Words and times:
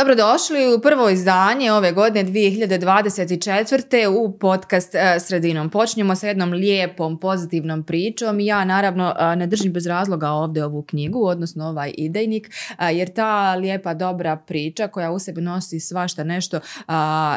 Dobrodošli 0.00 0.74
u 0.74 0.80
prvo 0.80 1.08
izdanje 1.10 1.72
ove 1.72 1.92
godine 1.92 2.30
2024. 2.30 4.06
u 4.06 4.38
podcast 4.38 4.94
e, 4.94 5.20
Sredinom. 5.20 5.70
Počinjemo 5.70 6.14
sa 6.14 6.28
jednom 6.28 6.52
lijepom, 6.52 7.20
pozitivnom 7.20 7.82
pričom. 7.82 8.40
Ja 8.40 8.64
naravno 8.64 9.14
e, 9.18 9.36
ne 9.36 9.46
držim 9.46 9.72
bez 9.72 9.86
razloga 9.86 10.30
ovdje 10.30 10.64
ovu 10.64 10.82
knjigu, 10.82 11.24
odnosno 11.24 11.68
ovaj 11.68 11.92
idejnik, 11.96 12.50
e, 12.78 12.94
jer 12.94 13.12
ta 13.12 13.54
lijepa, 13.54 13.94
dobra 13.94 14.36
priča 14.36 14.88
koja 14.88 15.10
u 15.10 15.18
sebi 15.18 15.40
nosi 15.40 15.80
svašta 15.80 16.24
nešto 16.24 16.60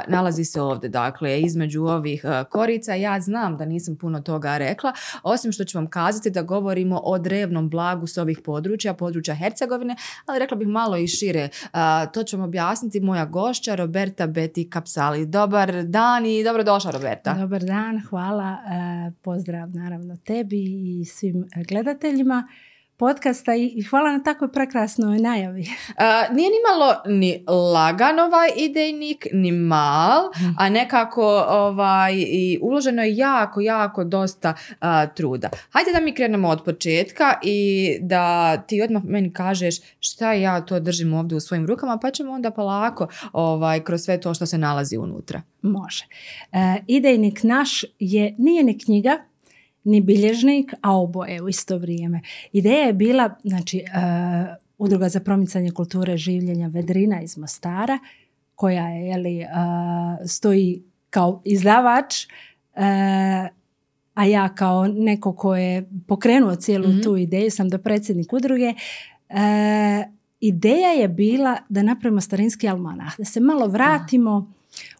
nalazi 0.08 0.46
se 0.46 0.62
ovdje. 0.62 0.90
Dakle, 0.90 1.42
između 1.42 1.84
ovih 1.84 2.26
korica 2.50 2.94
ja 2.94 3.20
znam 3.20 3.58
da 3.58 3.66
nisam 3.66 3.96
puno 3.96 4.22
toga 4.22 4.58
rekla, 4.58 4.94
osim 5.24 5.52
što 5.52 5.64
ću 5.64 5.78
vam 5.78 5.90
kazati 5.90 6.30
da 6.30 6.42
govorimo 6.42 7.02
o 7.04 7.20
drevnom 7.20 7.70
blagu 7.70 8.08
s 8.08 8.18
ovih 8.18 8.40
područja, 8.46 8.94
područja 8.94 9.36
Hercegovine, 9.36 9.96
ali 10.26 10.40
rekla 10.40 10.58
bih 10.58 10.68
malo 10.68 10.98
i 10.98 11.08
šire. 11.08 11.50
To 12.14 12.24
ćemo 12.24 12.53
objasniti 12.54 13.00
moja 13.00 13.26
gošća 13.26 13.76
Roberta 13.76 14.28
Beti 14.28 14.70
Kapsali. 14.70 15.26
Dobar 15.26 15.84
dan 15.84 16.26
i 16.26 16.44
dobrodošla 16.44 16.92
Roberta. 16.92 17.34
Dobar 17.34 17.64
dan, 17.64 18.02
hvala. 18.10 18.50
E, 18.52 19.12
pozdrav 19.22 19.70
naravno 19.70 20.18
tebi 20.18 20.64
i 20.64 21.06
svim 21.06 21.48
gledateljima 21.68 22.48
podcasta 22.98 23.56
i 23.56 23.82
hvala 23.90 24.12
na 24.12 24.24
takvoj 24.24 24.52
prekrasnoj 24.52 25.20
najavi. 25.20 25.66
Uh, 25.94 26.36
nije 26.36 26.50
ni 26.50 26.56
malo 26.70 26.96
ni 27.06 27.46
lagan 27.74 28.20
ovaj 28.20 28.50
idejnik, 28.58 29.28
ni 29.34 29.52
mal, 29.52 30.30
mhm. 30.38 30.50
a 30.58 30.70
nekako 30.70 31.46
ovaj, 31.50 32.14
i 32.16 32.60
uloženo 32.62 33.04
je 33.04 33.18
jako, 33.18 33.62
jako 33.62 34.04
dosta 34.04 34.54
truda. 35.16 35.50
Hajde 35.70 35.92
da 35.94 36.00
mi 36.00 36.16
krenemo 36.16 36.50
od 36.50 36.64
početka 36.64 37.34
i 37.44 37.90
da 38.02 38.58
ti 38.58 38.82
odmah 38.82 39.04
meni 39.04 39.34
kažeš 39.34 39.76
šta 40.00 40.34
ja 40.34 40.62
to 40.62 40.80
držim 40.80 41.14
ovdje 41.14 41.38
u 41.38 41.40
svojim 41.40 41.66
rukama, 41.66 41.98
pa 42.02 42.12
ćemo 42.12 42.32
onda 42.32 42.52
polako 42.52 43.08
ovaj, 43.34 43.84
kroz 43.84 44.02
sve 44.02 44.22
to 44.22 44.34
što 44.34 44.46
se 44.46 44.58
nalazi 44.58 44.98
unutra. 44.98 45.42
Može. 45.62 46.06
E, 46.52 46.58
idejnik 46.88 47.44
naš 47.44 47.84
je, 48.00 48.36
nije 48.38 48.64
ni 48.64 48.80
knjiga, 48.80 49.18
ni 49.84 50.02
bilježnik, 50.02 50.74
a 50.82 50.98
oboje 50.98 51.42
u 51.42 51.50
isto 51.50 51.78
vrijeme. 51.78 52.22
Ideja 52.52 52.86
je 52.86 52.94
bila, 52.94 53.36
znači, 53.44 53.84
uh, 53.88 54.56
Udruga 54.78 55.10
za 55.10 55.20
promicanje 55.20 55.72
kulture 55.72 56.18
življenja 56.18 56.68
Vedrina 56.68 57.22
iz 57.22 57.38
Mostara, 57.38 58.00
koja 58.56 58.88
je, 58.88 59.08
jeli, 59.08 59.40
uh, 59.40 60.28
stoji 60.30 60.84
kao 61.10 61.42
izdavač, 61.46 62.26
uh, 62.26 62.82
a 64.14 64.26
ja 64.26 64.56
kao 64.56 64.88
neko 64.88 65.34
ko 65.34 65.56
je 65.56 65.90
pokrenuo 66.08 66.56
cijelu 66.56 66.88
mhm. 66.88 67.02
tu 67.02 67.18
ideju, 67.18 67.52
sam 67.52 67.70
do 67.70 67.78
predsjednik 67.78 68.34
udruge, 68.34 68.74
ideja 70.40 70.90
je 70.90 71.08
bila 71.08 71.58
da 71.70 71.84
napravimo 71.84 72.22
starinski 72.22 72.70
almanah, 72.70 73.18
da 73.18 73.26
se 73.26 73.40
malo 73.40 73.68
vratimo 73.68 74.54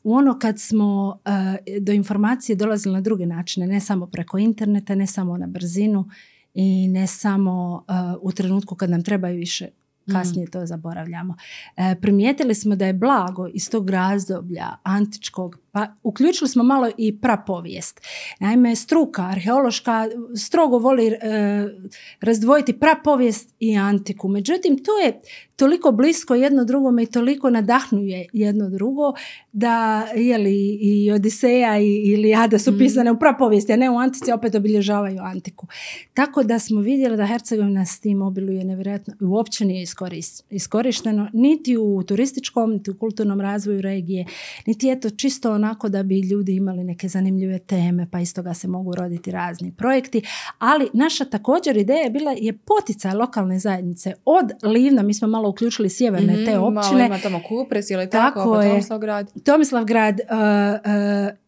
u 0.04 0.14
ono 0.14 0.40
kad 0.40 0.60
smo 0.60 1.20
eh, 1.26 1.80
do 1.80 1.92
informacije 1.92 2.56
dolazili 2.56 2.94
na 2.94 3.02
druge 3.02 3.26
načine, 3.26 3.68
ne 3.68 3.80
samo 3.80 4.08
preko 4.08 4.38
interneta, 4.38 4.96
ne 4.96 5.08
samo 5.08 5.38
na 5.38 5.48
brzinu 5.48 6.10
i 6.54 6.88
ne 6.88 7.08
samo 7.08 7.86
eh, 7.88 7.94
u 8.22 8.32
trenutku 8.32 8.76
kad 8.76 8.90
nam 8.90 9.04
trebaju 9.04 9.38
više 9.38 9.70
kasnije 10.12 10.46
mm. 10.48 10.52
to 10.52 10.66
zaboravljamo. 10.66 11.36
E, 11.78 11.96
primijetili 12.02 12.56
smo 12.56 12.76
da 12.76 12.86
je 12.86 12.94
blago 12.94 13.48
iz 13.54 13.70
tog 13.70 13.90
razdoblja 13.90 14.68
antičkog 14.84 15.58
pa 15.72 15.88
uključili 16.04 16.50
smo 16.50 16.64
malo 16.64 16.90
i 16.98 17.20
prapovijest. 17.22 18.02
Naime, 18.40 18.76
struka 18.76 19.22
arheološka 19.22 20.08
strogo 20.38 20.78
voli 20.78 21.08
e, 21.08 21.18
razdvojiti 22.22 22.80
prapovijest 22.80 23.56
i 23.60 23.78
antiku. 23.78 24.28
Međutim, 24.28 24.84
to 24.84 25.00
je 25.00 25.22
toliko 25.56 25.92
blisko 25.92 26.36
jedno 26.36 26.64
drugome 26.66 27.04
i 27.04 27.06
toliko 27.06 27.50
nadahnuje 27.50 28.26
jedno 28.34 28.70
drugo 28.70 29.14
da 29.52 30.08
li 30.38 30.78
i 30.82 31.12
Odiseja 31.12 31.80
i 31.80 32.02
Iliada 32.14 32.60
su 32.60 32.72
mm. 32.72 32.78
pisane 32.78 33.12
u 33.12 33.20
prapovijesti, 33.20 33.74
a 33.74 33.76
ne 33.76 33.90
u 33.90 33.98
antici, 33.98 34.32
opet 34.32 34.56
obilježavaju 34.56 35.20
antiku. 35.22 35.68
Tako 36.14 36.44
da 36.44 36.60
smo 36.60 36.82
vidjeli 36.82 37.18
da 37.18 37.26
Hercegovina 37.26 37.86
s 37.86 38.00
tim 38.00 38.22
obiluje 38.22 38.64
nevjerojatno 38.64 39.14
i 39.22 39.24
uopće 39.24 39.66
nije 39.66 39.86
iskorišteno 40.50 41.30
niti 41.34 41.78
u 41.78 42.04
turističkom, 42.04 42.72
niti 42.72 42.92
u 42.92 42.98
kulturnom 42.98 43.42
razvoju 43.42 43.82
regije, 43.82 44.26
niti 44.66 44.88
je 44.88 45.00
to 45.00 45.10
čisto 45.10 45.54
onako 45.54 45.90
da 45.90 46.04
bi 46.04 46.20
ljudi 46.20 46.56
imali 46.56 46.84
neke 46.84 47.08
zanimljive 47.08 47.60
teme, 47.60 48.08
pa 48.12 48.20
iz 48.20 48.34
toga 48.34 48.54
se 48.54 48.68
mogu 48.68 48.96
roditi 48.96 49.32
razni 49.32 49.72
projekti. 49.72 50.22
Ali 50.60 50.90
naša 50.94 51.26
također 51.26 51.78
ideja 51.78 52.04
je 52.04 52.10
bila 52.10 52.32
je 52.32 52.58
poticaj 52.58 53.14
lokalne 53.14 53.60
zajednice 53.60 54.14
od 54.26 54.52
Livna, 54.64 55.04
mi 55.04 55.14
smo 55.14 55.28
malo 55.28 55.43
uključili 55.48 55.90
sjeverne 55.90 56.46
te 56.46 56.52
mhm, 56.56 56.64
općine. 56.64 56.98
Malo 56.98 57.06
ima 57.06 57.18
tamo 57.18 57.42
Kupres 57.48 57.90
ili 57.90 58.10
tako, 58.10 58.40
tako 58.40 58.62
je, 58.62 58.70
Tomislavgrad. 58.70 59.32
Tomislavgrad, 59.44 60.20
uh, 60.20 60.38
uh, 61.30 61.43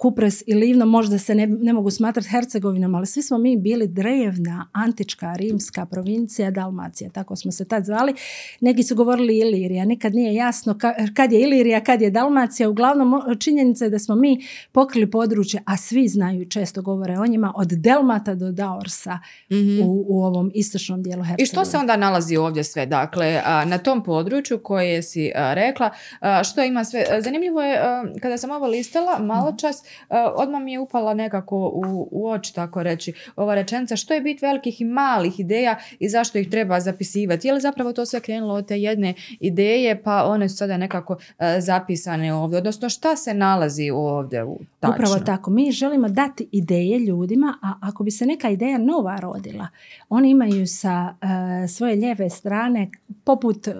Kupres 0.00 0.42
i 0.46 0.54
Livno 0.54 0.86
možda 0.86 1.18
se 1.18 1.34
ne, 1.34 1.46
ne 1.46 1.72
mogu 1.72 1.90
smatrati 1.90 2.28
Hercegovinom, 2.28 2.94
ali 2.94 3.06
svi 3.06 3.22
smo 3.22 3.38
mi 3.38 3.56
bili 3.56 3.88
drevna, 3.88 4.68
antička, 4.72 5.34
rimska 5.36 5.86
provincija, 5.86 6.50
Dalmacija, 6.50 7.10
tako 7.10 7.36
smo 7.36 7.52
se 7.52 7.64
tad 7.64 7.84
zvali. 7.84 8.14
Neki 8.60 8.82
su 8.82 8.94
govorili 8.94 9.38
Ilirija, 9.38 9.84
nikad 9.84 10.14
nije 10.14 10.34
jasno 10.34 10.78
kad 11.14 11.32
je 11.32 11.40
Ilirija, 11.40 11.84
kad 11.84 12.02
je 12.02 12.10
Dalmacija. 12.10 12.68
Uglavnom, 12.68 13.22
činjenica 13.40 13.84
je 13.84 13.90
da 13.90 13.98
smo 13.98 14.16
mi 14.16 14.40
pokrili 14.72 15.10
područje, 15.10 15.62
a 15.64 15.76
svi 15.76 16.08
znaju 16.08 16.48
često 16.48 16.82
govore 16.82 17.18
o 17.18 17.26
njima, 17.26 17.52
od 17.56 17.68
Delmata 17.68 18.34
do 18.34 18.52
Daorsa 18.52 19.18
mhm. 19.52 19.80
u, 19.82 20.04
u, 20.08 20.24
ovom 20.24 20.50
istočnom 20.54 21.02
dijelu 21.02 21.22
Hercegovine. 21.22 21.42
I 21.42 21.46
što 21.46 21.64
se 21.64 21.76
onda 21.76 21.96
nalazi 21.96 22.36
ovdje 22.36 22.64
sve? 22.64 22.86
Dakle, 22.86 23.42
na 23.66 23.78
tom 23.78 24.04
području 24.04 24.58
koje 24.62 25.02
si 25.02 25.32
rekla, 25.34 25.90
što 26.50 26.64
ima 26.64 26.84
sve? 26.84 27.04
Zanimljivo 27.20 27.62
je, 27.62 27.80
kada 28.22 28.38
sam 28.38 28.50
ovo 28.50 28.66
listala, 28.66 29.18
malo 29.18 29.56
čas, 29.60 29.82
odmah 30.34 30.62
mi 30.62 30.72
je 30.72 30.78
upala 30.78 31.14
nekako 31.14 31.56
u, 31.56 32.08
u 32.10 32.28
oči, 32.28 32.54
tako 32.54 32.82
reći, 32.82 33.12
ova 33.36 33.54
rečenica 33.54 33.96
što 33.96 34.14
je 34.14 34.20
bit 34.20 34.42
velikih 34.42 34.80
i 34.80 34.84
malih 34.84 35.40
ideja 35.40 35.78
i 35.98 36.08
zašto 36.08 36.38
ih 36.38 36.50
treba 36.50 36.80
zapisivati. 36.80 37.48
Je 37.48 37.54
li 37.54 37.60
zapravo 37.60 37.92
to 37.92 38.06
sve 38.06 38.20
krenulo 38.20 38.54
od 38.54 38.66
te 38.66 38.80
jedne 38.80 39.14
ideje, 39.40 40.02
pa 40.02 40.24
one 40.24 40.48
su 40.48 40.56
sada 40.56 40.76
nekako 40.76 41.16
e, 41.38 41.60
zapisane 41.60 42.34
ovdje, 42.34 42.58
odnosno 42.58 42.88
šta 42.88 43.16
se 43.16 43.34
nalazi 43.34 43.90
ovdje 43.90 44.44
u 44.44 44.58
tačno? 44.80 44.94
Upravo 44.94 45.18
tako, 45.18 45.50
mi 45.50 45.72
želimo 45.72 46.08
dati 46.08 46.48
ideje 46.52 46.98
ljudima, 46.98 47.58
a 47.62 47.74
ako 47.80 48.04
bi 48.04 48.10
se 48.10 48.26
neka 48.26 48.50
ideja 48.50 48.78
nova 48.78 49.16
rodila, 49.20 49.68
oni 50.08 50.30
imaju 50.30 50.66
sa 50.66 51.14
e, 51.64 51.68
svoje 51.68 51.94
lijeve 51.94 52.30
strane 52.30 52.90
poput 53.24 53.66
uh, 53.66 53.74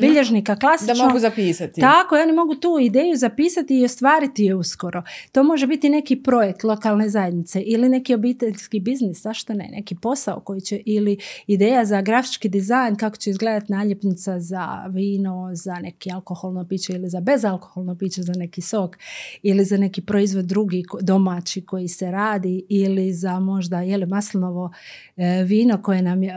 bilježnika 0.00 0.56
klasično. 0.56 0.94
Da 0.94 1.04
mogu 1.04 1.18
zapisati. 1.18 1.80
Tako, 1.80 2.14
oni 2.14 2.32
mogu 2.32 2.54
tu 2.54 2.78
ideju 2.80 3.16
zapisati 3.16 3.80
i 3.80 3.84
ostvariti 3.84 4.44
je 4.44 4.54
uskoro. 4.54 5.02
To 5.32 5.42
može 5.42 5.66
biti 5.66 5.88
neki 5.88 6.22
projekt 6.22 6.64
lokalne 6.64 7.08
zajednice 7.08 7.60
ili 7.60 7.88
neki 7.88 8.14
obiteljski 8.14 8.80
biznis, 8.80 9.22
zašto 9.22 9.54
ne, 9.54 9.68
neki 9.72 9.94
posao 9.94 10.40
koji 10.40 10.60
će 10.60 10.82
ili 10.86 11.18
ideja 11.46 11.84
za 11.84 12.02
grafički 12.02 12.48
dizajn, 12.48 12.96
kako 12.96 13.16
će 13.16 13.30
izgledati 13.30 13.72
naljepnica 13.72 14.40
za 14.40 14.84
vino, 14.90 15.50
za 15.52 15.74
neki 15.74 16.12
alkoholno 16.12 16.64
piće 16.68 16.92
ili 16.92 17.08
za 17.08 17.20
bezalkoholno 17.20 17.94
piće, 17.94 18.22
za 18.22 18.32
neki 18.36 18.60
sok 18.60 18.96
ili 19.42 19.64
za 19.64 19.76
neki 19.76 20.02
proizvod 20.02 20.44
drugi 20.44 20.84
domaći 21.00 21.60
koji 21.60 21.88
se 21.88 22.10
radi 22.10 22.64
ili 22.68 23.12
za 23.12 23.40
možda 23.40 23.80
jeli 23.80 24.06
maslinovo 24.06 24.70
e, 25.16 25.44
vino 25.44 25.82
koje 25.82 26.02
nam 26.02 26.22
je, 26.22 26.30
e, 26.30 26.34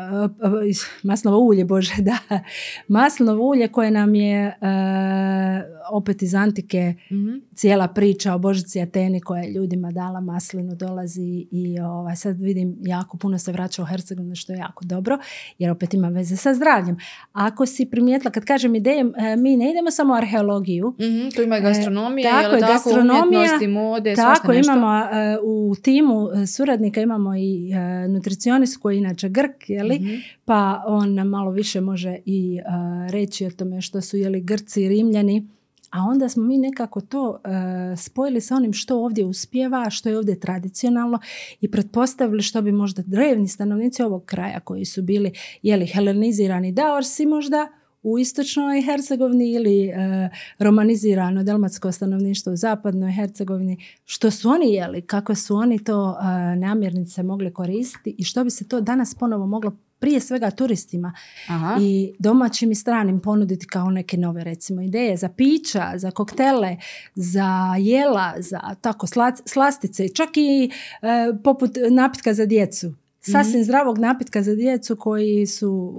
maslinovo 1.03 1.43
ulje, 1.43 1.65
bože, 1.65 1.93
da, 2.09 2.17
maslinovo 2.87 3.49
ulje 3.49 3.67
koje 3.67 3.91
nam 3.91 4.15
je 4.15 4.45
e, 4.45 4.55
opet 5.91 6.21
iz 6.21 6.35
antike 6.35 6.93
mm 7.11 7.50
cijela 7.61 7.87
priča 7.87 8.33
o 8.33 8.37
Božici 8.37 8.81
Ateni 8.81 9.21
koja 9.21 9.43
je 9.43 9.51
ljudima 9.51 9.91
dala 9.91 10.21
maslinu 10.21 10.75
dolazi 10.75 11.47
i 11.51 11.79
ovaj, 11.79 12.15
sad 12.15 12.39
vidim 12.39 12.77
jako 12.81 13.17
puno 13.17 13.37
se 13.37 13.51
vraća 13.51 13.81
u 13.81 13.85
Hercegovinu 13.85 14.35
što 14.35 14.53
je 14.53 14.57
jako 14.57 14.85
dobro 14.85 15.17
jer 15.59 15.71
opet 15.71 15.93
ima 15.93 16.09
veze 16.09 16.35
sa 16.35 16.53
zdravljem. 16.53 16.97
Ako 17.33 17.65
si 17.65 17.85
primijetila, 17.85 18.31
kad 18.31 18.45
kažem 18.45 18.75
ideje, 18.75 19.01
e, 19.01 19.35
mi 19.35 19.57
ne 19.57 19.71
idemo 19.71 19.91
samo 19.91 20.13
u 20.13 20.17
arheologiju. 20.17 20.87
mm 20.89 21.31
tu 21.35 21.41
ima 21.41 21.57
i 21.57 21.61
gastronomija, 21.61 22.29
e, 22.29 22.43
tako, 22.43 22.55
je, 22.55 22.61
tako, 22.61 22.73
gastronomija, 22.73 23.49
mode, 23.69 24.15
Tako, 24.15 24.53
imamo 24.53 24.99
e, 24.99 25.37
u 25.43 25.75
timu 25.81 26.27
suradnika 26.47 27.01
imamo 27.01 27.35
i 27.35 27.71
nutricionist 28.09 28.77
koji 28.77 28.95
je 28.95 28.99
inače 28.99 29.29
Grk, 29.29 29.69
jeli? 29.69 29.99
mm 29.99 30.21
pa 30.45 30.83
on 30.87 31.13
nam 31.13 31.27
malo 31.27 31.51
više 31.51 31.81
može 31.81 32.17
i 32.25 32.59
reći 33.09 33.45
o 33.45 33.49
tome 33.51 33.81
što 33.81 34.01
su 34.01 34.17
jeli 34.17 34.41
Grci 34.41 34.83
i 34.83 34.89
Rimljani 34.89 35.47
a 35.91 36.03
onda 36.03 36.29
smo 36.29 36.43
mi 36.43 36.57
nekako 36.57 37.01
to 37.01 37.41
e, 37.43 37.97
spojili 37.97 38.41
sa 38.41 38.55
onim 38.55 38.73
što 38.73 39.03
ovdje 39.03 39.25
uspjeva, 39.25 39.89
što 39.89 40.09
je 40.09 40.17
ovdje 40.17 40.39
tradicionalno 40.39 41.19
i 41.61 41.71
pretpostavili 41.71 42.41
što 42.41 42.61
bi 42.61 42.71
možda 42.71 43.03
drevni 43.05 43.47
stanovnici 43.47 44.03
ovog 44.03 44.25
kraja 44.25 44.59
koji 44.59 44.85
su 44.85 45.01
bili 45.01 45.31
jeli 45.61 45.85
helenizirani. 45.85 46.71
Daorsi 46.71 47.25
možda 47.25 47.67
u 48.03 48.19
istočnoj 48.19 48.81
Hercegovini 48.81 49.51
ili 49.51 49.85
e, 49.85 50.29
romanizirano 50.59 51.43
delmatsko 51.43 51.91
stanovništvo 51.91 52.53
u 52.53 52.55
zapadnoj 52.55 53.11
Hercegovini, 53.11 53.77
što 54.05 54.31
su 54.31 54.49
oni 54.49 54.73
jeli, 54.73 55.01
kako 55.01 55.35
su 55.35 55.55
oni 55.55 55.83
to 55.83 56.17
e, 56.19 56.55
namirnice 56.55 57.23
mogli 57.23 57.53
koristiti 57.53 58.15
i 58.17 58.23
što 58.23 58.43
bi 58.43 58.49
se 58.49 58.67
to 58.67 58.81
danas 58.81 59.15
ponovo 59.15 59.45
moglo 59.45 59.71
prije 60.01 60.19
svega 60.19 60.51
turistima 60.51 61.13
Aha. 61.47 61.77
i 61.81 62.13
domaćim 62.19 62.71
i 62.71 62.75
stranim 62.75 63.19
ponuditi 63.19 63.67
kao 63.67 63.89
neke 63.89 64.17
nove 64.17 64.43
recimo 64.43 64.81
ideje 64.81 65.17
za 65.17 65.29
pića, 65.29 65.91
za 65.95 66.11
koktele, 66.11 66.77
za 67.15 67.75
jela, 67.79 68.33
za 68.37 68.59
tako 68.81 69.07
sla- 69.07 69.41
slastice, 69.45 70.09
čak 70.09 70.29
i 70.35 70.71
e, 71.01 71.33
poput 71.43 71.71
napitka 71.91 72.33
za 72.33 72.45
djecu. 72.45 72.93
Sasvim 73.21 73.63
zdravog 73.63 73.97
napitka 73.97 74.41
za 74.43 74.55
djecu 74.55 74.95
koji 74.95 75.47
su 75.47 75.93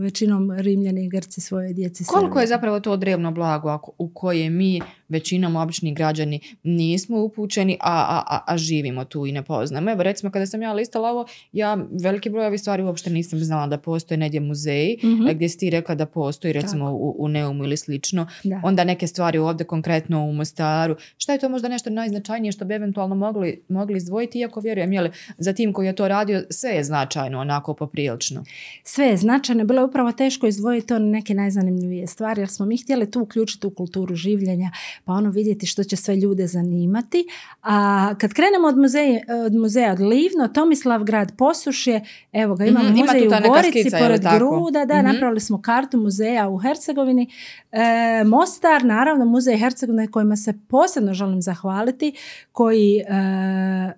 većinom 0.00 0.50
rimljani 0.50 1.04
i 1.04 1.08
grci 1.08 1.40
svoje 1.40 1.72
djeci 1.72 2.04
Koliko 2.04 2.40
je 2.40 2.46
zapravo 2.46 2.80
to 2.80 2.96
drevno 2.96 3.30
blago 3.32 3.68
ako- 3.68 3.92
u 3.98 4.08
koje 4.14 4.50
mi, 4.50 4.80
većinom 5.10 5.56
obični 5.56 5.94
građani, 5.94 6.40
nismo 6.62 7.22
upućeni, 7.22 7.76
a, 7.80 7.92
a, 7.92 8.22
a, 8.36 8.44
a 8.46 8.58
živimo 8.58 9.04
tu 9.04 9.26
i 9.26 9.32
ne 9.32 9.42
poznamo. 9.42 9.90
Evo 9.90 10.02
recimo 10.02 10.32
kada 10.32 10.46
sam 10.46 10.62
ja 10.62 10.72
listala 10.72 11.10
ovo, 11.10 11.26
ja 11.52 11.78
veliki 12.02 12.30
broj 12.30 12.46
ovih 12.46 12.60
stvari 12.60 12.82
uopšte 12.82 13.10
nisam 13.10 13.38
znala 13.38 13.66
da 13.66 13.78
postoje 13.78 14.18
negdje 14.18 14.40
muzeji, 14.40 14.98
Mhm. 15.04 15.26
e, 15.28 15.34
gdje 15.34 15.48
si 15.48 15.58
ti 15.58 15.70
rekla 15.70 15.94
da 15.94 16.06
postoji 16.06 16.52
recimo 16.52 16.90
u, 16.92 17.16
u 17.18 17.28
Neumu 17.28 17.64
ili 17.64 17.76
slično. 17.76 18.26
Da. 18.44 18.60
Onda 18.64 18.84
neke 18.84 19.06
stvari 19.06 19.38
ovdje 19.38 19.66
konkretno 19.66 20.24
u 20.24 20.32
Mostaru. 20.32 20.96
Šta 21.18 21.32
je 21.32 21.38
to 21.38 21.48
možda 21.48 21.68
nešto 21.68 21.90
najznačajnije 21.90 22.52
što 22.52 22.64
bi 22.64 22.74
eventualno 22.74 23.14
mogli, 23.14 23.62
mogli 23.68 23.96
izdvojiti, 23.96 24.38
iako 24.38 24.60
vjerujem, 24.60 24.92
jeli, 24.92 25.10
za 25.38 25.52
tim 25.52 25.72
koji 25.72 25.86
je 25.86 25.94
to 25.94 26.08
radio, 26.08 26.42
sve 26.50 26.70
je 26.70 26.84
značajno, 26.84 27.40
onako 27.40 27.74
poprilično. 27.74 28.44
Sve 28.84 29.04
je 29.06 29.16
značajno, 29.16 29.64
bilo 29.64 29.80
je 29.80 29.84
upravo 29.84 30.12
teško 30.12 30.46
izdvojiti 30.46 30.86
to 30.86 30.98
neke 30.98 31.34
najzanimljivije 31.34 32.06
stvari 32.06 32.40
jer 32.40 32.48
smo 32.48 32.66
mi 32.66 32.76
htjeli 32.76 33.10
tu 33.10 33.20
uključiti 33.20 33.66
u 33.66 33.70
kulturu 33.70 34.14
življenja 34.14 34.70
pa 35.04 35.12
ono 35.12 35.30
vidjeti 35.30 35.66
što 35.66 35.84
će 35.84 35.96
sve 35.96 36.16
ljude 36.16 36.46
zanimati. 36.46 37.24
A 37.62 38.14
kad 38.18 38.32
krenemo 38.32 38.68
od 38.68 38.76
muzeja, 38.78 39.20
od, 39.46 39.54
muzeja 39.54 39.92
od 39.92 40.00
Livno, 40.00 40.48
Tomislav 40.48 41.04
grad 41.04 41.32
Posušje, 41.36 42.00
evo 42.32 42.54
ga 42.54 42.64
imamo 42.64 42.88
Mhm, 42.88 42.96
ima 42.96 43.06
tu 43.06 43.18
muzej 43.18 43.28
ta 43.30 43.40
u 43.40 43.48
Gorici 43.48 43.80
skica, 43.80 43.98
pored 43.98 44.22
tako? 44.22 44.38
Gruda, 44.38 44.84
da, 44.84 44.96
Mhm. 44.96 45.06
napravili 45.06 45.40
smo 45.40 45.62
kartu 45.62 45.98
muzeja 45.98 46.48
u 46.48 46.58
Hercegovini. 46.58 47.26
E, 47.72 47.80
Mostar, 48.26 48.84
naravno, 48.84 49.24
muzej 49.24 49.58
Hercegovine 49.58 50.06
kojima 50.08 50.36
se 50.36 50.54
posebno 50.68 51.14
želim 51.14 51.42
zahvaliti, 51.42 52.12
koji 52.52 52.96
e, 52.98 53.02
e, 53.08 53.94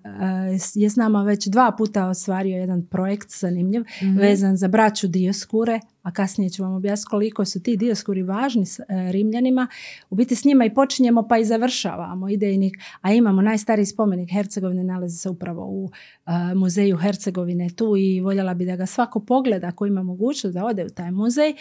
je 0.75 0.89
s 0.89 0.95
nama 0.95 1.23
već 1.23 1.47
dva 1.47 1.71
puta 1.71 2.07
ostvario 2.07 2.57
jedan 2.57 2.85
projekt 2.85 3.31
zanimljiv 3.31 3.81
Mhm. 4.01 4.17
vezan 4.17 4.57
za 4.57 4.67
braću 4.67 5.07
Dioskure, 5.07 5.79
a 6.03 6.11
kasnije 6.11 6.49
ću 6.49 6.63
vam 6.63 6.73
objasniti 6.73 7.09
koliko 7.09 7.45
su 7.45 7.63
ti 7.63 7.77
Dioskuri 7.77 8.23
važni 8.23 8.65
s 8.65 8.79
e, 8.79 8.83
Rimljanima. 9.11 9.67
U 10.09 10.15
biti 10.15 10.35
s 10.35 10.45
njima 10.45 10.65
i 10.65 10.73
počinjemo 10.73 11.27
pa 11.27 11.37
i 11.37 11.45
završavamo 11.45 12.29
idejnik, 12.29 12.77
a 13.01 13.13
imamo 13.13 13.41
najstariji 13.41 13.85
spomenik 13.85 14.29
Hercegovine, 14.31 14.83
nalazi 14.83 15.17
se 15.17 15.29
upravo 15.29 15.65
u 15.65 15.91
e, 16.25 16.55
muzeju 16.55 16.97
Hercegovine 16.97 17.69
tu 17.69 17.97
i 17.97 18.21
voljela 18.21 18.53
bi 18.53 18.65
da 18.65 18.75
ga 18.75 18.85
svako 18.85 19.19
pogleda 19.19 19.67
ako 19.67 19.85
ima 19.85 20.03
mogućnost 20.03 20.53
da 20.53 20.65
ode 20.65 20.85
u 20.85 20.89
taj 20.89 21.11
muzej. 21.11 21.53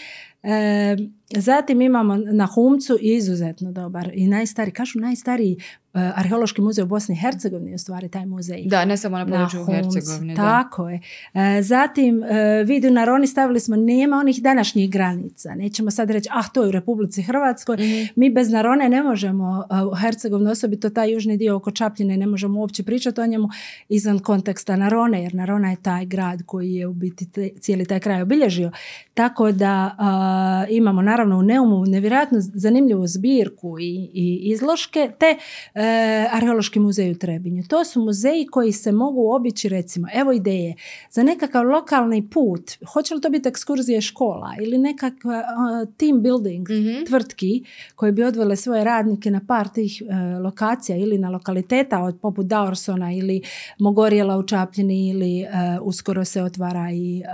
E, 0.42 0.96
zatim 1.36 1.80
imamo 1.80 2.16
na 2.16 2.46
Humcu 2.46 2.98
izuzetno 3.00 3.72
dobar 3.72 4.10
i 4.14 4.26
najstariji, 4.26 4.72
kažu 4.72 4.98
najstariji 4.98 5.56
arheološki 5.92 6.60
muzej 6.60 6.82
u 6.82 6.86
Bosni 6.86 7.14
i 7.14 7.18
Hercegovini 7.18 7.70
je 7.70 7.74
u 7.74 7.78
stvari 7.78 8.08
taj 8.08 8.26
muzej 8.26 8.62
Da, 8.66 8.84
ne 8.84 8.96
samo 8.96 9.18
na 9.18 9.26
području. 9.26 9.64
Hercegovine. 9.64 10.34
Da. 10.34 10.42
Tako 10.42 10.88
je. 10.88 11.00
E, 11.34 11.62
zatim, 11.62 12.22
e, 12.22 12.64
vidu 12.66 12.90
na 12.90 13.04
Roni 13.04 13.26
stavili 13.26 13.60
smo, 13.60 13.76
nema 13.76 14.16
onih 14.16 14.42
današnjih 14.42 14.90
granica. 14.90 15.54
Nećemo 15.54 15.90
sad 15.90 16.10
reći, 16.10 16.28
ah, 16.32 16.48
to 16.54 16.62
je 16.62 16.68
u 16.68 16.72
Republici 16.72 17.22
Hrvatskoj. 17.22 17.76
Mhm. 17.76 18.02
Mi 18.16 18.30
bez 18.30 18.50
Narone 18.50 18.88
ne 18.88 19.02
možemo, 19.02 19.64
e, 19.70 19.84
u 19.84 19.94
Hercegovini, 19.94 20.50
osobito 20.50 20.90
taj 20.90 21.12
južni 21.12 21.36
dio 21.36 21.56
oko 21.56 21.70
Čapljine, 21.70 22.16
ne 22.16 22.26
možemo 22.26 22.60
uopće 22.60 22.82
pričati 22.82 23.20
o 23.20 23.26
njemu 23.26 23.48
izvan 23.88 24.18
konteksta 24.18 24.76
Narone, 24.76 25.22
jer 25.22 25.34
Narona 25.34 25.70
je 25.70 25.76
taj 25.82 26.04
grad 26.06 26.42
koji 26.46 26.74
je 26.74 26.86
u 26.86 26.92
biti 26.92 27.32
te- 27.32 27.50
cijeli 27.60 27.86
taj 27.86 28.00
kraj 28.00 28.22
obilježio. 28.22 28.70
Tako 29.14 29.52
da 29.52 29.94
a, 29.98 30.64
imamo 30.70 31.02
naravno 31.02 31.38
u 31.38 31.42
Neumu 31.42 31.86
nevjerojatno 31.86 32.38
zanimljivu 32.40 33.06
zbirku 33.06 33.78
i, 33.80 34.10
i 34.14 34.40
izloške, 34.44 35.10
te 35.18 35.26
e, 35.74 35.81
arheološki 36.31 36.81
muzej 36.81 37.11
u 37.11 37.14
Trebinju. 37.14 37.64
To 37.69 37.84
su 37.84 38.00
muzeji 38.00 38.46
koji 38.46 38.73
se 38.73 38.93
mogu 38.93 39.32
obići 39.32 39.69
recimo, 39.69 40.08
evo 40.14 40.32
ideje, 40.32 40.75
za 41.11 41.23
nekakav 41.23 41.64
lokalni 41.64 42.29
put, 42.31 42.70
hoće 42.93 43.14
li 43.14 43.20
to 43.20 43.31
biti 43.31 43.49
ekskurzije 43.49 44.00
škola 44.00 44.55
ili 44.61 44.79
nekakva 44.79 45.34
a, 45.34 45.84
team 45.96 46.23
building 46.23 46.69
Mhm. 46.70 47.05
tvrtki 47.06 47.64
koje 47.96 48.12
bi 48.12 48.25
odvele 48.25 48.56
svoje 48.56 48.84
radnike 48.84 49.31
na 49.31 49.40
par 49.49 49.69
tih 49.69 50.02
e, 50.02 50.38
lokacija 50.38 50.99
ili 50.99 51.19
na 51.19 51.31
lokaliteta 51.31 52.02
od 52.02 52.19
poput 52.23 52.46
Daursona 52.46 53.12
ili 53.12 53.43
Mogorijela 53.78 54.37
u 54.38 54.43
Čapljini 54.43 55.08
ili 55.08 55.40
e, 55.40 55.49
uskoro 55.82 56.25
se 56.25 56.43
otvara 56.43 56.90
i 56.93 57.20
e, 57.20 57.25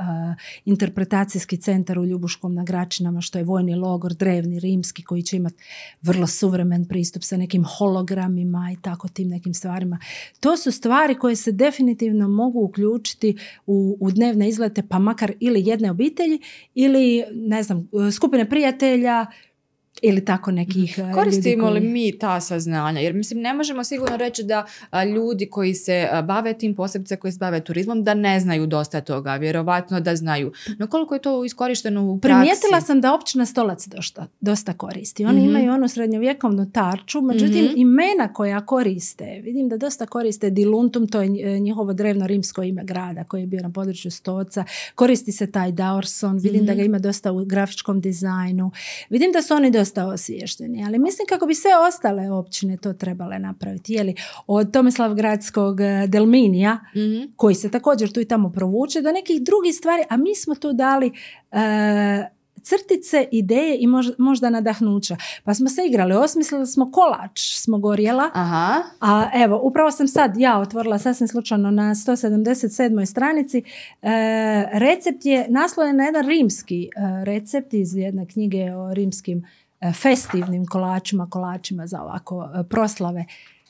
interpretacijski 0.65 1.57
centar 1.57 1.99
u 1.99 2.05
Ljubuškom 2.05 2.55
na 2.55 2.65
Gračinama 2.65 3.21
što 3.21 3.39
je 3.39 3.45
vojni 3.45 3.75
logor 3.75 4.15
drevni 4.15 4.61
rimski 4.61 5.03
koji 5.03 5.23
će 5.23 5.37
imati 5.37 5.57
vrlo 6.03 6.27
suvremen 6.27 6.85
pristup 6.85 7.23
sa 7.23 7.37
nekim 7.37 7.65
hologramima 7.65 8.38
i 8.73 8.77
tako 8.83 9.09
tim 9.09 9.29
nekim 9.29 9.55
stvarima. 9.55 9.99
To 10.41 10.57
su 10.57 10.73
stvari 10.73 11.15
koje 11.15 11.37
se 11.37 11.53
definitivno 11.53 12.29
mogu 12.29 12.61
uključiti 12.61 13.37
u, 13.67 13.97
u 14.01 14.11
dnevne 14.11 14.49
izlete 14.49 14.83
pa 14.89 14.99
makar 14.99 15.33
ili 15.41 15.67
jedne 15.67 15.91
obitelji 15.91 16.41
ili 16.75 17.25
ne 17.33 17.63
znam 17.63 17.89
skupine 18.13 18.51
prijatelja 18.51 19.27
ili 20.03 20.25
tako 20.25 20.51
nekih 20.51 20.99
e, 21.01 21.13
Koristimo 21.13 21.67
li 21.67 21.81
koji- 21.81 21.91
mi 21.91 22.13
ta 22.15 22.41
saznanja? 22.41 23.01
Jer 23.01 23.15
mislim, 23.15 23.41
ne 23.41 23.55
možemo 23.55 23.85
sigurno 23.85 24.17
reći 24.17 24.43
da 24.45 24.59
a, 24.91 25.05
ljudi 25.05 25.47
koji 25.47 25.75
se 25.75 26.09
a, 26.11 26.23
bave 26.23 26.53
tim, 26.55 26.75
posebce 26.75 27.17
koji 27.17 27.33
se 27.33 27.39
bave 27.39 27.61
turizmom, 27.61 28.05
da 28.05 28.15
ne 28.15 28.41
znaju 28.41 28.67
dosta 28.67 29.01
toga. 29.01 29.35
Vjerovatno 29.35 30.01
da 30.01 30.17
znaju. 30.17 30.53
No 30.79 30.87
koliko 30.87 31.15
je 31.15 31.21
to 31.21 31.45
iskorišteno 31.45 32.03
u 32.05 32.19
praksi? 32.19 32.35
Primijetila 32.35 32.81
sam 32.81 33.01
da 33.01 33.15
općina 33.15 33.47
Stolac 33.47 33.87
dosta, 33.87 34.27
dosta 34.41 34.73
koristi. 34.75 35.25
Oni 35.25 35.39
Mhm. 35.39 35.49
imaju 35.49 35.73
onu 35.73 35.89
srednjovjekovnu 35.89 36.39
tarču, 36.69 37.21
međutim 37.23 37.65
Mhm. 37.65 37.73
imena 37.77 37.99
koja 38.29 38.61
koriste, 38.63 38.99
vidim 39.39 39.69
da 39.69 39.77
dosta 39.79 40.07
koriste 40.07 40.51
Diluntum, 40.51 41.09
to 41.09 41.21
je 41.21 41.29
nj- 41.29 41.59
njihovo 41.59 41.93
drevno 41.93 42.27
rimsko 42.27 42.63
ime 42.63 42.85
grada 42.85 43.25
koji 43.25 43.41
je 43.41 43.47
bio 43.47 43.61
na 43.61 43.71
području 43.71 44.11
Stoca. 44.11 44.65
Koristi 44.95 45.33
se 45.33 45.47
taj 45.49 45.73
Daorson, 45.73 46.39
vidim 46.39 46.61
da 46.61 46.73
ga 46.73 46.79
Mhm. 46.79 46.85
ima 46.85 46.99
dosta 46.99 47.33
u 47.33 47.45
grafičkom 47.45 48.01
dizajnu. 48.01 48.71
Vidim 49.11 49.33
da 49.33 49.43
su 49.43 49.55
oni 49.55 49.71
dosta 49.71 49.88
osviješteni, 49.97 50.85
ali 50.87 50.99
mislim 50.99 51.27
kako 51.29 51.47
bi 51.47 51.55
sve 51.55 51.71
ostale 51.89 52.31
općine 52.31 52.77
to 52.77 52.93
trebale 52.93 53.39
napraviti. 53.39 53.93
Jeli, 53.93 54.15
od 54.47 54.73
Tomislavgradskog 54.73 55.81
eh, 55.81 56.07
Delminija, 56.09 56.79
Mhm. 56.97 57.23
koji 57.37 57.55
se 57.55 57.71
također 57.71 58.13
tu 58.13 58.21
i 58.21 58.25
tamo 58.25 58.51
provuče 58.53 59.01
do 59.03 59.13
nekih 59.13 59.43
drugih 59.43 59.75
stvari, 59.75 60.03
a 60.11 60.17
mi 60.17 60.35
smo 60.35 60.55
tu 60.55 60.73
dali 60.73 61.13
e, 61.53 62.29
crtice, 62.63 63.29
ideje 63.33 63.77
i 63.81 63.87
možda, 64.19 64.51
nadahnuća. 64.51 65.17
Pa 65.45 65.55
smo 65.55 65.69
se 65.69 65.83
igrali, 65.87 66.15
osmislili 66.15 66.67
smo 66.67 66.91
kolač, 66.93 67.41
smo 67.41 67.79
gorjela, 67.79 68.31
Aha. 68.35 68.83
a 69.01 69.31
evo, 69.35 69.61
upravo 69.63 69.91
sam 69.91 70.09
sad 70.09 70.37
ja 70.37 70.59
otvorila 70.59 70.99
sasvim 70.99 71.29
slučajno 71.29 71.71
na 71.71 71.95
177. 71.95 73.07
stranici. 73.07 73.59
E, 73.59 73.65
recept 74.73 75.27
je 75.27 75.47
nasloven 75.49 75.97
na 75.97 76.05
jedan 76.05 76.29
rimski 76.29 76.83
e, 76.85 76.89
recept 77.25 77.75
iz 77.75 77.95
jedne 77.97 78.27
knjige 78.27 78.75
o 78.75 78.95
rimskim 78.95 79.39
e, 79.39 79.68
festivnim 79.95 80.67
kolačima, 80.67 81.31
kolačima 81.31 81.87
za 81.87 82.03
ovako 82.03 82.51
e, 82.55 82.65
proslave. 82.69 83.25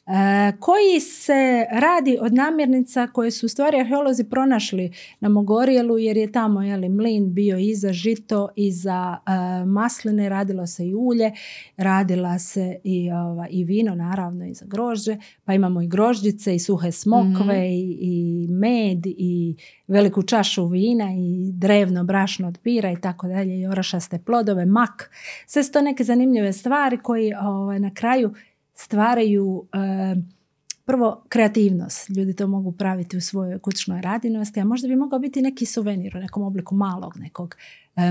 E, 0.08 0.52
koji 0.60 1.00
se 1.00 1.66
radi 1.72 2.18
od 2.20 2.34
namirnica 2.34 3.06
koje 3.06 3.30
su 3.30 3.48
stvari 3.48 3.80
arheolozi 3.80 4.24
pronašli 4.24 4.92
na 5.20 5.28
Mogorijelu 5.28 5.98
jer 5.98 6.16
je 6.16 6.32
tamo 6.32 6.62
jeli, 6.62 6.88
mlin 6.88 7.34
bio 7.34 7.58
i 7.58 7.74
za 7.74 7.92
žito 7.92 8.48
i 8.56 8.72
za 8.72 9.16
e, 9.26 9.30
masline, 9.64 10.28
radilo 10.28 10.66
se 10.66 10.86
i 10.86 10.94
ulje, 10.94 11.32
radila 11.76 12.38
se 12.38 12.76
i, 12.84 13.10
ova, 13.12 13.46
i 13.50 13.64
vino 13.64 13.94
naravno 13.94 14.46
i 14.46 14.54
za 14.54 14.66
grožđe, 14.66 15.16
pa 15.44 15.54
imamo 15.54 15.82
i 15.82 15.88
grožđice 15.88 16.54
i 16.54 16.58
suhe 16.58 16.92
smokve 16.92 17.28
Mhm. 17.44 17.72
i, 17.72 17.98
i 18.00 18.46
med 18.48 19.06
i 19.06 19.56
veliku 19.86 20.22
čašu 20.22 20.66
vina 20.66 21.12
i 21.16 21.52
drevno 21.52 22.04
brašno 22.04 22.48
od 22.48 22.58
pira 22.62 22.90
i 22.90 23.00
tako 23.00 23.28
dalje 23.28 23.60
i 23.60 23.66
orašaste 23.66 24.18
plodove, 24.18 24.66
mak. 24.66 25.10
Sve 25.46 25.64
su 25.64 25.72
to 25.72 25.80
neke 25.80 26.04
zanimljive 26.04 26.52
stvari 26.52 26.98
koji 27.02 27.32
ovaj, 27.34 27.80
na 27.80 27.94
kraju 27.94 28.34
stvaraju 28.78 29.66
e, 29.72 30.16
prvo 30.84 31.24
kreativnost. 31.28 32.10
Ljudi 32.10 32.36
to 32.36 32.46
mogu 32.46 32.72
praviti 32.72 33.16
u 33.16 33.20
svojoj 33.20 33.58
kućnoj 33.58 34.00
radinosti, 34.00 34.60
a 34.60 34.64
možda 34.64 34.88
bi 34.88 34.96
mogao 34.96 35.18
biti 35.18 35.42
neki 35.42 35.66
suvenir 35.66 36.16
u 36.16 36.20
nekom 36.20 36.42
obliku 36.42 36.74
malog 36.74 37.16
nekog 37.16 37.56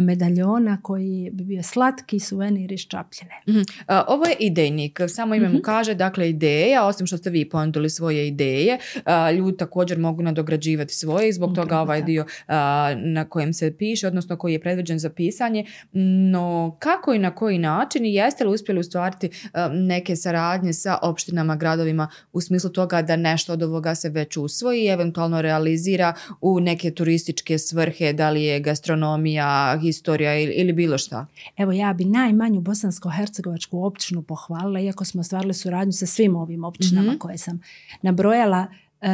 medaljona 0.01 0.79
koji 0.81 1.29
bi 1.33 1.43
bio 1.43 1.63
slatki 1.63 2.19
suvenir 2.19 2.71
iz 2.71 2.81
Čapljine. 2.81 3.33
Mhm. 3.49 3.61
A, 3.87 4.03
Ovo 4.07 4.25
je 4.25 4.35
idejnik, 4.39 4.99
samo 5.07 5.35
ime 5.35 5.47
mu 5.47 5.53
Mhm. 5.53 5.61
kaže, 5.61 5.93
dakle 5.93 6.29
ideja, 6.29 6.85
osim 6.85 7.07
što 7.07 7.17
ste 7.17 7.29
vi 7.29 7.49
ponudili 7.49 7.89
svoje 7.89 8.27
ideje, 8.27 8.77
a, 9.05 9.31
ljudi 9.31 9.57
također 9.57 9.97
mogu 9.99 10.21
nadograđivati 10.23 10.93
svoje 10.93 11.29
i 11.29 11.33
zbog 11.33 11.55
toga 11.55 11.79
ovaj 11.79 11.99
tako. 11.99 12.05
dio 12.05 12.25
a, 12.47 12.57
na 12.97 13.25
kojem 13.25 13.53
se 13.53 13.77
piše, 13.77 14.07
odnosno 14.07 14.37
koji 14.37 14.53
je 14.53 14.61
predviđen 14.61 14.99
za 14.99 15.09
pisanje, 15.09 15.65
no 16.31 16.75
kako 16.79 17.13
i 17.13 17.19
na 17.19 17.35
koji 17.35 17.57
način 17.57 18.05
i 18.05 18.13
jeste 18.13 18.43
li 18.45 18.53
uspjeli 18.53 18.79
ostvariti 18.79 19.29
a, 19.53 19.69
neke 19.69 20.15
saradnje 20.15 20.73
sa 20.73 20.97
opštinama, 21.01 21.55
gradovima 21.55 22.07
u 22.33 22.41
smislu 22.41 22.69
toga 22.69 23.01
da 23.01 23.15
nešto 23.15 23.53
od 23.53 23.63
ovoga 23.63 23.95
se 23.95 24.09
već 24.09 24.37
usvoji 24.37 24.83
i 24.83 24.87
eventualno 24.87 25.41
realizira 25.41 26.13
u 26.41 26.59
neke 26.59 26.91
turističke 26.91 27.57
svrhe, 27.57 28.13
da 28.13 28.29
li 28.29 28.43
je 28.43 28.59
gastronomija, 28.59 29.76
historija 29.77 30.39
ili, 30.39 30.53
ili 30.53 30.73
bilo 30.73 30.97
šta? 30.97 31.25
Evo 31.57 31.71
ja 31.71 31.93
bi 31.93 32.05
najmanju 32.05 32.61
bosansko-hercegovačku 32.61 33.85
općinu 33.85 34.21
pohvalila, 34.21 34.79
iako 34.79 35.05
smo 35.05 35.21
ostvarili 35.21 35.53
suradnju 35.53 35.91
sa 35.93 36.05
svim 36.05 36.35
ovim 36.35 36.63
općinama 36.63 37.07
Mhm. 37.09 37.17
koje 37.17 37.37
sam 37.37 37.61
nabrojala, 38.01 38.65
e, 39.01 39.09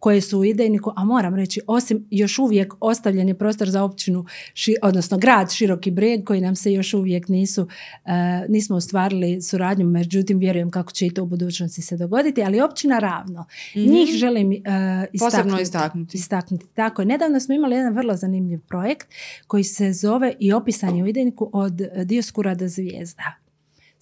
koje 0.00 0.20
su 0.20 0.38
u 0.38 0.44
idejniku, 0.44 0.92
a 0.96 1.04
moram 1.04 1.34
reći, 1.34 1.60
osim 1.66 2.06
još 2.10 2.38
uvijek 2.38 2.74
ostavljen 2.80 3.28
je 3.28 3.38
prostor 3.38 3.68
za 3.70 3.82
općinu, 3.84 4.24
ši- 4.54 4.76
odnosno 4.82 5.18
grad 5.18 5.52
Široki 5.52 5.90
Brijeg, 5.90 6.24
koji 6.24 6.40
nam 6.40 6.56
se 6.56 6.72
još 6.72 6.94
uvijek 6.94 7.28
nisu, 7.28 7.68
e, 8.04 8.12
nismo 8.48 8.76
ostvarili 8.76 9.42
suradnju, 9.42 9.86
međutim 9.86 10.38
vjerujem 10.38 10.70
kako 10.70 10.92
će 10.92 11.06
i 11.06 11.10
to 11.10 11.22
u 11.22 11.26
budućnosti 11.26 11.82
se 11.82 11.96
dogoditi, 11.96 12.42
ali 12.42 12.60
općina 12.60 12.98
Ravno. 12.98 13.44
Njih 13.74 14.08
želim 14.10 14.52
e, 14.52 14.56
Posebno 14.56 15.26
istaknuti. 15.60 15.62
istaknuti. 15.62 16.16
istaknuti. 16.16 16.66
Tako 16.74 17.02
je. 17.02 17.06
Nedavno 17.06 17.40
smo 17.40 17.54
imali 17.54 17.76
jedan 17.76 17.94
vrlo 17.94 18.16
zanimljiv 18.16 18.60
projekt 18.60 19.08
koji 19.46 19.64
se 19.64 19.92
zove 19.92 20.34
i 20.38 20.52
opisan 20.52 20.96
je 20.96 21.04
u 21.04 21.06
idejniku 21.06 21.50
od 21.52 21.72
Dioskura 22.04 22.54
do 22.54 22.68
zvijezda. 22.68 23.22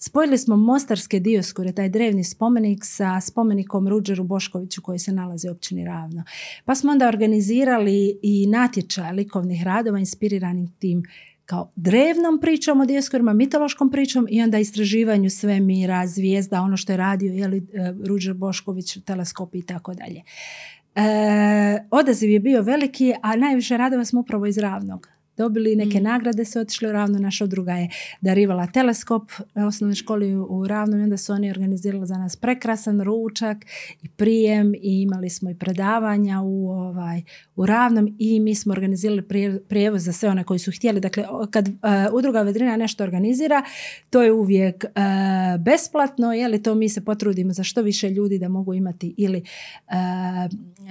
Spojili 0.01 0.37
smo 0.37 0.57
Mostarske 0.57 1.19
Dioskure, 1.19 1.71
taj 1.71 1.89
drevni 1.89 2.23
spomenik 2.23 2.79
sa 2.85 3.21
spomenikom 3.21 3.87
Ruđeru 3.87 4.23
Boškoviću 4.23 4.81
koji 4.81 4.99
se 4.99 5.11
nalazi 5.11 5.49
u 5.49 5.51
općini 5.51 5.85
Ravno. 5.85 6.23
Pa 6.65 6.75
smo 6.75 6.91
onda 6.91 7.07
organizirali 7.07 8.19
i 8.21 8.47
natječaj 8.47 9.13
likovnih 9.13 9.63
radova 9.63 9.99
inspiriranih 9.99 10.69
tim 10.79 11.03
kao 11.45 11.71
drevnom 11.75 12.39
pričom 12.41 12.81
o 12.81 12.85
Dioskorima, 12.85 13.33
mitološkom 13.33 13.91
pričom 13.91 14.27
i 14.29 14.41
onda 14.41 14.59
istraživanju 14.59 15.29
svemira, 15.29 16.07
zvijezda, 16.07 16.61
ono 16.61 16.77
što 16.77 16.93
je 16.93 16.97
radio 16.97 17.33
je 17.33 17.47
li, 17.47 17.67
Ruđer 18.07 18.33
Bošković, 18.33 18.97
teleskopi 19.05 19.57
i 19.57 19.65
tako 19.65 19.93
dalje. 19.93 20.21
E, 20.95 21.85
odaziv 21.91 22.29
je 22.29 22.39
bio 22.39 22.61
veliki, 22.61 23.13
a 23.21 23.35
najviše 23.35 23.77
radova 23.77 24.05
smo 24.05 24.19
upravo 24.19 24.45
iz 24.45 24.57
Ravnog. 24.57 25.18
Dobili 25.39 25.75
neke 25.75 25.99
Mm. 25.99 26.03
nagrade, 26.03 26.45
su 26.45 26.59
otišli 26.59 26.87
u 26.87 26.91
Ravno, 26.91 27.19
naša 27.19 27.43
udruga 27.43 27.73
je 27.73 27.89
darivala 28.21 28.67
teleskop 28.67 29.23
e, 29.55 29.63
osnovnoj 29.63 29.95
školi 29.95 30.35
u, 30.35 30.67
Ravnom 30.67 30.99
i 30.99 31.03
onda 31.03 31.17
su 31.17 31.33
oni 31.33 31.51
organizirali 31.51 32.05
za 32.05 32.15
nas 32.15 32.35
prekrasan 32.35 33.01
ručak 33.01 33.57
i 34.01 34.09
prijem 34.09 34.73
i 34.73 35.01
imali 35.01 35.29
smo 35.29 35.49
i 35.49 35.55
predavanja 35.55 36.41
u, 36.41 36.69
ovaj, 36.69 37.21
u 37.55 37.65
Ravnom 37.65 38.15
i 38.19 38.39
mi 38.39 38.55
smo 38.55 38.71
organizirali 38.71 39.21
prije- 39.21 39.59
prijevoz 39.61 40.03
za 40.03 40.11
sve 40.11 40.29
one 40.29 40.43
koji 40.43 40.59
su 40.59 40.71
htjeli. 40.71 40.99
Dakle, 40.99 41.23
kad 41.51 41.67
e, 41.67 41.71
udruga 42.13 42.41
vedrina 42.41 42.77
nešto 42.77 43.03
organizira, 43.03 43.63
to 44.09 44.21
je 44.21 44.31
uvijek 44.33 44.83
e, 44.85 44.89
besplatno, 45.59 46.33
je 46.33 46.47
li 46.47 46.63
to 46.63 46.75
mi 46.75 46.89
se 46.89 47.05
potrudimo 47.05 47.53
za 47.53 47.63
što 47.63 47.81
više 47.81 48.09
ljudi 48.09 48.39
da 48.39 48.49
mogu 48.49 48.73
imati 48.73 49.13
ili 49.17 49.37
e, 49.37 49.43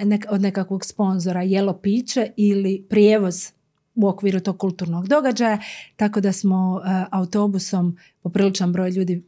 nek- 0.01 0.27
od 0.31 0.41
nekakvog 0.43 0.85
sponzora 0.85 1.43
jelo 1.43 1.73
piće 1.75 2.31
ili 2.37 2.87
prijevoz 2.89 3.58
u 3.99 4.09
okviru 4.09 4.41
tog 4.41 4.59
kulturnog 4.59 5.09
događaja, 5.09 5.59
tako 5.97 6.21
da 6.21 6.33
smo 6.33 6.81
e, 6.85 7.05
autobusom 7.11 7.97
popriličan 8.23 8.73
broj 8.73 8.91
ljudi 8.91 9.23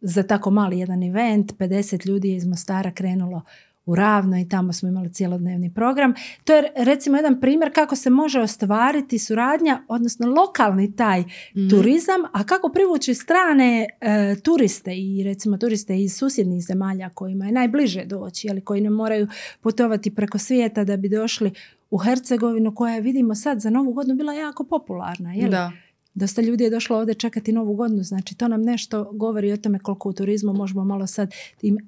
za 0.00 0.22
tako 0.22 0.50
mali 0.50 0.78
jedan 0.78 1.02
event, 1.02 1.52
50 1.58 2.06
ljudi 2.08 2.28
je 2.28 2.36
iz 2.36 2.46
Mostara 2.46 2.90
krenulo 2.90 3.42
u 3.86 3.94
Ravno 3.94 4.40
i 4.40 4.48
tamo 4.48 4.72
smo 4.72 4.88
imali 4.88 5.12
cjelodnevni 5.12 5.74
program. 5.74 6.14
To 6.44 6.54
je 6.54 6.72
recimo 6.76 7.16
jedan 7.16 7.40
primjer 7.40 7.74
kako 7.74 7.96
se 7.96 8.10
može 8.10 8.40
ostvariti 8.40 9.18
suradnja, 9.18 9.82
odnosno 9.88 10.26
lokalni 10.26 10.96
taj 10.96 11.20
Mhm. 11.20 11.68
turizam, 11.70 12.20
a 12.32 12.44
kako 12.44 12.68
privući 12.68 13.14
strane 13.14 13.86
e, 14.00 14.36
turiste 14.42 14.96
i 14.96 15.22
recimo 15.24 15.56
turiste 15.56 16.00
iz 16.00 16.16
susjednih 16.16 16.64
zemalja 16.64 17.10
kojima 17.10 17.46
je 17.46 17.52
najbliže 17.52 18.04
doći, 18.04 18.48
ali 18.50 18.60
koji 18.60 18.80
ne 18.80 18.90
moraju 18.90 19.28
putovati 19.60 20.14
preko 20.14 20.38
svijeta 20.38 20.84
da 20.84 20.96
bi 20.96 21.08
došli 21.08 21.52
u 21.94 21.98
Hercegovinu 21.98 22.74
koja 22.74 22.94
je 22.94 23.00
vidimo 23.00 23.34
sad 23.34 23.60
za 23.60 23.70
Novu 23.70 23.92
godinu 23.92 24.14
bila 24.14 24.32
jako 24.32 24.64
popularna. 24.64 25.32
Je 25.32 25.44
li? 25.44 25.50
Da. 25.50 25.72
Dosta 26.14 26.42
ljudi 26.42 26.64
je 26.64 26.70
došlo 26.70 26.98
ovdje 26.98 27.14
čekati 27.14 27.52
Novu 27.52 27.74
godinu, 27.74 28.02
znači 28.02 28.34
to 28.34 28.48
nam 28.48 28.62
nešto 28.62 29.10
govori 29.12 29.52
o 29.52 29.56
tome 29.56 29.78
koliko 29.78 30.08
u 30.08 30.12
turizmu 30.12 30.52
možemo 30.52 30.84
malo 30.84 31.06
sad, 31.06 31.34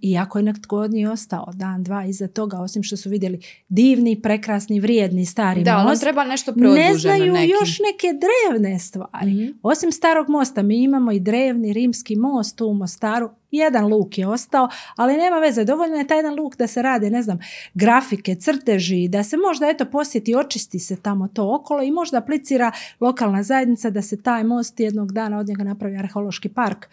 iako 0.03 0.39
je 0.39 0.43
netko 0.43 0.77
od 0.77 0.91
njih 0.91 1.09
ostao 1.09 1.53
dan, 1.55 1.83
dva 1.83 2.05
iza 2.05 2.29
toga, 2.29 2.59
osim 2.59 2.83
što 2.83 2.97
su 2.97 3.11
vidjeli 3.11 3.41
divni, 3.69 4.23
prekrasni, 4.23 4.81
vrijedni, 4.81 5.27
stari 5.27 5.63
Da, 5.63 5.85
most, 5.85 6.03
treba 6.03 6.25
nešto 6.25 6.53
ne 6.57 6.95
znaju 6.95 7.33
neki. 7.33 7.53
još 7.61 7.79
neke 7.79 8.07
drevne 8.19 8.79
stvari. 8.79 9.31
Mhm. 9.35 9.51
Osim 9.63 9.93
starog 9.93 10.29
mosta, 10.29 10.63
mi 10.63 10.83
imamo 10.83 11.13
i 11.13 11.21
drevni 11.21 11.73
rimski 11.73 12.17
most 12.17 12.57
tu 12.57 12.67
u 12.67 12.75
Mostaru. 12.75 13.31
Jedan 13.51 13.87
luk 13.87 14.19
je 14.19 14.29
ostao, 14.29 14.69
ali 14.97 15.17
nema 15.17 15.39
veze. 15.39 15.65
Dovoljno 15.65 15.97
je 15.97 16.07
taj 16.07 16.19
jedan 16.19 16.35
luk 16.35 16.57
da 16.57 16.67
se 16.67 16.83
rade, 16.83 17.11
ne 17.11 17.23
znam, 17.23 17.39
grafike, 17.75 18.35
crteži, 18.35 19.09
da 19.09 19.23
se 19.23 19.37
možda 19.37 19.69
eto 19.69 19.85
posjeti, 19.85 20.35
očisti 20.35 20.79
se 20.79 20.97
tamo 20.97 21.29
to 21.29 21.55
okolo 21.55 21.83
i 21.83 21.91
možda 21.91 22.19
aplicira 22.19 22.73
lokalna 23.01 23.43
zajednica 23.43 23.91
da 23.91 24.03
se 24.03 24.23
taj 24.23 24.45
most 24.45 24.81
jednog 24.81 25.13
dana 25.13 25.39
od 25.39 25.49
njega 25.49 25.65
napravi 25.65 25.99
arheološki 25.99 26.49
park. 26.49 26.87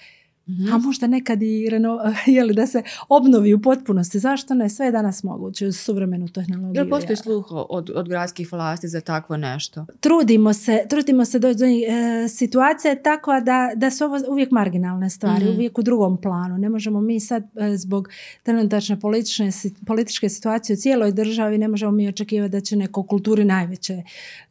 Mhm. 0.47 0.73
A 0.73 0.77
možda 0.77 1.07
nekad 1.07 1.41
i 1.41 1.69
reno, 1.69 1.99
jeli, 2.27 2.53
da 2.53 2.67
se 2.67 2.83
obnovi 3.09 3.53
u 3.53 3.61
potpunosti. 3.61 4.19
Zašto 4.19 4.53
ne? 4.53 4.69
Sve 4.69 4.85
je 4.85 4.91
danas 4.91 5.23
moguće 5.23 5.67
uz 5.67 5.77
suvremenu 5.77 6.27
tehnologiju. 6.27 6.79
Jel 6.79 6.89
postoji 6.89 7.15
sluh 7.17 7.45
od, 7.49 7.89
od 7.89 8.09
gradskih 8.09 8.53
vlasti 8.53 8.87
za 8.87 9.01
takvo 9.01 9.37
nešto? 9.37 9.85
trudimo 9.99 10.53
se, 10.53 10.85
trudimo 10.89 11.25
se 11.25 11.39
doći 11.39 11.59
do 11.59 11.65
njih. 11.65 11.83
E, 11.83 12.27
situacija 12.29 12.91
je 12.91 13.03
takva 13.03 13.39
da, 13.39 13.71
da 13.75 13.91
su 13.91 14.05
ovo 14.05 14.19
uvijek 14.29 14.51
marginalne 14.51 15.09
stvari, 15.09 15.45
Mhm. 15.45 15.53
uvijek 15.53 15.77
u 15.77 15.83
drugom 15.83 16.17
planu. 16.17 16.57
Ne 16.57 16.69
možemo 16.69 17.01
mi 17.01 17.19
sad 17.19 17.43
e, 17.55 17.77
zbog 17.77 18.09
trenutačne 18.43 18.99
politične, 18.99 19.51
si- 19.51 19.73
političke 19.87 20.29
situacije 20.29 20.73
u 20.73 20.77
cijeloj 20.77 21.11
državi, 21.13 21.57
ne 21.57 21.67
možemo 21.67 21.91
mi 21.91 22.07
očekivati 22.07 22.51
da 22.51 22.61
će 22.61 22.75
neko 22.75 23.03
kulturi 23.03 23.45
najveće 23.45 24.01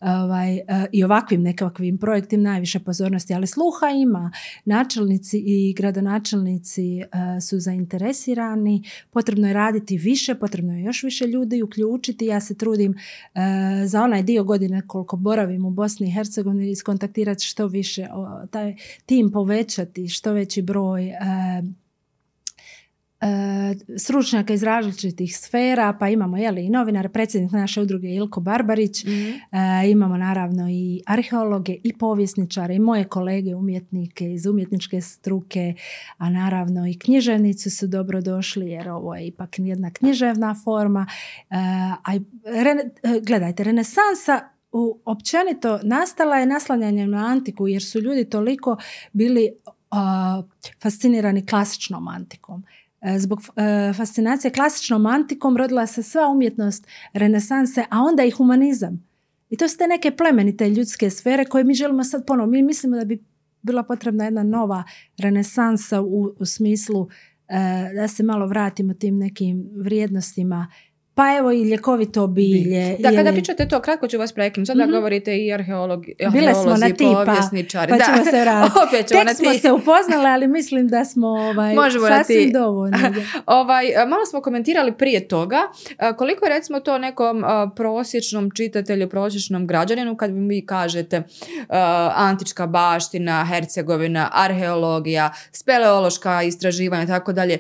ovaj, 0.01 0.57
e, 0.57 0.63
i 0.93 1.05
ovakvim 1.05 1.43
nekakvim 1.43 1.99
projektima 1.99 2.43
najviše 2.43 2.79
pozornosti, 2.81 3.35
ali 3.35 3.47
sluha 3.47 3.87
ima. 3.89 4.31
Načelnici 4.67 5.39
i 5.39 5.75
gradonačelnici 5.83 7.01
e, 7.01 7.07
su 7.41 7.59
zainteresirani, 7.59 8.83
potrebno 9.11 9.47
je 9.47 9.53
raditi 9.55 9.97
više, 9.97 10.35
potrebno 10.35 10.73
je 10.77 10.83
još 10.83 11.03
više 11.03 11.27
ljudi 11.27 11.63
uključiti. 11.63 12.27
Ja 12.27 12.41
se 12.41 12.55
trudim 12.55 12.95
e, 12.95 13.41
za 13.87 14.03
onaj 14.03 14.23
dio 14.23 14.45
godine 14.45 14.83
koliko 14.87 15.17
boravim 15.17 15.65
u 15.65 15.71
Bosni 15.71 16.09
i 16.09 16.11
Hercegovini 16.11 16.71
iskontaktirati 16.71 17.45
što 17.45 17.67
više, 17.67 18.07
taj 18.51 18.77
tim 19.07 19.31
povećati, 19.31 20.09
što 20.09 20.33
veći 20.33 20.63
broj 20.63 21.09
e, 21.09 21.17
stručnjaka 23.99 24.53
iz 24.55 24.63
različitih 24.63 25.39
sfera, 25.39 25.93
pa 26.01 26.09
imamo 26.09 26.37
jeli, 26.37 26.67
i 26.67 26.71
novinare, 26.71 27.09
predsjednik 27.09 27.53
naše 27.53 27.81
udruge 27.81 28.09
Ilko 28.09 28.41
Barbarić, 28.41 29.05
Mhm. 29.05 29.13
E, 29.53 29.91
imamo 29.91 30.17
naravno 30.17 30.69
i 30.71 31.03
arheologe 31.07 31.77
i 31.85 31.93
povjesničare 31.99 32.75
i 32.75 32.79
moje 32.79 33.05
kolege 33.05 33.55
umjetnike 33.55 34.33
iz 34.33 34.47
umjetničke 34.47 35.01
struke, 35.01 35.75
a 36.19 36.31
naravno 36.31 36.87
i 36.87 36.99
književnici 36.99 37.71
su 37.71 37.87
dobro 37.87 38.21
došli 38.21 38.71
jer 38.71 38.89
ovo 38.89 39.15
je 39.15 39.27
ipak 39.27 39.59
jedna 39.59 39.91
književna 39.91 40.55
forma. 40.65 41.07
E, 41.51 41.55
a 42.05 42.13
rene- 42.45 42.91
e, 43.03 43.21
gledajte, 43.27 43.65
renesansa 43.65 44.41
u, 44.73 44.99
općenito 45.05 45.81
nastala 45.83 46.37
je 46.37 46.47
naslanjanjem 46.47 47.11
na 47.11 47.27
antiku 47.27 47.69
jer 47.69 47.83
su 47.83 48.01
ljudi 48.01 48.25
toliko 48.31 48.77
bili 49.13 49.51
a, 49.91 50.43
fascinirani 50.83 51.47
klasičnom 51.47 52.09
antikom. 52.09 52.65
E, 53.03 53.19
Zbog 53.19 53.41
e, 53.57 53.93
fascinacije 53.93 54.51
klasičnom 54.51 55.07
antikom 55.07 55.57
rodila 55.57 55.87
se 55.87 56.03
sva 56.03 56.29
umjetnost 56.29 56.87
renesanse, 57.13 57.85
a 57.91 58.01
onda 58.01 58.25
i 58.25 58.31
humanizam. 58.31 59.05
I 59.51 59.57
to 59.57 59.69
su 59.69 59.79
te 59.79 59.87
neke 59.87 60.11
plemenite 60.11 60.71
ljudske 60.71 61.11
sfere 61.11 61.45
koje 61.45 61.65
mi 61.65 61.75
želimo 61.75 62.05
sad 62.05 62.27
ponovo. 62.27 62.51
Mi 62.51 62.63
mislimo 62.63 62.97
da 62.97 63.05
bi 63.05 63.25
bila 63.63 63.83
potrebna 63.83 64.25
jedna 64.25 64.43
nova 64.43 64.85
renesansa 65.19 66.01
u, 66.01 66.35
u 66.39 66.45
smislu 66.45 67.09
e, 67.49 67.55
da 67.95 68.09
se 68.09 68.23
malo 68.23 68.47
vratimo 68.47 68.95
tim 68.95 69.19
nekim 69.19 69.71
vrijednostima 69.77 70.69
pa 71.15 71.37
evo 71.37 71.53
i 71.53 71.63
ljekovito 71.63 72.27
bilje. 72.29 72.97
Da, 72.99 73.11
kada 73.11 73.33
pričate 73.33 73.69
to, 73.69 73.81
kratko 73.81 74.09
ću 74.09 74.19
vas 74.19 74.33
prekinuti. 74.33 74.67
Sada 74.67 74.85
Mhm. 74.85 74.93
govorite 74.93 75.37
i 75.37 75.53
arheologi, 75.53 76.15
Bile 76.23 76.55
smo 76.55 76.65
na 76.65 76.73
arheolozi, 76.73 76.95
ti, 76.95 77.05
pa, 77.07 77.25
povjesničari. 77.25 77.91
pa 77.91 77.97
Da. 77.97 78.05
ćemo 78.05 78.25
se 78.25 78.41
vratiti. 78.43 78.79
Opet 78.89 79.07
ćemo 79.07 79.21
na 79.21 79.27
Tek 79.27 79.37
smo 79.37 79.55
se 79.55 79.73
upoznali, 79.73 80.27
ali 80.27 80.47
mislim 80.49 80.89
da 80.89 81.05
smo 81.05 81.29
ovaj, 81.29 81.75
Možemo 81.75 82.07
sasvim 82.09 82.39
ti. 82.39 82.53
dovoljno. 82.53 82.99
da. 83.01 83.11
Ovaj, 83.55 83.85
malo 84.09 84.27
smo 84.27 84.41
komentirali 84.41 84.93
prije 84.93 85.29
toga 85.29 85.59
koliko 86.17 86.45
je 86.45 86.51
recimo 86.51 86.81
to 86.81 86.99
nekom 86.99 87.45
prosječnom 87.77 88.51
čitatelju, 88.51 89.09
prosječnom 89.09 89.67
građaninu 89.67 90.17
kad 90.17 90.31
vi 90.33 90.67
kažete 90.67 91.23
antička 92.15 92.67
baština, 92.67 93.45
Hercegovina, 93.47 94.29
arheologija, 94.33 95.33
speleološka 95.53 96.43
istraživanja 96.43 97.03
i 97.03 97.09
tako 97.09 97.33
dalje. 97.33 97.59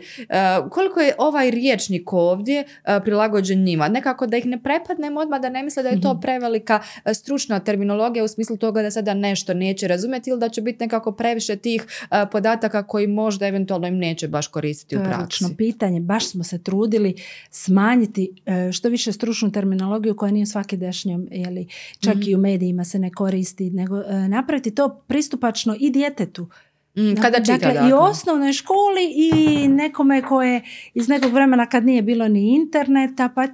Koliko 0.70 1.00
je 1.00 1.14
ovaj 1.18 1.50
riječnik 1.50 2.12
ovdje 2.12 2.64
prilagođen 3.00 3.41
njima? 3.50 3.88
Nekako 3.88 4.26
da 4.26 4.36
ih 4.36 4.46
ne 4.46 4.62
prepadnemo 4.62 5.20
odmah, 5.20 5.40
da 5.40 5.48
ne 5.48 5.62
misle 5.62 5.82
da 5.82 5.88
je 5.88 6.00
to 6.00 6.12
Mhm. 6.12 6.20
prevelika 6.20 6.72
e, 7.04 7.14
stručna 7.14 7.60
terminologija 7.60 8.24
u 8.24 8.28
smislu 8.28 8.56
toga 8.56 8.82
da 8.82 8.90
sada 8.90 9.14
nešto 9.14 9.54
neće 9.54 9.88
razumjeti 9.88 10.30
ili 10.30 10.40
da 10.40 10.48
će 10.48 10.60
biti 10.62 10.78
nekako 10.80 11.12
previše 11.12 11.56
tih 11.56 11.82
e, 12.02 12.26
podataka 12.26 12.82
koji 12.82 13.06
možda 13.06 13.46
eventualno 13.46 13.86
im 13.86 13.96
neće 13.96 14.28
baš 14.28 14.46
koristiti 14.46 14.96
u 14.96 14.98
To 14.98 15.04
je 15.04 15.10
praksi. 15.10 15.44
pitanje. 15.52 16.00
Baš 16.00 16.26
smo 16.26 16.44
se 16.44 16.58
trudili 16.60 17.14
smanjiti 17.52 18.32
e, 18.46 18.72
što 18.72 18.88
više 18.88 19.12
stručnu 19.12 19.52
terminologiju 19.52 20.16
koja 20.16 20.32
nije 20.32 20.46
svaki 20.46 20.76
dešnjom, 20.76 21.28
jeli, 21.30 21.66
čak 22.00 22.14
Mhm. 22.14 22.22
i 22.22 22.34
u 22.34 22.38
medijima 22.38 22.84
se 22.84 22.98
ne 22.98 23.10
koristi, 23.10 23.70
nego 23.70 23.96
napraviti 24.28 24.70
to 24.70 25.02
pristupačno 25.06 25.76
i 25.80 25.90
djetetu. 25.90 26.48
Mm, 26.94 27.14
kada 27.16 27.38
čita, 27.38 27.52
dakle, 27.52 27.72
dakle. 27.72 27.90
i 27.90 27.92
osnovnoj 27.92 28.52
školi 28.52 29.12
i 29.14 29.32
nekome 29.68 30.22
ko 30.22 30.42
je 30.42 30.62
iz 30.94 31.08
nekog 31.08 31.32
vremena 31.32 31.66
kad 31.66 31.84
nije 31.84 32.02
bilo 32.02 32.28
ni 32.28 32.54
interneta, 32.54 33.28
pa 33.28 33.44
e, 33.44 33.48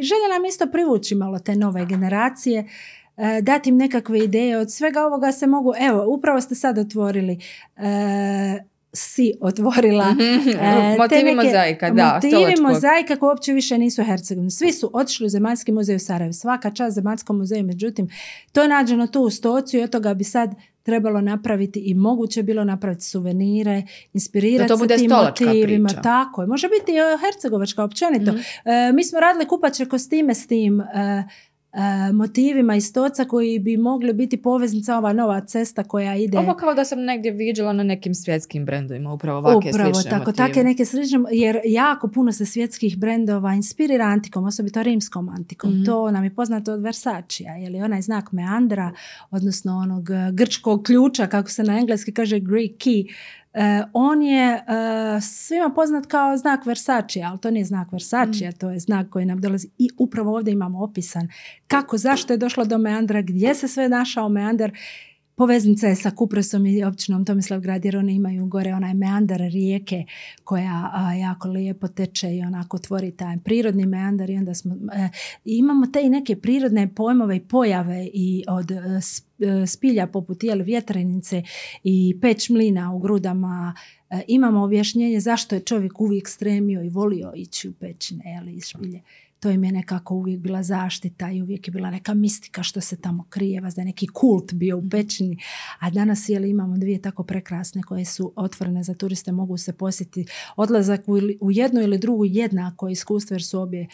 želja 0.00 0.28
nam 0.32 0.44
isto 0.48 0.66
privući 0.66 1.14
malo 1.14 1.38
te 1.38 1.56
nove 1.56 1.86
generacije, 1.86 2.68
e, 3.16 3.40
dati 3.42 3.70
im 3.70 3.76
nekakve 3.76 4.18
ideje. 4.18 4.58
Od 4.58 4.72
svega 4.72 5.02
ovoga 5.02 5.32
se 5.32 5.46
mogu, 5.46 5.72
evo, 5.80 6.04
upravo 6.08 6.40
ste 6.40 6.54
sad 6.54 6.78
otvorili, 6.78 7.38
e, 7.76 8.58
si 8.92 9.32
otvorila 9.40 10.10
Mhm. 10.10 10.48
E, 10.48 10.54
te 10.94 10.96
Motivi 10.98 11.22
neke- 11.22 11.34
mozaika, 11.36 11.90
da, 11.90 12.12
Motivi 12.14 12.54
mozaika 12.62 13.16
koji 13.16 13.28
uopće 13.28 13.52
više 13.52 13.78
nisu 13.78 14.04
hercegovini. 14.04 14.50
Svi 14.50 14.72
su 14.72 14.90
otišli 14.92 15.26
u 15.26 15.30
Zemaljski 15.30 15.72
muzej 15.72 15.96
u 15.96 15.98
Sarajevu. 15.98 16.32
Svaka 16.32 16.70
čast 16.70 16.94
Zemaljskom 16.94 17.38
muzeju. 17.38 17.64
Međutim, 17.64 18.08
to 18.52 18.62
je 18.62 18.68
nađeno 18.68 19.06
tu 19.06 19.20
u 19.20 19.30
stocu 19.30 19.76
i 19.76 19.82
od 19.82 19.90
toga 19.90 20.14
bi 20.14 20.24
sad 20.24 20.54
trebalo 20.88 21.20
napraviti 21.20 21.80
i 21.80 21.94
moguće 21.94 22.42
bilo 22.42 22.64
napraviti 22.64 23.04
suvenire, 23.04 23.82
inspirirati 24.12 24.68
Da 24.68 24.76
to 24.76 24.88
se 24.88 24.96
tim 24.96 25.10
motivima. 25.10 25.88
priča. 25.88 26.02
Tako 26.02 26.42
je. 26.42 26.46
Može 26.48 26.68
biti 26.68 26.92
i 26.92 26.96
e, 26.96 27.18
hercegovačka 27.20 27.84
općenito. 27.84 28.32
Mhm. 28.32 28.40
E, 28.64 28.92
mi 28.92 29.04
smo 29.04 29.20
radili 29.20 29.48
kupače 29.48 29.86
kostime 29.86 30.34
s 30.34 30.46
tim 30.46 30.80
e, 30.80 30.84
motivima 32.12 32.76
iz 32.76 32.86
stoca 32.86 33.24
koji 33.24 33.58
bi 33.58 33.76
mogli 33.76 34.12
biti 34.12 34.36
poveznica 34.36 34.96
ova 34.96 35.12
nova 35.12 35.40
cesta 35.40 35.84
koja 35.84 36.16
ide 36.16 36.38
Ovo 36.38 36.54
kao 36.54 36.74
da 36.74 36.84
sam 36.84 37.04
negdje 37.04 37.32
viđala 37.32 37.72
na 37.72 37.82
nekim 37.82 38.14
svjetskim 38.14 38.64
brendovima, 38.64 39.12
upravo 39.12 39.38
ovakve 39.38 39.70
Upravo 39.70 39.94
slične 39.94 40.10
tako, 40.10 40.32
take 40.32 40.64
neke 40.64 40.84
slične, 40.84 41.18
jer 41.32 41.60
jako 41.64 42.08
puno 42.08 42.32
se 42.32 42.46
svjetskih 42.46 42.98
brendova 42.98 43.54
inspirira 43.54 44.04
antikom, 44.04 44.44
osobito 44.44 44.82
rimskom 44.82 45.28
antikom. 45.28 45.70
Mhm. 45.70 45.84
To 45.84 46.10
nam 46.10 46.24
je 46.24 46.34
poznato 46.34 46.72
od 46.72 46.82
Versacija, 46.82 47.54
je 47.54 47.70
li 47.70 47.82
onaj 47.82 48.02
znak 48.02 48.32
meandra, 48.32 48.92
odnosno 49.30 49.78
onog 49.78 50.10
eh, 50.10 50.30
grčkog 50.32 50.82
ključa, 50.82 51.26
kako 51.26 51.50
se 51.50 51.62
na 51.62 51.78
engleski 51.78 52.12
kaže 52.12 52.38
Greek 52.38 52.72
key, 52.78 53.12
on 53.92 54.22
je 54.22 54.54
eh, 54.54 55.20
svima 55.20 55.70
poznat 55.74 56.06
kao 56.06 56.36
znak 56.36 56.66
Versace, 56.66 57.22
ali 57.22 57.38
to 57.38 57.50
nije 57.50 57.64
znak 57.64 57.92
Versace, 57.92 58.52
to 58.58 58.70
je 58.70 58.78
znak 58.78 59.10
koji 59.10 59.26
nam 59.26 59.40
dolazi. 59.40 59.68
I 59.78 59.88
upravo 59.98 60.36
ovdje 60.36 60.52
imamo 60.52 60.82
opisan 60.84 61.28
kako, 61.66 61.98
zašto 61.98 62.32
je 62.32 62.36
došlo 62.36 62.64
do 62.64 62.78
meandra, 62.78 63.22
gdje 63.22 63.54
se 63.54 63.68
sve 63.68 63.88
našao 63.88 64.28
meandar, 64.28 64.72
Poveznica 65.38 65.86
je 65.86 65.96
sa 65.96 66.10
Kupresom 66.10 66.66
i 66.66 66.84
općinom 66.84 67.24
Tomislavgrad 67.24 67.84
jer 67.84 67.96
oni 67.96 68.14
imaju 68.14 68.46
gore 68.46 68.74
onaj 68.74 68.94
meandar 68.94 69.40
rijeke 69.40 70.04
koja 70.44 70.90
a, 70.92 71.14
jako 71.14 71.48
lijepo 71.48 71.88
teče 71.88 72.36
i 72.36 72.42
onako 72.42 72.78
tvori 72.78 73.10
taj 73.10 73.38
prirodni 73.44 73.86
meandar 73.86 74.30
i 74.30 74.36
onda 74.36 74.54
smo, 74.54 74.74
e, 74.74 75.08
i 75.44 75.56
imamo 75.56 75.86
te 75.86 76.02
i 76.02 76.10
neke 76.10 76.36
prirodne 76.36 76.94
pojmove 76.94 77.36
i 77.36 77.40
pojave 77.40 78.08
i 78.14 78.44
od 78.48 78.70
e, 78.70 78.76
e, 78.76 79.66
spilja 79.66 80.06
poput 80.06 80.44
jel, 80.44 80.62
vjetrenice 80.62 81.42
i 81.84 82.18
peć 82.20 82.50
mlina 82.50 82.94
u 82.94 82.98
grudama 82.98 83.74
E, 84.10 84.22
imamo 84.28 84.62
objašnjenje 84.62 85.20
zašto 85.20 85.54
je 85.54 85.60
čovjek 85.60 86.00
uvijek 86.00 86.28
stremio 86.28 86.82
i 86.82 86.88
volio 86.88 87.32
ići 87.36 87.68
u 87.68 87.72
pećine 87.72 88.24
jel, 88.32 88.48
iz 88.48 88.64
špilje. 88.64 89.00
To 89.40 89.50
im 89.50 89.64
je 89.64 89.72
nekako 89.72 90.14
uvijek 90.14 90.40
bila 90.40 90.62
zaštita 90.62 91.30
i 91.30 91.42
uvijek 91.42 91.68
je 91.68 91.72
bila 91.72 91.90
neka 91.90 92.14
mistika 92.14 92.62
što 92.62 92.80
se 92.80 92.96
tamo 92.96 93.26
krije, 93.28 93.60
vas 93.60 93.74
da 93.74 93.80
je 93.80 93.86
neki 93.86 94.06
kult 94.06 94.52
bio 94.52 94.78
u 94.78 94.88
pećini. 94.90 95.38
A 95.78 95.90
danas 95.90 96.28
jeli, 96.28 96.50
imamo 96.50 96.76
dvije 96.76 97.02
tako 97.02 97.24
prekrasne 97.24 97.82
koje 97.82 98.04
su 98.04 98.32
otvorene 98.36 98.82
za 98.82 98.94
turiste, 98.94 99.32
mogu 99.32 99.56
se 99.56 99.72
posjetiti. 99.72 100.30
Odlazak 100.56 101.00
u, 101.06 101.18
u 101.40 101.52
jednu 101.52 101.80
ili 101.80 101.98
drugu 101.98 102.24
jednako 102.24 102.88
iskustvo 102.88 103.34
jer 103.34 103.42
su 103.42 103.60
obje 103.60 103.86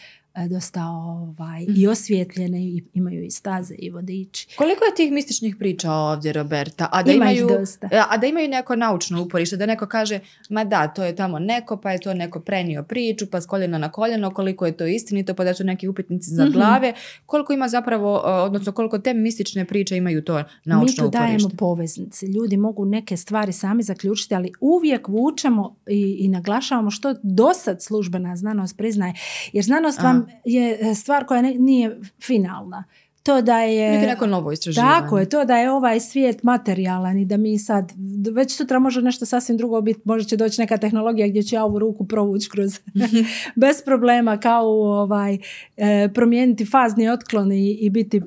dosta 0.45 0.83
ovaj, 0.83 1.65
i 1.69 1.87
osvjetljene 1.87 2.61
i 2.61 2.83
imaju 2.93 3.23
i 3.23 3.31
staze 3.31 3.75
i 3.75 3.89
vodiči. 3.89 4.47
Koliko 4.49 4.85
je 4.85 4.95
tih 4.95 5.11
mističnih 5.11 5.55
priča 5.55 5.91
ovdje, 5.91 6.33
Roberta? 6.33 6.89
A 6.91 7.03
da 7.03 7.11
Ima 7.11 7.25
ih 7.25 7.37
imaju, 7.37 7.59
dosta. 7.59 7.87
a- 7.87 8.05
a 8.09 8.17
da 8.17 8.27
imaju 8.27 8.47
neko 8.49 8.75
naučno 8.75 9.21
uporište, 9.21 9.57
da 9.57 9.65
neko 9.65 9.87
kaže, 9.87 10.19
ma 10.49 10.63
da, 10.63 10.87
to 10.87 11.03
je 11.03 11.15
tamo 11.15 11.39
neko, 11.39 11.77
pa 11.77 11.91
je 11.91 11.99
to 11.99 12.13
neko 12.13 12.39
prenio 12.39 12.83
priču, 12.83 13.25
pa 13.27 13.41
s 13.41 13.45
koljena 13.45 13.77
na 13.77 13.91
koljeno, 13.91 14.31
koliko 14.31 14.65
je 14.65 14.71
to 14.73 14.85
istinito, 14.85 15.33
pa 15.33 15.43
da 15.43 15.53
su 15.53 15.63
neki 15.63 15.87
upitnici 15.87 16.29
za 16.29 16.43
Mhm. 16.43 16.53
glave. 16.53 16.93
Koliko 17.25 17.53
ima 17.53 17.67
zapravo, 17.67 18.13
uh, 18.13 18.23
odnosno 18.25 18.71
koliko 18.71 18.99
te 18.99 19.13
mistične 19.15 19.65
priče 19.65 19.97
imaju 19.97 20.21
to 20.23 20.35
Mi 20.35 20.43
naučno 20.65 21.03
tu 21.03 21.09
dajemo 21.09 21.33
uporište? 21.35 21.57
poveznice. 21.57 22.27
Ljudi 22.27 22.57
mogu 22.57 22.85
neke 22.85 23.17
stvari 23.17 23.53
sami 23.53 23.83
zaključiti, 23.83 24.35
ali 24.35 24.51
uvijek 24.61 25.07
vučemo 25.07 25.75
i, 25.87 26.17
i 26.19 26.27
naglašavamo 26.27 26.91
što 26.91 27.15
dosad 27.23 27.81
službena 27.81 28.35
znanost 28.35 28.77
priznaje. 28.77 29.13
Jer 29.53 29.63
znanost 29.63 29.99
Aha. 29.99 30.24
Je 30.45 30.77
e, 30.81 30.95
stvar 30.95 31.25
koja 31.25 31.41
ne- 31.41 31.53
nije 31.53 31.99
finalna. 32.21 32.83
To 33.25 33.41
da 33.41 33.59
je... 33.59 34.07
Neko 34.07 34.27
novo 34.27 34.51
istraživanje. 34.51 34.91
Tako 35.01 35.19
je, 35.19 35.29
to 35.29 35.45
da 35.45 35.57
je 35.57 35.71
ovaj 35.71 35.99
svijet 35.99 36.43
materijalan 36.43 37.17
i 37.17 37.25
da 37.25 37.37
mi 37.37 37.59
sad, 37.59 37.91
već 38.31 38.55
sutra 38.55 38.79
može 38.79 39.01
nešto 39.01 39.25
sasvim 39.25 39.57
drugo 39.57 39.81
biti, 39.81 39.99
možda 40.03 40.29
će 40.29 40.37
doći 40.37 40.61
neka 40.61 40.77
tehnologija 40.77 41.27
gdje 41.27 41.43
ću 41.43 41.55
ja 41.55 41.63
ovu 41.63 41.79
ruku 41.79 42.07
provući 42.07 42.49
kroz 42.49 42.79
bez 43.61 43.83
problema 43.85 44.37
kao 44.37 44.67
ovaj, 45.01 45.37
e, 45.77 46.09
promijeniti 46.13 46.65
fazni 46.65 47.09
otklon 47.09 47.51
i, 47.51 47.71
i 47.71 47.89
biti 47.89 48.17
e, 48.17 48.21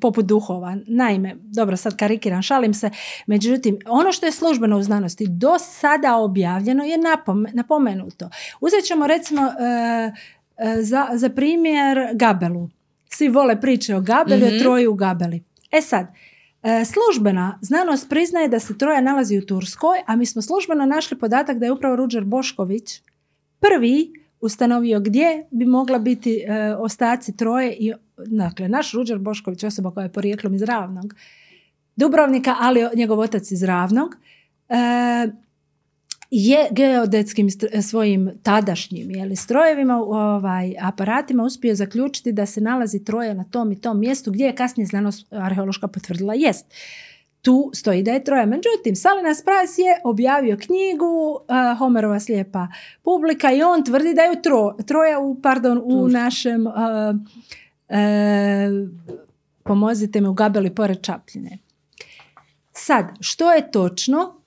poput 0.00 0.24
duhova. 0.24 0.76
Naime, 0.86 1.36
dobro 1.42 1.76
sad 1.76 1.96
karikiram, 1.96 2.42
šalim 2.42 2.74
se, 2.74 2.90
međutim 3.26 3.78
ono 3.86 4.12
što 4.12 4.26
je 4.26 4.32
službeno 4.32 4.78
u 4.78 4.82
znanosti 4.82 5.26
do 5.28 5.58
sada 5.58 6.16
objavljeno 6.16 6.84
je 6.84 6.98
napom- 6.98 7.48
napomenuto. 7.52 8.30
Uzet 8.60 8.84
ćemo 8.84 9.06
recimo 9.06 9.42
e, 9.42 10.12
za, 10.82 11.08
za 11.14 11.28
primjer 11.28 11.98
Gabelu. 12.14 12.68
Svi 13.08 13.28
vole 13.28 13.60
priče 13.60 13.96
o 13.96 14.00
Gabeli, 14.00 14.46
Mhm. 14.46 14.56
o 14.56 14.58
Troji 14.58 14.86
u 14.86 14.94
Gabeli. 14.94 15.42
E 15.70 15.80
sad, 15.80 16.06
e, 16.62 16.84
službena 16.84 17.58
znanost 17.62 18.08
priznaje 18.08 18.48
da 18.48 18.58
se 18.58 18.78
Troja 18.78 19.00
nalazi 19.00 19.38
u 19.38 19.46
Turskoj, 19.46 19.98
a 20.06 20.16
mi 20.16 20.26
smo 20.26 20.42
službeno 20.42 20.86
našli 20.86 21.18
podatak 21.18 21.58
da 21.58 21.66
je 21.66 21.72
upravo 21.72 21.96
Ruđer 21.96 22.24
Bošković 22.24 23.02
prvi 23.60 24.12
ustanovio 24.40 25.00
gdje 25.00 25.46
bi 25.50 25.64
mogla 25.66 25.98
biti 25.98 26.44
e, 26.46 26.74
ostaci 26.74 27.36
Troje 27.36 27.76
i 27.76 27.92
dakle, 28.16 28.68
naš 28.68 28.92
Ruđer 28.92 29.18
Bošković, 29.18 29.64
osoba 29.64 29.90
koja 29.90 30.04
je 30.04 30.12
porijeklom 30.12 30.54
iz 30.54 30.62
Ravnog, 30.62 31.14
Dubrovnika, 31.96 32.56
ali 32.60 32.88
njegov 32.94 33.18
otac 33.18 33.50
iz 33.50 33.62
Ravnog, 33.62 34.16
e, 34.68 34.74
je 36.34 36.68
geodetskim 36.70 37.48
str- 37.48 37.82
svojim 37.82 38.30
tadašnjim 38.42 39.10
jeli, 39.10 39.36
strojevima, 39.36 39.96
ovaj, 39.96 40.74
aparatima 40.80 41.42
uspio 41.42 41.74
zaključiti 41.74 42.32
da 42.32 42.46
se 42.46 42.60
nalazi 42.60 43.04
Troja 43.04 43.34
na 43.34 43.44
tom 43.44 43.72
i 43.72 43.80
tom 43.80 44.00
mjestu 44.00 44.30
gdje 44.30 44.44
je 44.44 44.54
kasnije 44.54 44.86
znanost 44.86 45.26
arheološka 45.32 45.88
potvrdila 45.88 46.34
jest. 46.34 46.66
Tu 47.42 47.70
stoji 47.74 48.02
da 48.02 48.12
je 48.12 48.24
Troja. 48.24 48.46
Međutim, 48.46 48.96
Salinas 48.96 49.44
Price 49.44 49.82
je 49.82 50.00
objavio 50.04 50.56
knjigu 50.56 51.38
uh, 51.38 51.78
Homerova 51.78 52.20
slijepa 52.20 52.68
publika 53.02 53.52
i 53.52 53.62
on 53.62 53.84
tvrdi 53.84 54.14
da 54.14 54.22
je 54.22 54.42
Tro, 54.42 54.76
Troja 54.86 55.18
u, 55.18 55.40
pardon, 55.42 55.82
u 55.84 56.08
našem 56.08 56.66
uh, 56.66 56.72
uh, 56.72 57.96
pomozite 59.62 60.20
me 60.20 60.28
u 60.28 60.34
Gabeli 60.34 60.74
pored 60.74 61.02
Čapljine. 61.02 61.58
Sad, 62.72 63.06
što 63.20 63.52
je 63.52 63.70
točno? 63.70 64.41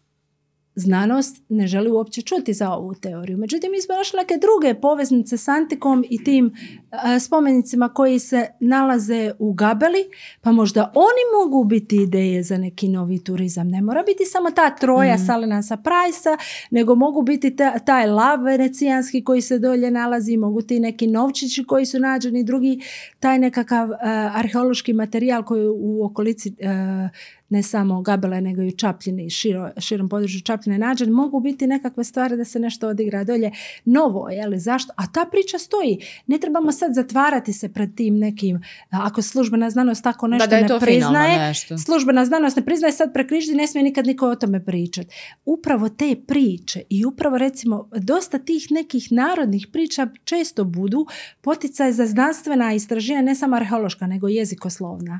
Znanost 0.75 1.43
ne 1.49 1.67
želi 1.67 1.91
uopće 1.91 2.21
čuti 2.21 2.53
za 2.53 2.71
ovu 2.71 2.93
teoriju. 2.93 3.37
Međutim, 3.37 3.71
mi 3.71 3.81
smo 3.81 3.95
našli 3.95 4.17
neke 4.17 4.37
druge 4.37 4.81
poveznice 4.81 5.37
s 5.37 5.47
antikom 5.47 6.05
i 6.09 6.23
tim 6.23 6.45
uh, 6.45 6.99
spomenicima 7.21 7.89
koji 7.89 8.19
se 8.19 8.47
nalaze 8.59 9.31
u 9.39 9.53
Gabeli, 9.53 10.03
pa 10.41 10.51
možda 10.51 10.91
oni 10.95 11.43
mogu 11.43 11.63
biti 11.63 11.95
ideje 11.95 12.43
za 12.43 12.57
neki 12.57 12.89
novi 12.89 13.23
turizam. 13.23 13.67
Ne 13.67 13.81
mora 13.81 14.03
biti 14.03 14.25
samo 14.25 14.51
ta 14.51 14.75
troja 14.75 15.15
mm. 15.15 15.25
Salinasa 15.25 15.77
Prajsa, 15.77 16.37
nego 16.71 16.95
mogu 16.95 17.21
biti 17.21 17.55
ta, 17.55 17.79
taj 17.79 18.07
lav 18.07 18.43
venecijanski 18.43 19.23
koji 19.23 19.41
se 19.41 19.59
dolje 19.59 19.91
nalazi, 19.91 20.37
mogu 20.37 20.61
ti 20.61 20.79
neki 20.79 21.07
novčići 21.07 21.63
koji 21.63 21.85
su 21.85 21.99
nađeni, 21.99 22.43
drugi 22.43 22.79
taj 23.19 23.39
nekakav 23.39 23.89
uh, 23.89 23.95
arheološki 24.35 24.93
materijal 24.93 25.43
koji 25.43 25.67
u 25.67 26.05
okolici 26.05 26.49
uh, 26.49 27.09
ne 27.49 27.63
samo 27.63 28.01
Gabele 28.01 28.41
nego 28.41 28.61
i 28.61 28.67
u 28.67 28.71
Čapljini, 28.71 29.29
širo, 29.29 29.71
širom 29.77 30.09
području 30.09 30.41
Čapljine 30.41 30.77
nađen, 30.77 31.09
mogu 31.09 31.39
biti 31.39 31.67
nekakve 31.67 32.03
stvari 32.03 32.37
da 32.37 32.45
se 32.45 32.59
nešto 32.59 32.87
odigra 32.87 33.23
dolje 33.23 33.51
novo, 33.85 34.29
je 34.29 34.47
li, 34.47 34.59
zašto? 34.59 34.93
A 34.97 35.07
ta 35.07 35.25
priča 35.31 35.57
stoji. 35.57 35.99
Ne 36.27 36.37
trebamo 36.37 36.71
sad 36.71 36.93
zatvarati 36.93 37.53
se 37.53 37.73
pred 37.73 37.95
tim 37.95 38.19
nekim, 38.19 38.61
ako 38.89 39.21
službena 39.21 39.69
znanost 39.69 40.03
tako 40.03 40.27
nešto 40.27 40.47
da, 40.47 40.61
da 40.61 40.73
ne 40.73 40.79
priznaje, 40.79 41.53
službena 41.85 42.25
znanost 42.25 42.57
ne 42.57 42.65
priznaje 42.65 42.91
sad 42.91 43.13
prekriždi, 43.13 43.55
ne 43.55 43.67
smije 43.67 43.83
nikad 43.83 44.07
niko 44.07 44.29
o 44.29 44.35
tome 44.35 44.65
pričati. 44.65 45.15
Upravo 45.45 45.89
te 45.89 46.15
priče 46.27 46.81
i 46.89 47.05
upravo 47.05 47.37
recimo 47.37 47.89
dosta 47.97 48.39
tih 48.39 48.67
nekih 48.71 49.11
narodnih 49.11 49.67
priča 49.71 50.07
često 50.23 50.63
budu 50.63 51.05
poticaj 51.41 51.91
za 51.91 52.05
znanstvena 52.05 52.73
istraživanja, 52.73 53.25
ne 53.25 53.35
samo 53.35 53.55
arheološka, 53.55 54.07
nego 54.07 54.27
jezikoslovna. 54.27 55.19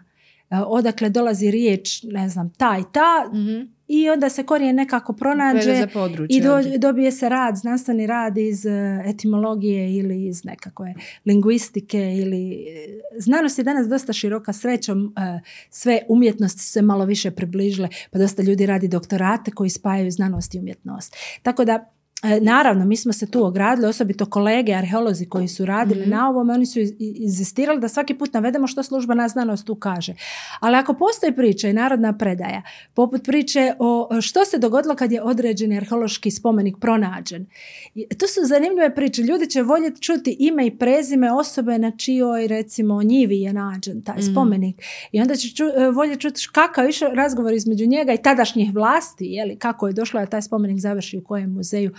E, 0.49 0.58
odakle 0.58 1.10
dolazi 1.10 1.51
riječ, 1.51 2.03
ne 2.03 2.29
znam, 2.29 2.49
ta 2.49 2.77
i 2.79 2.84
ta, 2.93 3.29
mm 3.34 3.75
i 3.88 4.10
onda 4.10 4.29
se 4.29 4.43
korijen 4.43 4.75
nekako 4.75 5.13
pronađe 5.13 5.88
i 6.29 6.41
do, 6.41 6.62
dobije 6.77 7.12
se 7.12 7.29
rad, 7.29 7.55
znanstveni 7.55 8.08
rad 8.08 8.38
iz 8.38 8.65
e, 8.65 9.01
etimologije 9.05 9.93
ili 9.93 10.27
iz 10.27 10.45
nekakve 10.45 10.93
lingvistike 11.25 11.99
ili 11.99 12.51
e, 12.51 12.99
znanost 13.17 13.58
je 13.58 13.63
danas 13.63 13.88
dosta 13.88 14.13
široka 14.13 14.53
srećom 14.53 15.13
sve 15.69 16.01
umjetnosti 16.10 16.63
su 16.63 16.71
se 16.71 16.81
malo 16.81 17.05
više 17.05 17.31
približile 17.31 17.89
pa 18.12 18.19
dosta 18.19 18.43
ljudi 18.43 18.65
radi 18.65 18.88
doktorate 18.88 19.51
koji 19.51 19.69
spajaju 19.69 20.12
znanost 20.12 20.55
i 20.55 20.60
umjetnost. 20.60 21.15
Tako 21.41 21.65
da 21.65 21.94
naravno, 22.41 22.86
mi 22.86 22.97
smo 22.97 23.13
se 23.13 23.32
tu 23.32 23.45
ogradili, 23.45 23.88
osobito 23.88 24.25
kolege 24.25 24.73
arheolozi 24.73 25.25
koji 25.25 25.47
su 25.47 25.65
radili 25.65 26.01
mhm. 26.01 26.10
na 26.10 26.30
ovome, 26.30 26.54
oni 26.54 26.65
su 26.65 26.80
inzistirali 26.99 27.80
da 27.80 27.88
svaki 27.88 28.13
put 28.13 28.34
navedemo 28.34 28.67
što 28.67 28.84
službena 28.84 29.28
znanost 29.28 29.65
tu 29.65 29.75
kaže. 29.75 30.15
Ali 30.60 30.75
ako 30.75 30.93
postoji 30.93 31.36
priča 31.36 31.67
i 31.67 31.73
narodna 31.73 32.17
predaja, 32.17 32.62
poput 32.93 33.23
priče 33.23 33.73
o 33.80 34.21
što 34.21 34.45
se 34.45 34.58
dogodilo 34.58 34.95
kad 34.95 35.12
je 35.12 35.21
određeni 35.21 35.78
arheološki 35.78 36.32
spomenik 36.32 36.75
pronađen. 36.82 37.45
To 38.19 38.28
su 38.28 38.39
zanimljive 38.43 38.95
priče. 38.95 39.21
Ljudi 39.21 39.49
će 39.49 39.62
voljeti 39.62 40.01
čuti 40.01 40.38
ime 40.39 40.67
i 40.67 40.78
prezime 40.78 41.32
osobe 41.32 41.78
na 41.78 41.91
čijoj, 41.91 42.47
recimo, 42.47 43.04
njivi 43.04 43.41
je 43.41 43.54
nađen 43.54 44.01
taj 44.01 44.17
mhm. 44.17 44.32
spomenik. 44.32 44.82
I 45.12 45.21
onda 45.21 45.36
će 45.36 45.56
ču, 45.56 45.63
e, 45.63 45.89
voljeti 45.89 46.21
čuti 46.21 46.47
kakav 46.51 46.86
je 46.86 46.89
išao 46.89 47.10
razgovor 47.10 47.54
između 47.54 47.86
njega 47.86 48.13
i 48.13 48.21
tadašnjih 48.21 48.73
vlasti, 48.73 49.25
jeli, 49.25 49.56
kako 49.60 49.88
je 49.88 49.93
došlo 49.93 50.19
da 50.19 50.25
taj 50.25 50.41
spomenik 50.41 50.80
završi 50.80 51.17
u 51.17 51.23
kojem 51.23 51.51
muzeju 51.51 51.91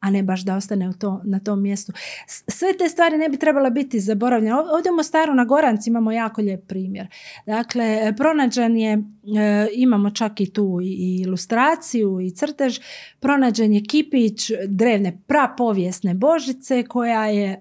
a 0.00 0.10
ne 0.10 0.22
baš 0.22 0.40
da 0.44 0.56
ostane 0.56 0.88
u 0.88 0.92
to, 0.92 1.20
na 1.24 1.38
tom 1.38 1.62
mjestu. 1.62 1.92
Sve 2.26 2.68
te 2.78 2.88
stvari 2.88 3.18
ne 3.18 3.28
bi 3.28 3.36
trebala 3.36 3.70
biti 3.70 4.00
zaboravljene. 4.00 4.54
Ovdje 4.54 4.92
u 4.92 4.94
Mostaru 4.94 5.34
na 5.34 5.44
Goranci 5.44 5.90
imamo 5.90 6.12
jako 6.12 6.40
lijep 6.40 6.66
primjer. 6.66 7.06
Dakle, 7.46 8.14
pronađen 8.16 8.76
je, 8.76 8.92
e, 8.92 9.00
imamo 9.72 10.10
čak 10.10 10.40
i 10.40 10.52
tu 10.52 10.78
i 10.82 11.20
ilustraciju 11.20 12.20
i 12.20 12.30
crtež, 12.30 12.78
pronađen 13.20 13.72
je 13.72 13.82
kipić 13.84 14.50
drevne 14.68 15.18
prapovijesne 15.26 16.14
božice 16.14 16.82
koja 16.82 17.26
je 17.26 17.50
e, 17.50 17.60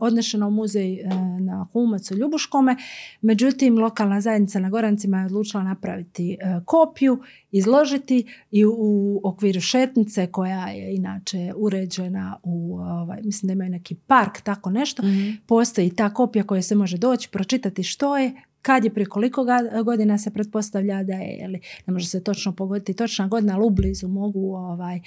odnešena 0.00 0.46
u 0.46 0.50
muzej 0.50 0.94
e, 0.94 1.08
na 1.40 1.66
Humac 1.72 2.10
u 2.10 2.14
Ljubuškome. 2.14 2.76
Međutim, 3.20 3.78
lokalna 3.78 4.20
zajednica 4.20 4.58
na 4.58 4.70
Gorancima 4.70 5.18
je 5.18 5.26
odlučila 5.26 5.62
napraviti 5.62 6.38
kopiju 6.64 7.22
izložiti 7.54 8.26
i 8.50 8.64
u 8.66 9.20
okviru 9.24 9.60
šetnice 9.60 10.26
koja 10.26 10.68
je 10.68 10.94
inače 10.94 11.52
uređena 11.74 12.36
u, 12.42 12.78
ovaj, 12.78 13.18
mislim 13.24 13.46
da 13.46 13.52
imaju 13.52 13.70
neki 13.70 13.94
park, 13.94 14.40
tako 14.40 14.70
nešto, 14.70 15.02
mm 15.02 15.24
postoji 15.46 15.90
ta 15.90 16.14
kopija 16.14 16.44
koja 16.44 16.62
se 16.62 16.74
može 16.74 16.98
doći, 16.98 17.28
pročitati 17.28 17.82
što 17.82 18.18
je, 18.18 18.32
kad 18.62 18.84
je 18.84 18.90
prije 18.90 19.06
koliko 19.06 19.46
godina 19.84 20.18
se 20.18 20.30
pretpostavlja 20.30 21.02
da 21.02 21.12
je, 21.12 21.36
jeli, 21.40 21.60
ne 21.86 21.92
može 21.92 22.06
se 22.06 22.24
točno 22.24 22.52
pogoditi 22.52 22.94
točna 22.94 23.28
godina, 23.28 23.54
ali 23.54 23.66
u 23.66 23.70
blizu 23.70 24.08
mogu 24.08 24.54
ovaj, 24.54 24.96
e, 24.96 25.00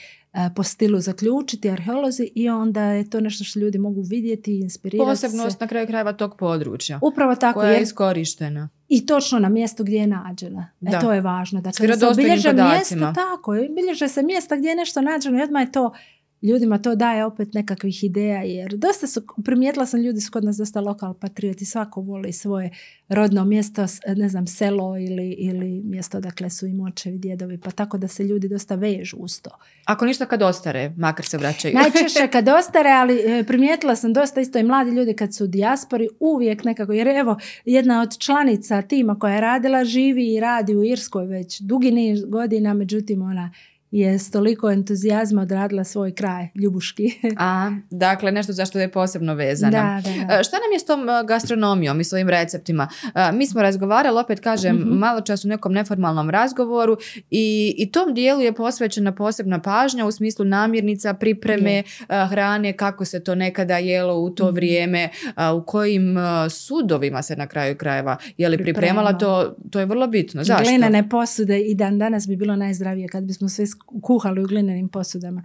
po 0.55 0.63
stilu 0.63 0.99
zaključiti 0.99 1.69
arheolozi 1.69 2.31
i 2.35 2.49
onda 2.49 2.83
je 2.83 3.09
to 3.09 3.19
nešto 3.19 3.43
što 3.43 3.59
ljudi 3.59 3.77
mogu 3.77 4.01
vidjeti 4.01 4.51
i 4.51 4.59
inspirirati 4.59 5.09
Posebnost 5.09 5.57
se. 5.57 5.63
na 5.63 5.67
kraju 5.67 5.87
krajeva 5.87 6.13
tog 6.13 6.37
područja. 6.37 6.99
Upravo 7.01 7.35
tako. 7.35 7.59
Koja 7.59 7.71
je 7.71 7.81
iskorištena. 7.81 8.69
I 8.87 9.05
točno 9.05 9.39
na 9.39 9.49
mjestu 9.49 9.83
gdje 9.83 9.97
je 9.97 10.07
nađena. 10.07 10.69
E, 10.81 10.99
to 11.01 11.13
je 11.13 11.21
važno. 11.21 11.61
Dakle, 11.61 11.97
se 11.97 12.07
obilježe 12.07 12.53
mjesto, 12.53 13.13
tako, 13.15 13.51
bilježe 13.75 14.07
se 14.07 14.23
mjesta 14.23 14.57
gdje 14.57 14.69
je 14.69 14.75
nešto 14.75 15.01
nađeno 15.01 15.39
i 15.39 15.41
odmah 15.41 15.61
je 15.61 15.71
to 15.71 15.93
ljudima 16.41 16.77
to 16.77 16.95
daje 16.95 17.25
opet 17.25 17.53
nekakvih 17.53 18.03
ideja 18.03 18.41
jer 18.41 18.77
dosta 18.77 19.07
su, 19.07 19.21
primijetila 19.45 19.85
sam 19.85 20.01
ljudi 20.01 20.21
su 20.21 20.31
kod 20.31 20.43
nas 20.43 20.57
dosta 20.57 20.81
lokal 20.81 21.13
patrioti, 21.13 21.65
svako 21.65 22.01
voli 22.01 22.33
svoje 22.33 22.71
rodno 23.09 23.45
mjesto, 23.45 23.85
ne 24.15 24.29
znam, 24.29 24.47
selo 24.47 24.97
ili, 24.97 25.31
ili 25.31 25.81
mjesto 25.83 26.19
dakle 26.19 26.49
su 26.49 26.65
im 26.67 26.81
očevi, 26.81 27.17
djedovi, 27.17 27.57
pa 27.57 27.71
tako 27.71 27.97
da 27.97 28.07
se 28.07 28.23
ljudi 28.23 28.47
dosta 28.47 28.75
vežu 28.75 29.17
uz 29.17 29.41
to. 29.41 29.49
Ako 29.85 30.05
ništa 30.05 30.25
kad 30.25 30.41
ostare, 30.41 30.93
makar 30.97 31.25
se 31.25 31.37
vraćaju. 31.37 31.73
Najčešće 31.73 32.27
kad 32.35 32.49
ostare, 32.49 32.89
ali 32.89 33.19
e, 33.19 33.43
primijetila 33.43 33.95
sam 33.95 34.13
dosta 34.13 34.41
isto 34.41 34.59
i 34.59 34.63
mladi 34.63 34.91
ljudi 34.91 35.13
kad 35.13 35.35
su 35.35 35.43
u 35.43 35.47
dijaspori 35.47 36.07
uvijek 36.19 36.63
nekako, 36.63 36.93
jer 36.93 37.07
evo 37.07 37.37
jedna 37.65 38.01
od 38.01 38.17
članica 38.17 38.81
tima 38.81 39.19
koja 39.19 39.33
je 39.33 39.41
radila 39.41 39.85
živi 39.85 40.33
i 40.33 40.39
radi 40.39 40.75
u 40.75 40.83
Irskoj 40.83 41.25
već 41.25 41.61
dugi 41.61 41.91
niz 41.91 42.25
godina, 42.25 42.73
međutim 42.73 43.21
ona 43.21 43.51
je 43.91 44.19
s 44.19 44.31
toliko 44.31 44.71
entuzijazma 44.71 45.41
odradila 45.41 45.83
svoj 45.83 46.15
kraj, 46.15 46.47
Ljubuški. 46.55 47.11
A, 47.37 47.71
dakle, 47.89 48.31
nešto 48.31 48.53
zašto 48.53 48.79
je 48.79 48.91
posebno 48.91 49.33
vezana. 49.33 50.01
Da, 50.01 50.09
da, 50.09 50.25
da. 50.25 50.39
E, 50.39 50.43
šta 50.43 50.57
nam 50.57 50.73
je 50.73 50.79
s 50.79 50.85
tom 50.85 51.09
e, 51.09 51.23
gastronomijom 51.27 51.99
i 51.99 52.03
svojim 52.03 52.29
receptima? 52.29 52.89
E, 53.15 53.31
mi 53.31 53.47
smo 53.47 53.61
razgovarali, 53.61 54.19
opet 54.19 54.39
kažem, 54.39 54.75
mm 54.75 54.97
malo 54.97 55.21
čas 55.21 55.45
u 55.45 55.47
nekom 55.47 55.73
neformalnom 55.73 56.29
razgovoru 56.29 56.97
i, 57.29 57.75
i 57.77 57.91
tom 57.91 58.13
dijelu 58.13 58.41
je 58.41 58.53
posvećena 58.53 59.15
posebna 59.15 59.61
pažnja 59.61 60.05
u 60.05 60.11
smislu 60.11 60.45
namirnica, 60.45 61.13
pripreme 61.13 61.83
hrane, 62.29 62.73
kako 62.73 63.05
se 63.05 63.23
to 63.23 63.35
nekada 63.35 63.77
jelo 63.77 64.19
u 64.19 64.29
to 64.29 64.45
mhm. 64.45 64.55
vrijeme, 64.55 65.09
u 65.55 65.65
kojim 65.65 66.15
sudovima 66.49 67.21
se 67.21 67.35
na 67.35 67.47
kraju 67.47 67.77
krajeva 67.77 68.17
je 68.37 68.49
li 68.49 68.57
pripremala, 68.57 69.17
to, 69.17 69.55
to 69.71 69.79
je 69.79 69.85
vrlo 69.85 70.07
bitno. 70.07 70.43
Zašto? 70.43 70.63
Glinene 70.63 71.09
posude 71.09 71.59
i 71.59 71.75
dan 71.75 71.99
danas 71.99 72.27
bi 72.27 72.35
bilo 72.35 72.55
najzdravije 72.55 73.07
kad 73.07 73.23
bismo 73.23 73.49
sve 73.49 73.65
kuhali 74.01 74.43
u 74.43 74.47
glinenim 74.47 74.89
posudama 74.89 75.43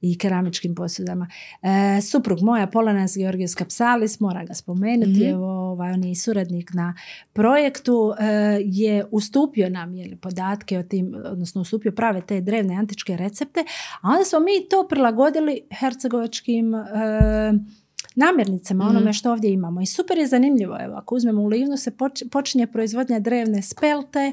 i 0.00 0.18
keramičkim 0.18 0.74
posudama. 0.74 1.28
E, 1.62 2.00
suprug 2.00 2.42
moja 2.42 2.66
Polanas 2.66 3.16
Georgijos 3.16 3.54
Kapsalis, 3.54 4.20
mora 4.20 4.44
ga 4.44 4.54
spomenuti, 4.54 5.24
mm 5.24 5.30
evo, 5.30 5.46
ovaj, 5.46 5.92
on 5.92 6.04
je 6.04 6.14
suradnik 6.14 6.72
na 6.74 6.94
projektu, 7.32 8.14
e, 8.18 8.24
je 8.64 9.04
ustupio 9.10 9.68
nam 9.68 9.94
je 9.94 10.16
podatke 10.16 10.78
o 10.78 10.82
tim, 10.82 11.14
odnosno 11.24 11.60
ustupio 11.60 11.92
prave 11.92 12.20
te 12.20 12.40
drevne 12.40 12.74
antičke 12.74 13.16
recepte, 13.16 13.64
a 14.00 14.08
onda 14.08 14.24
smo 14.24 14.40
mi 14.40 14.68
to 14.70 14.88
prilagodili 14.88 15.60
hercegovačkim 15.80 16.74
e, 16.74 16.82
namirnicama, 18.14 18.84
mm 18.84 18.88
onome 18.88 19.12
što 19.12 19.32
ovdje 19.32 19.52
imamo. 19.52 19.80
I 19.80 19.86
super 19.86 20.18
je 20.18 20.26
zanimljivo, 20.26 20.76
evo, 20.80 20.94
ako 20.96 21.14
uzmemo 21.14 21.42
u 21.42 21.46
Livnu 21.46 21.76
se 21.76 21.92
počinje 22.30 22.66
proizvodnja 22.66 23.18
drevne 23.18 23.62
spelte, 23.62 24.32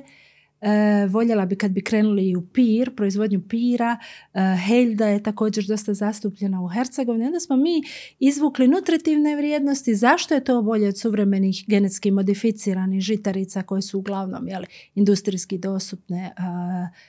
E, 0.61 1.05
voljela 1.09 1.45
bi 1.45 1.55
kad 1.55 1.71
bi 1.71 1.81
krenuli 1.81 2.35
u 2.35 2.41
pir, 2.41 2.95
proizvodnju 2.95 3.41
pira. 3.49 3.97
E, 4.33 4.57
Helda 4.67 5.07
je 5.07 5.23
također 5.23 5.65
dosta 5.65 5.93
zastupljena 5.93 6.61
u 6.61 6.67
Hercegovini. 6.67 7.25
Onda 7.25 7.39
smo 7.39 7.55
mi 7.55 7.83
izvukli 8.19 8.67
nutritivne 8.67 9.35
vrijednosti. 9.35 9.95
Zašto 9.95 10.33
je 10.33 10.43
to 10.43 10.61
bolje 10.61 10.87
od 10.87 10.97
suvremenih 10.97 11.63
genetski 11.67 12.11
modificiranih 12.11 13.01
žitarica 13.01 13.63
koje 13.63 13.81
su 13.81 13.99
uglavnom 13.99 14.47
jeli, 14.47 14.65
industrijski 14.95 15.57
dostupne 15.57 16.17
e, 16.17 17.07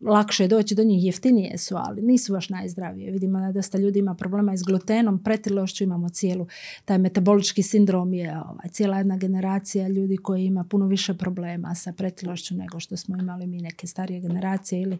lakše 0.00 0.44
je 0.44 0.48
doći 0.48 0.74
do 0.74 0.84
njih, 0.84 1.04
jeftinije 1.04 1.58
su, 1.58 1.76
ali 1.76 2.02
nisu 2.02 2.32
baš 2.32 2.48
najzdravije. 2.48 3.10
Vidimo 3.10 3.40
da 3.40 3.52
dosta 3.52 3.78
ljudi 3.78 3.98
ima 3.98 4.14
problema 4.14 4.56
s 4.56 4.62
glutenom, 4.62 5.22
pretilošću, 5.22 5.84
imamo 5.84 6.08
cijelu, 6.08 6.46
taj 6.84 6.98
metabolički 6.98 7.62
sindrom 7.62 8.14
je 8.14 8.38
ovaj, 8.38 8.68
cijela 8.70 8.98
jedna 8.98 9.16
generacija 9.16 9.88
ljudi 9.88 10.16
koji 10.16 10.44
ima 10.44 10.64
puno 10.64 10.86
više 10.86 11.14
problema 11.14 11.74
sa 11.74 11.92
pretilošću 11.92 12.54
nego 12.54 12.80
što 12.80 12.96
smo 12.96 13.16
imali 13.16 13.46
mi 13.46 13.60
neke 13.60 13.86
starije 13.86 14.20
generacije 14.20 14.82
ili 14.82 14.98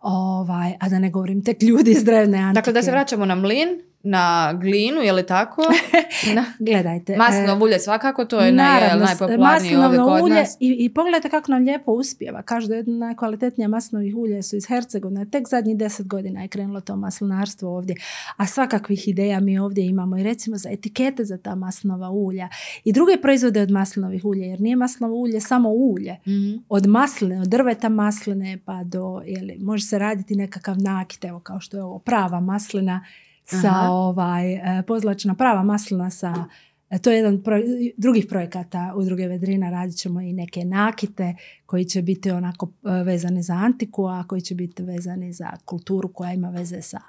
ovaj, 0.00 0.74
a 0.80 0.88
da 0.88 0.98
ne 0.98 1.10
govorim 1.10 1.44
tek 1.44 1.62
ljudi 1.62 1.90
iz 1.96 2.04
drevne 2.04 2.38
antike. 2.38 2.54
Dakle, 2.54 2.72
da 2.72 2.82
se 2.82 2.90
vraćamo 2.90 3.24
na 3.24 3.34
mlin, 3.34 3.68
na 4.06 4.52
glinu, 4.60 5.02
je 5.02 5.12
li 5.12 5.26
tako? 5.26 5.62
Na, 6.34 6.44
Gledajte. 6.58 7.12
e, 7.12 7.16
maslinovo 7.16 7.64
ulje 7.64 7.78
svakako, 7.78 8.24
to 8.24 8.40
je 8.40 8.52
naj, 8.52 8.80
Naravno, 8.80 9.04
najpopularnije 9.04 9.78
ovdje 9.78 9.98
maslinovo 9.98 10.14
kod 10.14 10.24
ulje 10.24 10.34
nas. 10.34 10.56
I, 10.60 10.76
I 10.78 10.94
pogledajte 10.94 11.30
kako 11.30 11.52
nam 11.52 11.64
lijepo 11.64 11.92
uspjeva. 11.92 12.42
Kažu 12.42 12.68
da 12.68 12.82
najkvalitetnija 12.86 13.68
maslinovih 13.68 14.16
ulja 14.16 14.42
su 14.42 14.56
iz 14.56 14.66
Hercegovine. 14.68 15.30
Tek 15.30 15.48
zadnjih 15.48 15.76
deset 15.76 16.06
godina 16.06 16.42
je 16.42 16.48
krenulo 16.48 16.80
to 16.80 16.96
maslinarstvo 16.96 17.76
ovdje. 17.76 17.96
A 18.36 18.46
svakakvih 18.46 19.08
ideja 19.08 19.40
mi 19.40 19.58
ovdje 19.58 19.86
imamo. 19.86 20.16
I 20.16 20.22
recimo 20.22 20.56
za 20.56 20.70
etikete 20.70 21.24
za 21.24 21.38
ta 21.38 21.54
maslinova 21.54 22.10
ulja. 22.10 22.48
I 22.84 22.92
druge 22.92 23.16
proizvode 23.22 23.60
od 23.62 23.70
maslinovih 23.70 24.24
ulja. 24.24 24.44
Jer 24.46 24.60
nije 24.60 24.76
maslinovo 24.76 25.16
ulje 25.16 25.40
samo 25.40 25.68
ulje. 25.68 26.16
Mhm. 26.26 26.56
Od 26.68 26.86
masline, 26.86 27.40
od 27.40 27.48
drveta 27.48 27.88
masline 27.88 28.58
pa 28.64 28.84
do, 28.84 29.22
jeli, 29.26 29.58
može 29.60 29.84
se 29.84 29.98
raditi 29.98 30.36
nekakav 30.36 30.76
nakit, 30.78 31.24
evo 31.24 31.40
kao 31.40 31.60
što 31.60 31.76
je 31.76 31.82
ovo 31.82 31.98
prava 31.98 32.40
maslina 32.40 33.04
sa 33.46 33.68
Aha. 33.68 33.90
ovaj, 33.90 34.52
e, 34.52 34.82
pozlačna 34.82 35.34
prava 35.34 35.62
maslina 35.62 36.10
sa 36.10 36.44
E, 36.90 36.98
To 36.98 37.10
je 37.10 37.16
jedan 37.16 37.34
od 37.34 37.42
pro- 37.42 37.62
drugih 37.96 38.26
projekata 38.28 38.92
udruge 38.96 39.26
Vedrina. 39.26 39.70
Radit 39.70 39.96
ćemo 39.96 40.20
i 40.20 40.32
neke 40.32 40.64
nakite 40.64 41.34
koji 41.66 41.84
će 41.84 42.02
biti 42.02 42.30
onako 42.30 42.68
e, 42.84 43.02
vezani 43.02 43.42
za 43.42 43.54
antiku, 43.54 44.04
a 44.04 44.24
koji 44.24 44.40
će 44.40 44.54
biti 44.54 44.82
vezani 44.82 45.32
za 45.32 45.50
kulturu 45.64 46.08
koja 46.08 46.32
ima 46.32 46.50
veze 46.50 46.82
sa 46.82 47.00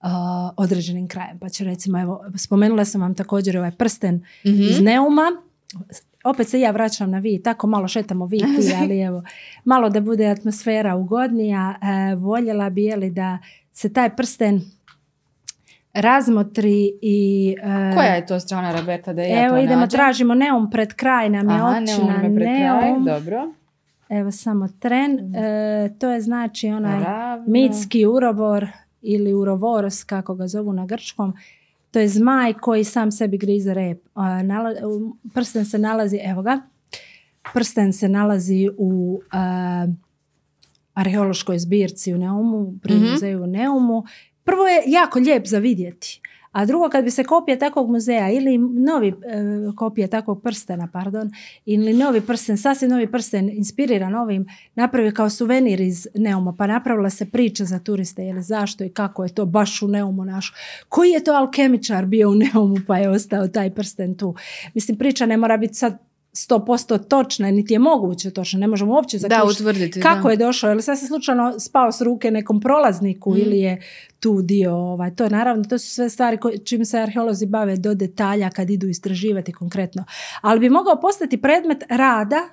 uh, 0.00 0.08
određenim 0.56 1.08
krajem. 1.08 1.38
Pa 1.38 1.48
će 1.48 1.64
recimo, 1.64 2.00
evo, 2.00 2.24
spomenula 2.36 2.84
sam 2.84 3.00
vam 3.00 3.14
također 3.14 3.58
ovaj 3.58 3.70
prsten 3.70 4.14
Mhm. 4.46 4.62
iz 4.62 4.80
Neuma. 4.80 5.26
Opet 6.24 6.48
se 6.48 6.60
ja 6.60 6.70
vraćam 6.70 7.10
na 7.10 7.18
vi, 7.18 7.42
tako 7.42 7.66
malo 7.66 7.88
šetamo 7.88 8.26
vi 8.26 8.38
ti, 8.38 8.46
ali 8.80 9.00
evo, 9.00 9.22
malo 9.64 9.88
da 9.90 10.00
bude 10.00 10.26
atmosfera 10.26 10.96
ugodnija. 10.96 11.74
E, 11.82 12.14
voljela 12.14 12.70
bi 12.70 12.84
je 12.84 12.96
li 12.96 13.10
da 13.10 13.38
se 13.72 13.92
taj 13.92 14.16
prsten 14.16 14.60
razmotri 15.98 16.72
i... 17.02 17.54
e, 17.60 17.94
Koja 17.94 18.06
je 18.08 18.26
to 18.26 18.40
strana, 18.40 18.72
Roberta, 18.72 19.12
da 19.12 19.22
ja 19.22 19.44
Evo 19.44 19.50
to 19.50 19.58
idemo, 19.58 19.80
nađem? 19.80 19.90
tražimo 19.90 20.34
Neum 20.34 20.70
pred 20.70 20.92
kraj 20.92 21.30
nam 21.30 21.48
je 21.48 21.54
Aha, 21.54 21.68
općina 21.70 22.06
Neum 22.12 22.22
me 22.24 22.34
pred 22.36 22.48
kraj, 22.48 22.82
Neum. 22.84 23.04
dobro. 23.04 23.52
Evo 24.10 24.30
samo 24.30 24.68
tren. 24.70 25.34
E, 25.34 25.90
to 25.90 26.08
je 26.08 26.20
znači 26.20 26.68
onaj 26.68 27.00
Ravno. 27.00 27.44
mitski 27.48 28.06
urobor 28.06 28.66
ili 29.02 29.34
urovoros 29.34 30.04
kako 30.04 30.34
ga 30.34 30.46
zovu 30.46 30.72
na 30.72 30.86
grčkom. 30.86 31.34
To 31.90 31.98
je 31.98 32.08
zmaj 32.08 32.52
koji 32.54 32.84
sam 32.84 33.12
sebi 33.12 33.38
grize 33.38 33.74
rep. 33.74 34.02
A, 34.14 34.42
nala- 34.42 34.74
prsten 35.34 35.64
se 35.64 35.78
nalazi, 35.78 36.18
evo 36.18 36.42
ga, 36.42 36.60
prsten 37.54 37.92
se 37.92 38.08
nalazi 38.08 38.68
u 38.78 39.20
a, 39.32 39.86
arheološkoj 40.94 41.58
zbirci 41.58 42.14
u 42.14 42.18
Neumu, 42.18 42.74
pri 42.78 42.94
Mhm. 42.94 43.04
muzeju 43.04 43.42
u 43.42 43.46
Neumu. 43.46 44.04
Prvo 44.48 44.66
je 44.66 44.82
jako 44.86 45.18
lijep 45.18 45.46
za 45.46 45.58
vidjeti. 45.58 46.20
A 46.52 46.64
drugo, 46.64 46.88
kad 46.88 47.04
bi 47.04 47.10
se 47.10 47.24
kopija 47.24 47.58
takvog 47.58 47.90
muzeja 47.90 48.30
ili 48.30 48.58
novi 48.58 49.08
e, 49.08 49.12
kopija 49.76 50.08
takvog 50.08 50.42
prstena, 50.42 50.88
pardon, 50.92 51.30
ili 51.66 51.92
novi 51.92 52.20
prsten, 52.20 52.58
sasvim 52.58 52.90
novi 52.90 53.12
prsten, 53.12 53.50
inspiriran 53.50 54.14
ovim, 54.14 54.46
napravio 54.74 55.12
kao 55.12 55.30
suvenir 55.30 55.80
iz 55.80 56.08
Neuma, 56.14 56.54
pa 56.58 56.66
napravila 56.66 57.10
se 57.10 57.26
priča 57.26 57.64
za 57.64 57.78
turiste, 57.78 58.26
ili 58.26 58.42
zašto 58.42 58.84
i 58.84 58.88
kako 58.88 59.24
je 59.24 59.34
to 59.34 59.46
baš 59.46 59.82
u 59.82 59.88
Neumu 59.88 60.24
naš. 60.24 60.52
Koji 60.88 61.10
je 61.10 61.24
to 61.24 61.32
alkemičar 61.32 62.06
bio 62.06 62.30
u 62.30 62.34
Neumu 62.34 62.76
pa 62.86 62.98
je 62.98 63.10
ostao 63.10 63.48
taj 63.48 63.74
prsten 63.74 64.16
tu. 64.16 64.34
Mislim, 64.74 64.98
priča 64.98 65.26
ne 65.26 65.36
mora 65.36 65.56
biti 65.56 65.74
sad 65.74 66.07
100% 66.40 66.98
točna, 67.00 67.50
niti 67.50 67.72
je 67.72 67.78
moguće 67.80 68.30
točna, 68.30 68.58
ne 68.58 68.66
možemo 68.66 68.92
uopće 68.92 69.18
Da, 69.18 69.20
zaključiti 69.20 69.62
utvrditi. 69.62 70.00
kako 70.00 70.22
da. 70.22 70.30
je 70.30 70.36
došao, 70.36 70.68
je 70.68 70.74
li 70.74 70.82
sad 70.82 70.98
se 70.98 71.06
slučajno 71.06 71.60
spao 71.60 71.92
s 71.92 72.00
ruke 72.00 72.30
nekom 72.30 72.60
prolazniku 72.60 73.30
Mm. 73.30 73.36
ili 73.36 73.58
je 73.58 73.80
tu 74.20 74.42
dio, 74.42 74.74
ovaj, 74.74 75.14
to 75.14 75.24
je 75.24 75.30
naravno, 75.30 75.64
to 75.64 75.78
su 75.78 75.88
sve 75.88 76.08
stvari 76.08 76.36
koje, 76.36 76.58
čim 76.58 76.84
se 76.84 76.98
arheolozi 76.98 77.46
bave 77.46 77.76
do 77.76 77.94
detalja 77.94 78.50
kad 78.50 78.70
idu 78.70 78.86
istraživati 78.88 79.52
konkretno. 79.52 80.04
Ali 80.40 80.60
bi 80.60 80.70
mogao 80.70 81.00
postati 81.00 81.36
predmet 81.38 81.82
rada 81.90 82.48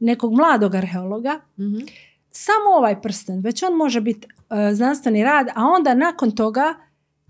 nekog 0.00 0.32
mladog 0.32 0.74
arheologa, 0.74 1.40
Mhm. 1.58 1.78
samo 2.30 2.70
ovaj 2.70 3.02
prsten, 3.02 3.40
već 3.40 3.62
on 3.62 3.72
može 3.74 4.00
biti 4.00 4.28
e, 4.50 4.74
znanstveni 4.74 5.24
rad, 5.24 5.46
a 5.48 5.64
onda 5.68 5.94
nakon 5.96 6.30
toga 6.30 6.74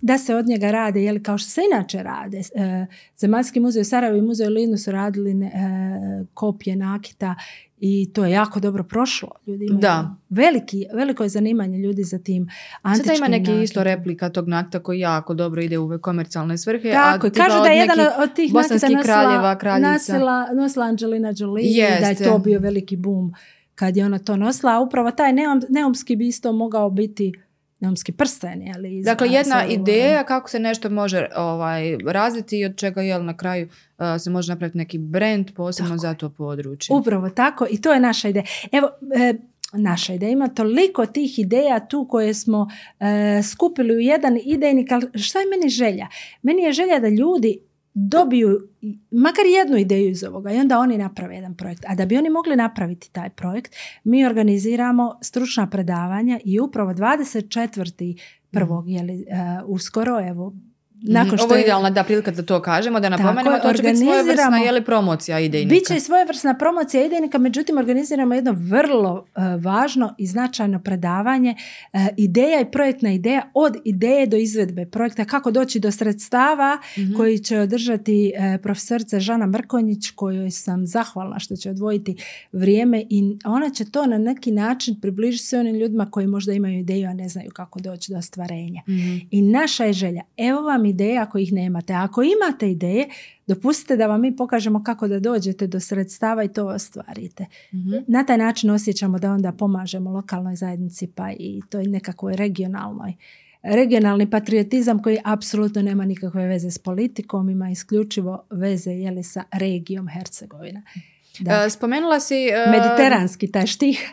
da 0.00 0.18
se 0.18 0.34
od 0.34 0.46
njega 0.46 0.70
rade, 0.70 1.02
jeli, 1.02 1.22
kao 1.22 1.38
što 1.38 1.50
se 1.50 1.60
inače 1.72 2.02
rade. 2.02 2.38
E, 2.54 2.86
Zemaljski 3.16 3.60
muzej 3.60 3.80
u 3.80 3.84
Sarajevu 3.84 4.18
i 4.18 4.22
muzej 4.22 4.46
u 4.46 4.50
Livnu 4.50 4.76
su 4.76 4.90
radili 4.92 5.34
ne, 5.34 5.46
e, 5.46 5.50
kopije 6.34 6.76
nakita 6.76 7.34
i 7.80 8.10
to 8.12 8.24
je 8.24 8.30
jako 8.32 8.60
dobro 8.60 8.84
prošlo. 8.84 9.28
Ljudi 9.46 9.64
imaju 9.64 9.80
Da. 9.80 10.16
veliki, 10.30 10.86
veliko 10.94 11.22
je 11.22 11.28
zanimanje 11.28 11.78
ljudi 11.78 12.02
za 12.02 12.18
tim 12.18 12.48
Sada 12.48 12.78
antičkim 12.82 13.16
ima 13.16 13.28
neki 13.28 13.42
nakitom. 13.42 13.62
isto 13.62 13.84
replika 13.84 14.28
tog 14.28 14.48
nakta 14.48 14.78
koji 14.78 15.00
jako 15.00 15.34
dobro 15.34 15.62
ide 15.62 15.78
u 15.78 15.98
komercijalne 16.00 16.58
svrhe. 16.58 16.90
Tako, 16.90 17.26
a 17.26 17.30
kažu 17.30 17.62
da 17.62 17.68
je 17.68 17.78
jedan 17.78 17.98
od 18.22 18.34
tih 18.34 18.54
nakita 18.54 18.78
kraljeva, 19.02 19.32
nosila, 19.34 19.58
kraljica. 19.58 19.90
nosila, 19.92 20.46
nosila 20.54 20.86
Angelina 20.86 21.32
Jolie 21.36 21.64
i 21.64 22.00
da 22.00 22.06
je 22.06 22.14
to 22.14 22.38
bio 22.38 22.60
veliki 22.60 22.96
boom 22.96 23.32
kad 23.74 23.96
je 23.96 24.04
ona 24.04 24.18
to 24.18 24.36
nosila. 24.36 24.72
A 24.74 24.80
upravo 24.80 25.10
taj 25.10 25.32
neum, 25.32 25.62
neumski 25.68 26.16
bi 26.16 26.26
isto 26.28 26.52
mogao 26.52 26.90
biti 26.90 27.32
neumski 27.80 28.12
prsten. 28.12 28.62
Je 28.62 28.98
iz 28.98 29.04
Dakle, 29.04 29.28
jedna 29.28 29.66
ideja 29.66 30.24
kako 30.24 30.50
se 30.50 30.58
nešto 30.58 30.90
može 30.90 31.26
ovaj, 31.36 31.98
razviti 32.06 32.58
i 32.58 32.64
od 32.64 32.76
čega 32.76 33.02
jel, 33.02 33.24
na 33.24 33.36
kraju 33.36 33.68
uh, 33.98 34.04
se 34.18 34.30
može 34.30 34.52
napraviti 34.52 34.78
neki 34.78 34.98
brand 34.98 35.50
posebno 35.54 35.90
Tako 35.90 36.00
za 36.00 36.14
to 36.14 36.30
područje. 36.30 36.96
Upravo 36.96 37.30
tako 37.30 37.66
i 37.70 37.80
to 37.80 37.92
je 37.92 38.00
naša 38.00 38.28
ideja. 38.28 38.44
Evo, 38.72 38.88
e, 39.20 39.34
naša 39.72 40.14
ideja. 40.14 40.30
Ima 40.30 40.48
toliko 40.48 41.06
tih 41.06 41.38
ideja 41.38 41.88
tu 41.88 42.06
koje 42.10 42.34
smo 42.34 42.68
e, 43.00 43.42
skupili 43.42 43.96
u 43.96 44.00
jedan 44.00 44.38
idejnik, 44.44 44.92
ali 44.92 45.18
šta 45.18 45.38
je 45.38 45.46
meni 45.46 45.68
želja? 45.68 46.06
Meni 46.42 46.62
je 46.62 46.72
želja 46.72 46.98
da 46.98 47.08
ljudi 47.08 47.58
dobiju 48.06 48.68
makar 49.10 49.46
jednu 49.46 49.76
ideju 49.76 50.10
iz 50.10 50.24
ovoga 50.24 50.52
i 50.52 50.58
onda 50.58 50.78
oni 50.78 50.98
naprave 50.98 51.34
jedan 51.34 51.56
projekt. 51.56 51.84
A 51.88 51.94
da 51.94 52.06
bi 52.06 52.16
oni 52.16 52.30
mogli 52.30 52.56
napraviti 52.56 53.12
taj 53.12 53.30
projekt, 53.30 53.74
mi 54.04 54.26
organiziramo 54.26 55.18
stručna 55.22 55.66
predavanja 55.66 56.40
i 56.44 56.60
upravo 56.60 56.92
24. 56.92 58.20
prvog, 58.50 58.90
je 58.90 59.02
li, 59.02 59.26
uskoro, 59.66 60.28
evo, 60.28 60.54
nakon 61.02 61.38
što. 61.38 61.46
Ovo 61.46 61.54
je 61.54 61.62
idealna 61.62 61.90
da 61.90 62.04
prilika 62.04 62.30
da 62.30 62.42
to 62.42 62.62
kažemo, 62.62 63.00
da 63.00 63.08
napomenemo, 63.08 63.58
to 63.62 63.72
će 63.72 63.82
biti 63.82 63.96
svojevrsna 63.96 64.58
je 64.58 64.72
li 64.72 64.84
promocija 64.84 65.40
idejnika. 65.40 65.74
Biće 65.74 65.96
i 65.96 66.00
svojevrsna 66.00 66.54
promocija 66.54 67.04
idejnika, 67.04 67.38
međutim 67.38 67.78
organiziramo 67.78 68.34
jedno 68.34 68.54
vrlo 68.56 69.24
e, 69.36 69.40
važno 69.56 70.14
i 70.18 70.26
značajno 70.26 70.78
predavanje 70.78 71.54
e, 71.92 72.08
ideja 72.16 72.60
i 72.60 72.70
projektna 72.70 73.12
ideja 73.12 73.50
od 73.54 73.76
ideje 73.84 74.26
do 74.26 74.36
izvedbe 74.36 74.86
projekta, 74.86 75.24
kako 75.24 75.50
doći 75.50 75.80
do 75.80 75.90
sredstava 75.90 76.78
Mhm. 76.98 77.14
koji 77.14 77.38
će 77.38 77.58
održati 77.58 78.32
e, 78.36 78.58
profesorica 78.62 79.20
Žana 79.20 79.46
Mrkonjić 79.46 80.10
kojoj 80.10 80.50
sam 80.50 80.86
zahvalna 80.86 81.38
što 81.38 81.56
će 81.56 81.70
odvojiti 81.70 82.16
vrijeme 82.52 83.04
i 83.10 83.36
ona 83.44 83.70
će 83.70 83.90
to 83.90 84.06
na 84.06 84.18
neki 84.18 84.50
način 84.50 85.00
približiti 85.00 85.44
se 85.44 85.58
onim 85.58 85.76
ljudima 85.76 86.10
koji 86.10 86.26
možda 86.26 86.52
imaju 86.52 86.78
ideju, 86.78 87.08
a 87.08 87.14
ne 87.14 87.28
znaju 87.28 87.50
kako 87.50 87.80
doći 87.80 88.12
do 88.12 88.18
ostvarenja. 88.18 88.82
Mhm. 88.88 89.16
I 89.30 89.42
naša 89.42 89.84
je 89.84 89.92
želja, 89.92 90.22
evo 90.36 90.62
vam 90.62 90.86
ideje 90.88 91.18
ako 91.18 91.38
ih 91.38 91.52
nemate. 91.52 91.92
A 91.94 92.04
ako 92.04 92.22
imate 92.22 92.70
ideje, 92.70 93.08
dopustite 93.46 93.96
da 93.96 94.06
vam 94.06 94.20
mi 94.20 94.36
pokažemo 94.36 94.84
kako 94.84 95.08
da 95.08 95.20
dođete 95.20 95.66
do 95.66 95.80
sredstava 95.80 96.44
i 96.44 96.48
to 96.48 96.66
ostvarite. 96.66 97.46
Mhm. 97.74 97.94
Na 98.06 98.24
taj 98.24 98.38
način 98.38 98.70
osjećamo 98.70 99.18
da 99.18 99.32
onda 99.32 99.52
pomažemo 99.52 100.10
lokalnoj 100.10 100.56
zajednici 100.56 101.06
pa 101.14 101.30
i 101.32 101.62
toj 101.70 101.84
nekakvoj 101.84 102.36
regionalnoj. 102.36 103.14
Regionalni 103.62 104.30
patriotizam 104.30 105.02
koji 105.02 105.18
apsolutno 105.24 105.82
nema 105.82 106.04
nikakve 106.04 106.46
veze 106.46 106.70
s 106.70 106.78
politikom, 106.78 107.50
ima 107.50 107.70
isključivo 107.70 108.44
veze 108.50 108.90
jeli, 108.90 109.22
sa 109.22 109.44
regijom 109.52 110.08
Hercegovina. 110.08 110.82
Da. 111.40 111.64
E, 111.66 111.70
spomenula 111.70 112.20
si 112.20 112.34
e, 112.34 112.70
Mediteranski 112.70 113.52
taj 113.52 113.66
štih. 113.66 114.12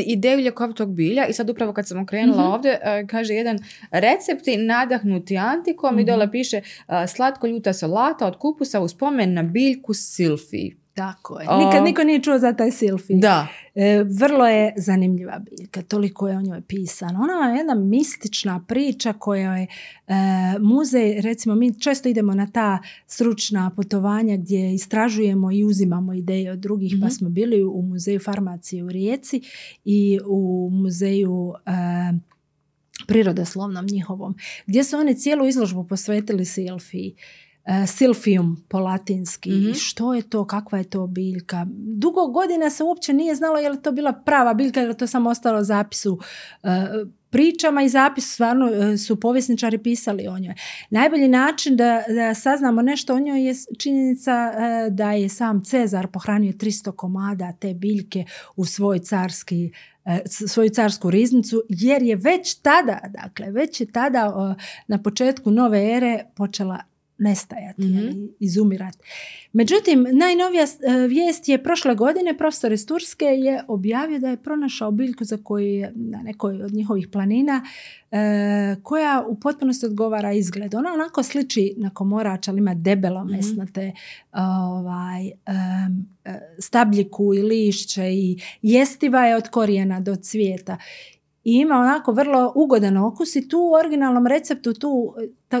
Ideju 0.00 0.40
ljekovitog 0.40 0.94
bilja 0.94 1.26
i 1.26 1.32
sad 1.32 1.50
upravo 1.50 1.72
kad 1.72 1.88
sam 1.88 1.98
okrenula 1.98 2.38
Mhm. 2.38 2.52
ovdje 2.52 2.70
e, 2.74 3.06
kaže 3.06 3.34
jedan 3.34 3.58
recepti 3.90 4.56
nadahnuti 4.56 5.36
antikom 5.36 5.94
i 5.94 6.02
Mhm. 6.02 6.06
dole 6.06 6.30
piše 6.30 6.56
e, 6.56 6.62
slatko 7.06 7.46
ljuta 7.46 7.72
salata 7.72 8.26
od 8.26 8.36
kupusa 8.36 8.80
u 8.80 8.88
spomen 8.88 9.34
na 9.34 9.42
biljku 9.42 9.94
silfi. 9.94 10.81
Tako 10.94 11.40
je. 11.40 11.46
Nikad 11.66 11.84
niko 11.84 12.04
nije 12.04 12.22
čuo 12.22 12.38
za 12.38 12.52
taj 12.52 12.70
silfi. 12.70 13.14
Da. 13.14 13.46
E, 13.74 14.04
vrlo 14.18 14.46
je 14.46 14.74
zanimljiva 14.76 15.38
biljka, 15.38 15.82
toliko 15.82 16.28
je 16.28 16.36
o 16.36 16.42
njoj 16.42 16.60
pisano. 16.60 17.20
Ona 17.22 17.48
je 17.50 17.56
jedna 17.58 17.74
mistična 17.74 18.64
priča 18.68 19.12
koja 19.12 19.56
je 19.56 19.66
e, 20.08 20.14
muzej, 20.60 21.20
recimo 21.20 21.54
mi 21.54 21.80
često 21.80 22.08
idemo 22.08 22.34
na 22.34 22.46
ta 22.46 22.78
stručna 23.06 23.70
putovanja 23.76 24.36
gdje 24.36 24.74
istražujemo 24.74 25.52
i 25.52 25.64
uzimamo 25.64 26.12
ideje 26.14 26.52
od 26.52 26.58
drugih, 26.58 26.94
pa 27.00 27.06
Mhm. 27.06 27.12
smo 27.14 27.28
bili 27.28 27.62
u 27.64 27.82
muzeju 27.82 28.20
farmacije 28.20 28.84
u 28.84 28.88
Rijeci 28.88 29.40
i 29.84 30.18
u 30.26 30.68
muzeju 30.72 31.54
e, 31.66 31.72
prirodoslovnom 33.06 33.86
njihovom, 33.86 34.34
gdje 34.66 34.84
su 34.84 34.96
oni 34.96 35.14
cijelu 35.14 35.46
izložbu 35.46 35.84
posvetili 35.84 36.44
silfiji. 36.44 37.14
E, 37.64 37.86
silfium 37.86 38.64
po 38.68 38.78
latinski. 38.78 39.50
Mhm. 39.50 39.70
I 39.70 39.74
što 39.74 40.14
je 40.14 40.22
to, 40.22 40.44
kakva 40.44 40.78
je 40.78 40.84
to 40.84 41.06
biljka. 41.06 41.66
Dugo 41.74 42.26
godina 42.26 42.70
se 42.70 42.84
uopće 42.84 43.12
nije 43.12 43.34
znalo 43.34 43.58
je 43.58 43.68
li 43.68 43.82
to 43.82 43.92
bila 43.92 44.12
prava 44.12 44.54
biljka 44.54 44.80
ili 44.80 44.90
je 44.90 44.96
to 44.96 45.06
samo 45.06 45.30
ostalo 45.30 45.64
zapisu 45.64 46.18
e, 46.62 46.68
pričama 47.30 47.82
i 47.82 47.88
zapis 47.88 48.32
stvarno 48.32 48.68
e, 48.68 48.96
su 48.96 49.20
povjesničari 49.20 49.78
pisali 49.78 50.28
o 50.28 50.38
njoj. 50.38 50.54
Najbolji 50.90 51.28
način 51.28 51.76
da, 51.76 52.02
da 52.08 52.34
saznamo 52.34 52.82
nešto 52.82 53.14
o 53.14 53.20
njoj 53.20 53.46
je 53.46 53.54
činjenica 53.78 54.52
da 54.90 55.12
je 55.12 55.28
sam 55.28 55.64
Cezar 55.64 56.06
pohranio 56.06 56.52
300 56.52 56.96
komada 56.96 57.52
te 57.52 57.74
biljke 57.74 58.24
u 58.56 58.64
svoj 58.64 58.98
carski 58.98 59.72
svoju 60.26 60.70
carsku 60.70 61.10
riznicu 61.10 61.62
jer 61.68 62.02
je 62.02 62.16
već 62.16 62.54
tada, 62.54 63.00
dakle 63.08 63.50
već 63.50 63.80
je 63.80 63.92
tada 63.92 64.54
na 64.86 65.02
početku 65.02 65.50
nove 65.50 65.96
ere 65.96 66.24
počela 66.36 66.91
nestajati, 67.22 67.82
mm 67.82 68.28
izumirati. 68.40 68.98
Međutim, 69.52 70.06
najnovija 70.12 70.62
e, 70.62 71.06
vijest 71.08 71.48
je 71.48 71.62
prošle 71.62 71.94
godine 71.94 72.38
profesor 72.38 72.72
iz 72.72 72.86
Turske 72.86 73.24
je 73.24 73.64
objavio 73.68 74.18
da 74.18 74.28
je 74.28 74.42
pronašao 74.42 74.90
biljku 74.90 75.24
za 75.24 75.38
koju 75.44 75.66
je 75.66 75.92
na 75.94 76.22
nekoj 76.22 76.62
od 76.62 76.72
njihovih 76.72 77.08
planina 77.08 77.64
e, 78.10 78.76
koja 78.82 79.24
u 79.28 79.40
potpunosti 79.40 79.86
odgovara 79.86 80.32
izgled. 80.32 80.74
Ona 80.74 80.92
onako 80.92 81.22
sliči 81.22 81.74
na 81.76 81.90
komorač, 81.90 82.48
ali 82.48 82.58
ima 82.58 82.74
debelo 82.74 83.24
mhm. 83.24 83.32
mesnate 83.32 83.92
ovaj, 84.32 85.26
e, 85.26 85.32
stabljiku 86.58 87.34
i 87.34 87.42
lišće 87.42 88.12
i 88.12 88.38
jestiva 88.62 89.26
je 89.26 89.36
od 89.36 89.48
korijena 89.48 90.00
do 90.00 90.16
cvijeta 90.16 90.76
i 91.44 91.52
ima 91.54 91.74
onako 91.74 92.12
vrlo 92.12 92.52
ugodan 92.54 92.96
okus 92.96 93.36
i 93.36 93.48
tu 93.48 93.58
u 93.58 93.74
originalnom 93.74 94.26
receptu 94.26 94.74
tu 94.74 95.14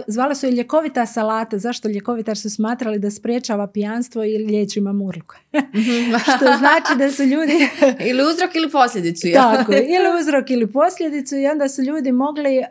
zvala 0.06 0.34
su 0.34 0.46
je 0.46 0.52
ljekovita 0.52 1.06
salata. 1.06 1.58
Zašto 1.58 1.88
ljekovita? 1.88 2.34
su 2.34 2.50
smatrali 2.50 2.98
da 2.98 3.10
spriječava 3.10 3.66
pijanstvo 3.66 4.24
i 4.24 4.38
liječi 4.38 4.80
mamurku. 4.80 5.34
Što 6.36 6.46
znači 6.58 6.98
da 6.98 7.10
su 7.10 7.22
ljudi... 7.22 7.68
ili 8.10 8.22
uzrok 8.22 8.54
ili 8.54 8.70
posljedicu. 8.70 9.28
Ja. 9.28 9.56
Tako, 9.56 9.72
ili 9.72 10.08
uzrok 10.20 10.50
ili 10.50 10.72
posljedicu 10.72 11.36
i 11.36 11.46
onda 11.46 11.68
su 11.68 11.82
ljudi 11.82 12.12
mogli 12.12 12.58
uh, 12.58 12.66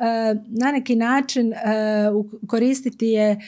na 0.48 0.72
neki 0.72 0.96
način 0.96 1.54
uh, 1.54 2.48
koristiti 2.48 3.08
je 3.08 3.40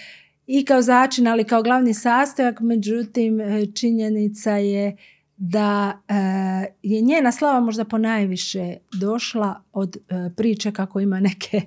i 0.47 0.65
kao 0.65 0.81
začin, 0.81 1.27
ali 1.27 1.43
kao 1.43 1.63
glavni 1.63 1.93
sastojak. 1.93 2.59
Međutim, 2.59 3.41
e, 3.41 3.65
činjenica 3.75 4.51
je 4.51 4.97
da 5.37 6.01
e, 6.07 6.13
je 6.83 7.01
njena 7.01 7.31
slava 7.31 7.59
možda 7.59 7.85
ponajviše 7.85 8.75
došla 8.99 9.61
od 9.73 9.97
e, 9.97 10.29
priče 10.35 10.71
kako 10.71 10.99
ima 10.99 11.19
neke 11.19 11.61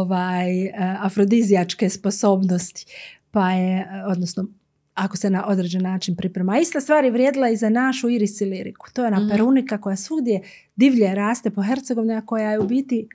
ovaj, 0.00 0.64
e, 0.64 0.72
afrodizijačke 1.00 1.88
sposobnosti. 1.88 2.86
Pa 3.30 3.50
je, 3.50 3.88
odnosno, 4.06 4.46
ako 4.94 5.16
se 5.16 5.30
na 5.30 5.46
određen 5.46 5.82
način 5.82 6.16
priprema. 6.16 6.58
Ista 6.58 6.80
stvar 6.80 7.04
je 7.04 7.10
vrijedila 7.10 7.48
i 7.48 7.56
za 7.56 7.68
našu 7.68 8.08
iris 8.08 8.40
liriku. 8.40 8.86
To 8.92 9.02
je 9.02 9.06
ona 9.06 9.20
mm 9.20 9.28
perunika 9.28 9.80
koja 9.80 9.96
svugdje 9.96 10.40
divlje 10.76 11.14
raste 11.14 11.50
po 11.50 11.62
Hercegovini, 11.62 12.14
a 12.14 12.26
koja 12.26 12.50
je 12.50 12.58
u 12.58 12.66
biti 12.66 13.08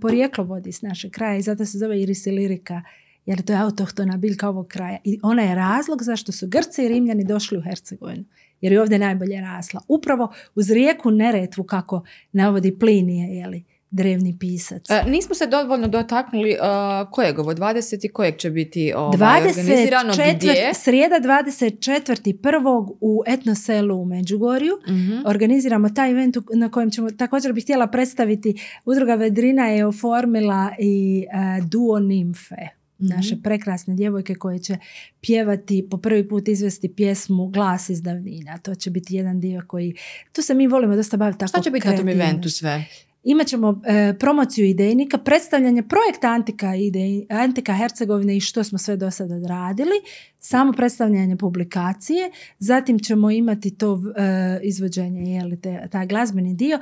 porijeklo 0.00 0.44
vodi 0.44 0.72
s 0.72 0.82
našeg 0.82 1.10
kraja 1.10 1.36
i 1.36 1.42
zato 1.42 1.64
se 1.64 1.78
zove 1.78 2.02
iris 2.02 2.26
lirika 2.26 2.82
jer 3.26 3.42
to 3.42 3.52
je 3.52 3.58
autohtona 3.58 4.16
biljka 4.16 4.48
ovog 4.48 4.68
kraja. 4.68 4.98
I 5.04 5.18
ona 5.22 5.42
je 5.42 5.54
razlog 5.54 6.02
zašto 6.02 6.32
su 6.32 6.46
Grci 6.48 6.84
i 6.84 6.88
Rimljani 6.88 7.24
došli 7.24 7.58
u 7.58 7.62
Hercegovinu 7.62 8.24
jer 8.62 8.72
je 8.72 8.80
ovdje 8.80 8.98
najbolje 8.98 9.40
rasla. 9.40 9.80
Upravo 9.88 10.32
uz 10.54 10.70
rijeku 10.70 11.10
Neretvu 11.10 11.64
kako 11.64 12.02
navodi 12.32 12.78
Plinije, 12.78 13.36
jeli, 13.36 13.64
drevni 13.92 14.36
pisac. 14.38 14.90
E, 14.90 15.02
nismo 15.10 15.34
se 15.34 15.46
dovoljno 15.46 15.88
dotaknuli 15.88 16.50
uh, 16.50 17.10
kojeg 17.10 17.38
ovo 17.38 17.52
20. 17.52 18.06
i 18.06 18.08
kojeg 18.08 18.36
će 18.36 18.50
biti 18.50 18.92
ovaj, 18.96 19.18
24, 19.18 19.48
organizirano 19.48 20.12
gdje? 20.36 20.74
Srijeda 20.74 21.16
24. 21.16 22.42
prvog 22.42 22.98
u 23.00 23.22
etnoselu 23.26 24.02
u 24.02 24.04
Međugorju. 24.04 24.72
uh 24.72 25.30
Organiziramo 25.30 25.88
taj 25.88 26.10
event 26.10 26.36
na 26.54 26.70
kojem 26.70 26.90
ćemo 26.90 27.10
također 27.10 27.52
bih 27.52 27.64
htjela 27.64 27.86
predstaviti 27.86 28.60
Udruga 28.84 29.14
Vedrina 29.14 29.68
je 29.68 29.86
oformila 29.86 30.70
i 30.78 31.26
uh, 31.58 31.64
duo 31.66 31.98
nimfe 31.98 32.81
naše 33.02 33.34
mhm. 33.34 33.42
prekrasne 33.42 33.94
djevojke 33.94 34.34
koje 34.34 34.58
će 34.58 34.76
pjevati, 35.20 35.86
po 35.90 35.96
prvi 35.96 36.28
put 36.28 36.48
izvesti 36.48 36.94
pjesmu 36.94 37.46
Glas 37.48 37.88
iz 37.88 38.02
davnina. 38.02 38.58
To 38.58 38.74
će 38.74 38.90
biti 38.90 39.16
jedan 39.16 39.40
dio 39.40 39.62
koji, 39.66 39.94
tu 40.32 40.42
se 40.42 40.54
mi 40.54 40.66
volimo 40.66 40.96
dosta 40.96 41.16
baviti 41.16 41.38
tako 41.38 41.48
Šta 41.48 41.60
će 41.60 41.70
biti 41.70 41.88
na 41.88 41.96
tom 41.96 42.08
eventu 42.08 42.50
sve? 42.50 42.84
Imat 43.24 43.46
ćemo 43.46 43.80
e, 43.86 44.14
promociju 44.18 44.66
idejnika, 44.66 45.18
predstavljanje 45.18 45.82
projekta 45.82 46.28
Antika, 46.28 46.74
idej, 46.74 47.26
Antika 47.28 47.74
Hercegovine 47.74 48.36
i 48.36 48.40
što 48.40 48.64
smo 48.64 48.78
sve 48.78 48.96
do 48.96 49.10
sada 49.10 49.34
odradili, 49.34 49.94
samo 50.38 50.72
predstavljanje 50.72 51.36
publikacije, 51.36 52.30
zatim 52.58 52.98
ćemo 52.98 53.30
imati 53.30 53.70
to 53.70 54.00
e, 54.16 54.60
izvođenje, 54.62 55.34
jeli, 55.34 55.60
te, 55.60 55.88
taj 55.90 56.06
glazbeni 56.06 56.54
dio, 56.54 56.78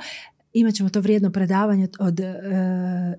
imat 0.53 0.73
ćemo 0.73 0.89
to 0.89 1.01
vrijedno 1.01 1.31
predavanje 1.31 1.87
od 1.99 2.19
e, 2.19 2.33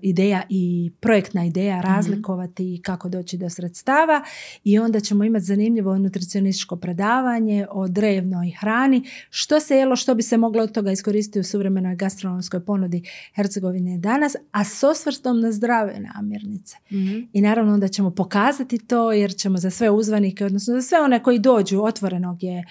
ideja 0.01 0.43
i 0.49 0.91
projektna 0.99 1.45
ideja 1.45 1.77
mhm. 1.77 1.87
razlikovati 1.87 2.81
kako 2.83 3.09
doći 3.09 3.37
do 3.37 3.49
sredstava 3.49 4.23
i 4.63 4.79
onda 4.79 4.99
ćemo 4.99 5.23
imati 5.23 5.45
zanimljivo 5.45 5.97
nutricionističko 5.97 6.75
predavanje 6.75 7.67
o 7.71 7.87
drevnoj 7.87 8.51
hrani 8.59 9.03
što 9.29 9.59
se 9.59 9.75
jelo 9.75 9.95
što 9.95 10.15
bi 10.15 10.23
se 10.23 10.37
moglo 10.37 10.63
od 10.63 10.71
toga 10.71 10.91
iskoristiti 10.91 11.39
u 11.39 11.43
suvremenoj 11.43 11.95
gastronomskoj 11.95 12.65
ponudi 12.65 13.03
Hercegovine 13.35 13.97
danas 13.97 14.35
a 14.51 14.63
s 14.63 14.83
osvrstom 14.83 15.39
na 15.39 15.51
zdrave 15.51 15.99
namirnice 15.99 16.77
mhm. 16.91 17.19
i 17.33 17.41
naravno 17.41 17.73
onda 17.73 17.87
ćemo 17.87 18.11
pokazati 18.11 18.87
to 18.87 19.11
jer 19.11 19.35
ćemo 19.35 19.57
za 19.57 19.69
sve 19.69 19.89
uzvanike 19.89 20.45
odnosno 20.45 20.73
za 20.73 20.81
sve 20.81 21.01
one 21.01 21.23
koji 21.23 21.39
dođu 21.39 21.81
otvorenog 21.81 22.43
je 22.43 22.63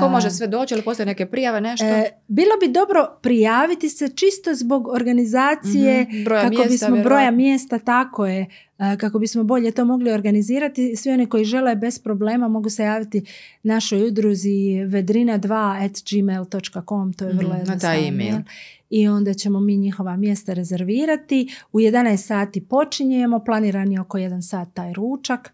Ko 0.00 0.08
može 0.08 0.30
sve 0.30 0.46
doći 0.46 0.74
ili 0.74 0.82
postoje 0.82 1.06
neke 1.06 1.26
prijave, 1.26 1.60
nešto? 1.60 1.86
E, 1.86 2.10
bilo 2.28 2.50
bi 2.60 2.72
dobro 2.72 3.18
prijaviti 3.22 3.88
se 3.88 4.08
čisto 4.08 4.54
zbog 4.54 4.88
organizacije, 4.88 6.02
mm 6.02 6.24
broja 6.24 6.42
kako 6.42 6.54
mjesta, 6.54 6.68
bismo 6.68 7.02
broja 7.02 7.30
mjesta, 7.30 7.78
tako 7.78 8.26
je, 8.26 8.46
e, 8.78 8.96
kako 8.96 9.18
bismo 9.18 9.44
bolje 9.44 9.70
to 9.70 9.84
mogli 9.84 10.10
organizirati. 10.10 10.96
Svi 10.96 11.10
oni 11.10 11.26
koji 11.26 11.44
žele 11.44 11.76
bez 11.76 11.98
problema 11.98 12.48
mogu 12.48 12.70
se 12.70 12.82
javiti 12.82 13.24
našoj 13.62 14.06
udruzi 14.06 14.50
vedrina2 14.86 15.84
at 15.84 15.92
gmail.com, 16.10 17.12
to 17.12 17.24
je 17.24 17.32
vrlo 17.32 17.54
mm, 17.54 17.58
jednostavno. 17.58 18.42
I 18.90 19.08
onda 19.08 19.34
ćemo 19.34 19.60
mi 19.60 19.76
njihova 19.76 20.16
mjesta 20.16 20.52
rezervirati. 20.52 21.54
U 21.72 21.78
11 21.78 22.16
sati 22.16 22.60
počinjemo, 22.60 23.38
planirani 23.38 23.98
oko 23.98 24.18
1 24.18 24.42
sat 24.42 24.68
taj 24.74 24.92
ručak. 24.92 25.52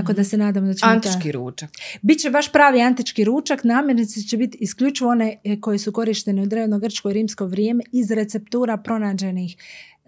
Tako 0.00 0.12
da 0.12 0.22
mhm. 0.22 0.28
se 0.28 0.36
nadam 0.36 0.66
da 0.66 0.74
će 0.74 0.86
Antički 0.86 1.32
ručak. 1.32 1.70
Biće 2.02 2.30
baš 2.30 2.52
pravi 2.52 2.82
antički 2.82 3.24
ručak. 3.24 3.64
Namirnice 3.64 4.22
će 4.22 4.36
biti 4.36 4.58
isključivo 4.60 5.10
one 5.10 5.40
e, 5.44 5.60
koje 5.60 5.78
su 5.78 5.92
korištene 5.92 6.42
u 6.42 6.46
drevno 6.46 6.78
grčko 6.78 7.10
i 7.10 7.12
rimsko 7.12 7.46
vrijeme 7.46 7.84
iz 7.92 8.10
receptura 8.10 8.76
pronađenih, 8.76 9.56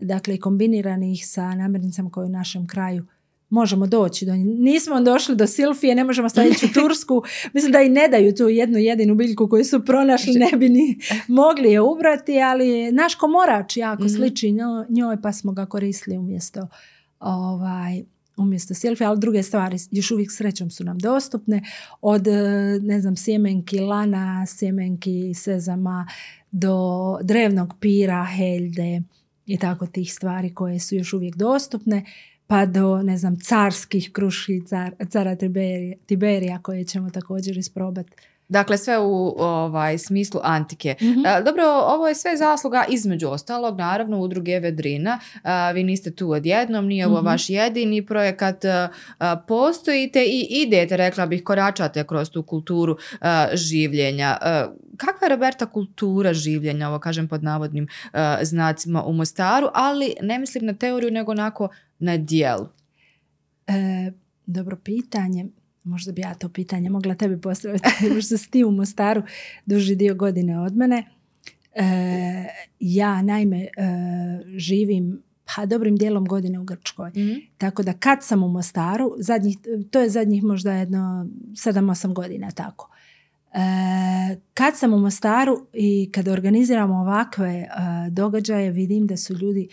dakle 0.00 0.34
i 0.34 0.40
kombiniranih 0.40 1.28
sa 1.28 1.54
namirnicama 1.54 2.10
koje 2.10 2.26
u 2.26 2.28
našem 2.28 2.66
kraju 2.66 3.06
možemo 3.50 3.86
doći 3.86 4.26
do 4.26 4.32
Nismo 4.34 5.00
došli 5.00 5.36
do 5.36 5.46
Silfije, 5.46 5.94
ne 5.94 6.04
možemo 6.04 6.28
staviti 6.28 6.66
u 6.66 6.68
Tursku. 6.80 7.22
Mislim 7.52 7.72
da 7.72 7.80
i 7.80 7.88
ne 7.88 8.08
daju 8.08 8.34
tu 8.34 8.48
jednu 8.48 8.78
jedinu 8.78 9.14
biljku 9.14 9.48
koju 9.48 9.64
su 9.64 9.84
pronašli, 9.84 10.34
ne 10.34 10.56
bi 10.56 10.68
ni 10.68 10.98
mogli 11.28 11.72
je 11.72 11.80
ubrati, 11.80 12.40
ali 12.40 12.92
naš 12.92 13.14
komorač 13.14 13.76
jako 13.76 14.04
mm 14.04 14.08
sliči 14.08 14.52
njoj 14.88 15.22
pa 15.22 15.32
smo 15.32 15.52
ga 15.52 15.66
koristili 15.66 16.18
umjesto 16.18 16.68
ovaj, 17.20 18.04
umjesto 18.38 18.74
selfie, 18.74 19.06
ali 19.06 19.20
druge 19.20 19.42
stvari 19.42 19.76
još 19.90 20.10
uvijek 20.10 20.32
srećom 20.32 20.70
su 20.70 20.84
nam 20.84 20.98
dostupne. 20.98 21.62
Od, 22.00 22.26
e, 22.26 22.32
ne 22.82 23.00
znam, 23.00 23.16
sjemenki 23.16 23.80
lana, 23.80 24.46
sjemenki 24.46 25.34
sezama 25.34 26.06
do 26.50 27.18
drevnog 27.22 27.74
pira, 27.80 28.24
heljde 28.36 29.02
i 29.46 29.58
tako 29.58 29.86
tih 29.86 30.12
stvari 30.12 30.54
koje 30.54 30.78
su 30.78 30.94
još 30.94 31.12
uvijek 31.12 31.36
dostupne 31.36 32.04
pa 32.46 32.66
do, 32.66 33.02
ne 33.02 33.16
znam, 33.16 33.36
carskih 33.40 34.10
kruški 34.12 34.62
cara 35.10 35.36
Tiberija, 35.36 35.96
Tiberija 36.06 36.58
koje 36.62 36.84
ćemo 36.84 37.10
također 37.10 37.58
isprobati 37.58 38.12
Dakle, 38.48 38.78
sve 38.78 38.98
u 38.98 39.34
ovaj, 39.38 39.98
smislu 39.98 40.40
antike. 40.44 40.94
mm 41.00 41.44
Dobro, 41.44 41.64
ovo 41.66 42.08
je 42.08 42.14
sve 42.14 42.36
zasluga 42.36 42.84
između 42.88 43.28
ostalog, 43.28 43.78
naravno, 43.78 44.20
udruge 44.20 44.60
Vedrina. 44.60 45.20
E, 45.44 45.72
vi 45.72 45.84
niste 45.84 46.10
tu 46.10 46.30
odjednom, 46.30 46.86
nije 46.86 47.06
ovo 47.06 47.22
mm 47.22 47.24
vaš 47.24 47.50
jedini 47.50 48.06
projekat. 48.06 48.64
E, 48.64 48.88
postojite 49.48 50.24
i 50.24 50.46
idete, 50.50 50.96
rekla 50.96 51.26
bih, 51.26 51.44
koračate 51.44 52.04
kroz 52.04 52.30
tu 52.30 52.42
kulturu 52.42 52.96
življenja. 53.54 54.36
Kakva 54.96 55.26
je, 55.26 55.28
Roberta, 55.28 55.66
kultura 55.66 56.32
življenja, 56.34 56.88
ovo 56.88 56.98
kažem 56.98 57.28
pod 57.28 57.42
navodnim 57.42 57.88
znacima 58.42 59.04
u 59.04 59.12
Mostaru, 59.12 59.68
ali 59.74 60.14
ne 60.22 60.38
mislim 60.38 60.66
na 60.66 60.72
teoriju, 60.72 61.10
nego 61.10 61.32
onako 61.32 61.68
na 61.98 62.16
dijelu? 62.16 62.68
dobro 64.46 64.76
pitanje 64.76 65.46
možda 65.88 66.12
bi 66.12 66.20
ja 66.20 66.34
to 66.34 66.48
pitanje 66.48 66.90
mogla 66.90 67.14
tebi 67.14 67.40
postaviti, 67.40 67.88
možda 68.14 68.38
si 68.38 68.50
ti 68.50 68.64
u 68.64 68.70
Mostaru 68.70 69.22
duži 69.66 69.94
dio 69.94 70.14
godine 70.14 70.60
od 70.60 70.76
mene. 70.76 71.04
E, 71.74 71.84
ja 72.80 73.22
naime 73.22 73.58
e, 73.58 73.68
živim 74.56 75.22
pa 75.56 75.66
dobrim 75.66 75.96
dijelom 75.96 76.24
godine 76.24 76.58
u 76.58 76.64
Grčkoj. 76.64 77.10
Mhm. 77.10 77.34
Tako 77.58 77.82
da 77.82 77.92
kad 77.92 78.24
sam 78.24 78.42
u 78.42 78.48
Mostaru, 78.48 79.14
zadnjih, 79.18 79.58
to 79.90 80.00
je 80.00 80.10
zadnjih 80.10 80.44
možda 80.44 80.72
jedno 80.72 81.26
7-8 81.52 82.12
godina 82.12 82.50
tako. 82.50 82.90
E, 83.52 83.58
kad 84.54 84.76
sam 84.76 84.94
u 84.94 84.98
Mostaru 84.98 85.66
i 85.72 86.10
kad 86.12 86.28
organiziramo 86.28 86.94
ovakve 86.94 87.50
e, 87.50 87.68
događaje, 88.10 88.70
vidim 88.70 89.06
da 89.06 89.16
su 89.16 89.34
ljudi 89.34 89.68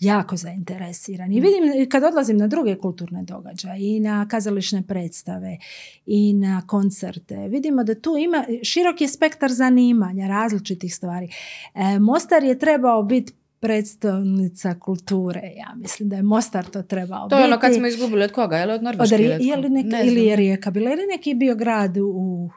jako 0.00 0.36
zainteresirani. 0.36 1.36
I 1.36 1.40
vidim 1.40 1.90
kad 1.90 2.04
odlazim 2.04 2.36
na 2.36 2.46
druge 2.46 2.76
kulturne 2.76 3.22
događaje 3.22 3.96
i 3.96 4.00
na 4.00 4.28
kazališne 4.28 4.82
predstave 4.82 5.58
i 6.06 6.32
na 6.32 6.62
koncerte, 6.66 7.48
vidimo 7.48 7.84
da 7.84 7.94
tu 7.94 8.16
ima 8.18 8.44
široki 8.62 9.08
spektar 9.08 9.52
zanimanja, 9.52 10.26
različitih 10.26 10.94
stvari. 10.94 11.28
E, 11.74 11.98
Mostar 11.98 12.44
je 12.44 12.58
trebao 12.58 13.02
biti 13.02 13.32
predstavnica 13.60 14.74
kulture, 14.80 15.40
ja 15.56 15.74
mislim 15.76 16.08
da 16.08 16.16
je 16.16 16.22
Mostar 16.22 16.64
to 16.64 16.82
trebao 16.82 17.28
To 17.28 17.38
je 17.38 17.44
ono 17.44 17.58
kad 17.58 17.74
smo 17.74 17.86
izgubili 17.86 18.24
od 18.24 18.32
koga, 18.32 18.56
je 18.56 18.66
li 18.66 18.72
od 18.72 18.82
Norveške? 18.82 19.14
Od, 19.14 19.20
je 19.20 19.56
li 19.56 19.70
neki, 19.70 19.88
Ne 19.88 20.06
ili 20.06 20.24
je 20.24 20.36
Rijeka 20.36 20.70
bila, 20.70 20.92
ili 20.92 21.06
neki 21.06 21.34
bio 21.34 21.54
grad 21.54 21.96
u... 21.96 22.50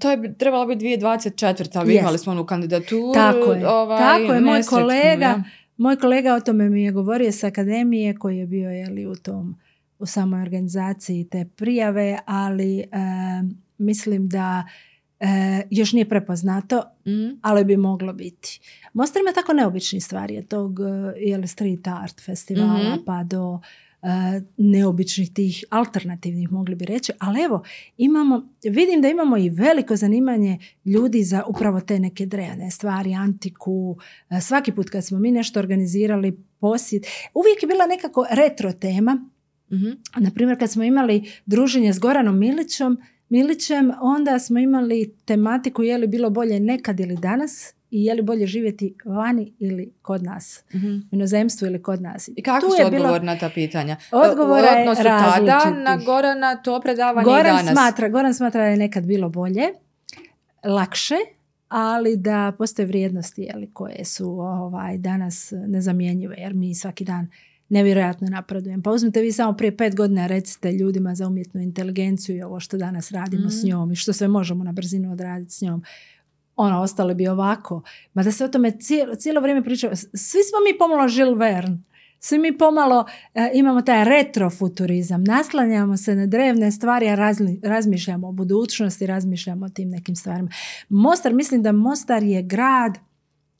To 0.00 0.10
je 0.10 0.34
trebalo 0.38 0.66
biti 0.66 0.84
2024. 0.84 1.78
a 1.78 1.82
vi 1.82 1.92
Jest. 1.92 2.02
imali 2.02 2.18
smo 2.18 2.32
onu 2.32 2.46
kandidaturu. 2.46 3.12
Tako 3.14 3.52
je. 3.52 3.68
Ovaj, 3.68 3.98
Tako 3.98 4.32
je, 4.32 4.40
moj 4.40 4.62
kolega, 4.62 5.24
ja. 5.24 5.42
Moj 5.76 5.96
kolega 5.96 6.34
o 6.34 6.40
tome 6.40 6.70
mi 6.70 6.82
je 6.82 6.92
govorio 6.92 7.32
s 7.32 7.44
akademije 7.44 8.14
koji 8.14 8.38
je 8.38 8.46
bio 8.46 8.70
jeli, 8.70 9.06
u 9.06 9.14
tom 9.14 9.56
u 9.98 10.06
samoj 10.06 10.42
organizaciji 10.42 11.24
te 11.24 11.44
prijave, 11.46 12.18
ali 12.26 12.78
e, 12.78 12.84
mislim 13.78 14.28
da 14.28 14.64
e, 15.20 15.26
još 15.70 15.92
nije 15.92 16.08
prepoznato, 16.08 16.82
Mhm. 17.06 17.28
ali 17.42 17.64
bi 17.64 17.76
moglo 17.78 18.12
biti. 18.12 18.60
Mostar 18.92 19.22
ima 19.22 19.32
tako 19.32 19.52
neobičnih 19.52 20.04
stvari, 20.04 20.38
od 20.38 20.48
tog 20.48 20.80
e, 20.80 20.84
jeli, 21.18 21.46
street 21.46 21.86
art 21.86 22.20
festivala 22.20 22.78
Mhm. 22.80 23.04
pa 23.06 23.24
do 23.24 23.60
neobičnih 24.56 25.32
tih 25.32 25.64
alternativnih 25.70 26.52
mogli 26.52 26.74
bi 26.74 26.84
reći, 26.84 27.12
ali 27.18 27.42
evo 27.42 27.62
imamo, 27.96 28.48
vidim 28.64 29.02
da 29.02 29.08
imamo 29.08 29.36
i 29.36 29.48
veliko 29.50 29.96
zanimanje 29.96 30.58
ljudi 30.84 31.22
za 31.22 31.44
upravo 31.48 31.80
te 31.80 31.98
neke 31.98 32.26
drevne 32.26 32.70
stvari, 32.70 33.14
antiku, 33.14 33.96
e, 34.30 34.40
svaki 34.40 34.72
put 34.72 34.90
kad 34.90 35.04
smo 35.04 35.18
mi 35.18 35.30
nešto 35.30 35.60
organizirali 35.60 36.38
posjet, 36.60 37.06
uvijek 37.34 37.62
je 37.62 37.66
bila 37.66 37.86
nekako 37.86 38.26
retro 38.30 38.72
tema, 38.72 39.28
Mhm. 39.72 39.90
na 40.16 40.30
primjer 40.30 40.58
kad 40.58 40.70
smo 40.70 40.84
imali 40.84 41.30
druženje 41.46 41.92
s 41.92 41.98
Goranom 41.98 42.38
Milićom, 42.38 42.98
Milićem, 43.28 43.90
onda 44.00 44.38
smo 44.38 44.58
imali 44.58 45.14
tematiku 45.24 45.82
je 45.82 45.98
li 45.98 46.06
bilo 46.06 46.30
bolje 46.30 46.60
nekad 46.60 47.00
ili 47.00 47.16
danas 47.16 47.74
i 47.94 48.04
je 48.04 48.14
li 48.14 48.22
bolje 48.22 48.46
živjeti 48.46 48.94
vani 49.04 49.52
ili 49.58 49.92
kod 50.02 50.22
nas, 50.22 50.64
Mhm. 50.74 50.86
u 50.86 51.12
inozemstvu 51.12 51.66
ili 51.66 51.82
kod 51.82 52.02
nas. 52.02 52.28
I 52.28 52.42
kako 52.42 52.60
Tu 52.60 52.70
su 52.70 52.76
je 52.78 52.90
bilo- 52.90 53.02
odgovor 53.02 53.22
na 53.24 53.38
ta 53.38 53.50
pitanja? 53.50 53.96
Odgovora 54.12 54.66
je 54.66 54.80
odnosu 54.80 55.02
tada 55.02 55.70
na 55.84 55.96
Gorana 55.98 56.56
to 56.56 56.80
predavanje 56.80 57.22
i 57.22 57.24
Goran 57.26 57.56
danas. 57.56 57.72
smatra, 57.72 58.08
Goran 58.08 58.34
smatra 58.34 58.60
da 58.60 58.66
je 58.66 58.76
nekad 58.76 59.04
bilo 59.04 59.28
bolje, 59.30 59.62
lakše, 60.64 61.14
ali 61.68 62.16
da 62.16 62.52
postoje 62.58 62.86
vrijednosti 62.86 63.42
jeli, 63.42 63.70
koje 63.72 64.04
su 64.04 64.30
ovaj, 64.30 64.98
danas 64.98 65.52
nezamjenjive, 65.58 66.36
jer 66.36 66.54
mi 66.54 66.74
svaki 66.74 67.04
dan 67.04 67.28
nevjerojatno 67.68 68.28
napredujemo. 68.28 68.82
Pa 68.82 68.90
uzmite 68.90 69.20
vi 69.20 69.32
samo 69.32 69.52
prije 69.52 69.76
pet 69.76 69.96
godina 69.96 70.26
recite 70.26 70.72
ljudima 70.72 71.14
za 71.14 71.26
umjetnu 71.26 71.60
inteligenciju 71.60 72.36
i 72.36 72.42
ovo 72.42 72.60
što 72.60 72.76
danas 72.76 73.12
radimo 73.12 73.50
s 73.50 73.58
Mhm. 73.58 73.68
njom 73.68 73.92
i 73.92 73.96
što 73.96 74.12
sve 74.12 74.28
možemo 74.28 74.64
na 74.64 74.72
brzinu 74.72 75.12
odraditi 75.12 75.52
s 75.52 75.60
njom. 75.60 75.82
Ono, 76.56 76.80
ostale 76.80 77.14
bi 77.14 77.28
ovako. 77.28 77.82
Ma 78.14 78.22
da 78.22 78.32
se 78.32 78.44
o 78.44 78.48
tome 78.48 78.70
cijelo, 78.70 79.14
cijelo 79.14 79.40
vrijeme 79.40 79.62
priča. 79.64 79.90
Svi 79.96 80.42
smo 80.42 80.58
mi 80.72 80.78
pomalo 80.78 81.08
Jules 81.08 81.38
Verne. 81.38 81.78
Svi 82.20 82.38
mi 82.38 82.58
pomalo 82.58 83.04
e, 83.34 83.50
imamo 83.54 83.82
taj 83.82 84.04
retrofuturizam. 84.04 85.24
Naslanjamo 85.24 85.96
se 85.96 86.14
na 86.14 86.26
drevne 86.26 86.70
stvari, 86.72 87.08
a 87.08 87.14
razli- 87.14 87.60
razmišljamo 87.62 88.28
o 88.28 88.32
budućnosti, 88.32 89.06
razmišljamo 89.06 89.66
o 89.66 89.68
tim 89.68 89.88
nekim 89.88 90.16
stvarima. 90.16 90.48
Mostar, 90.88 91.34
mislim 91.34 91.62
da 91.62 91.72
Mostar 91.72 92.22
je 92.22 92.42
grad 92.42 92.98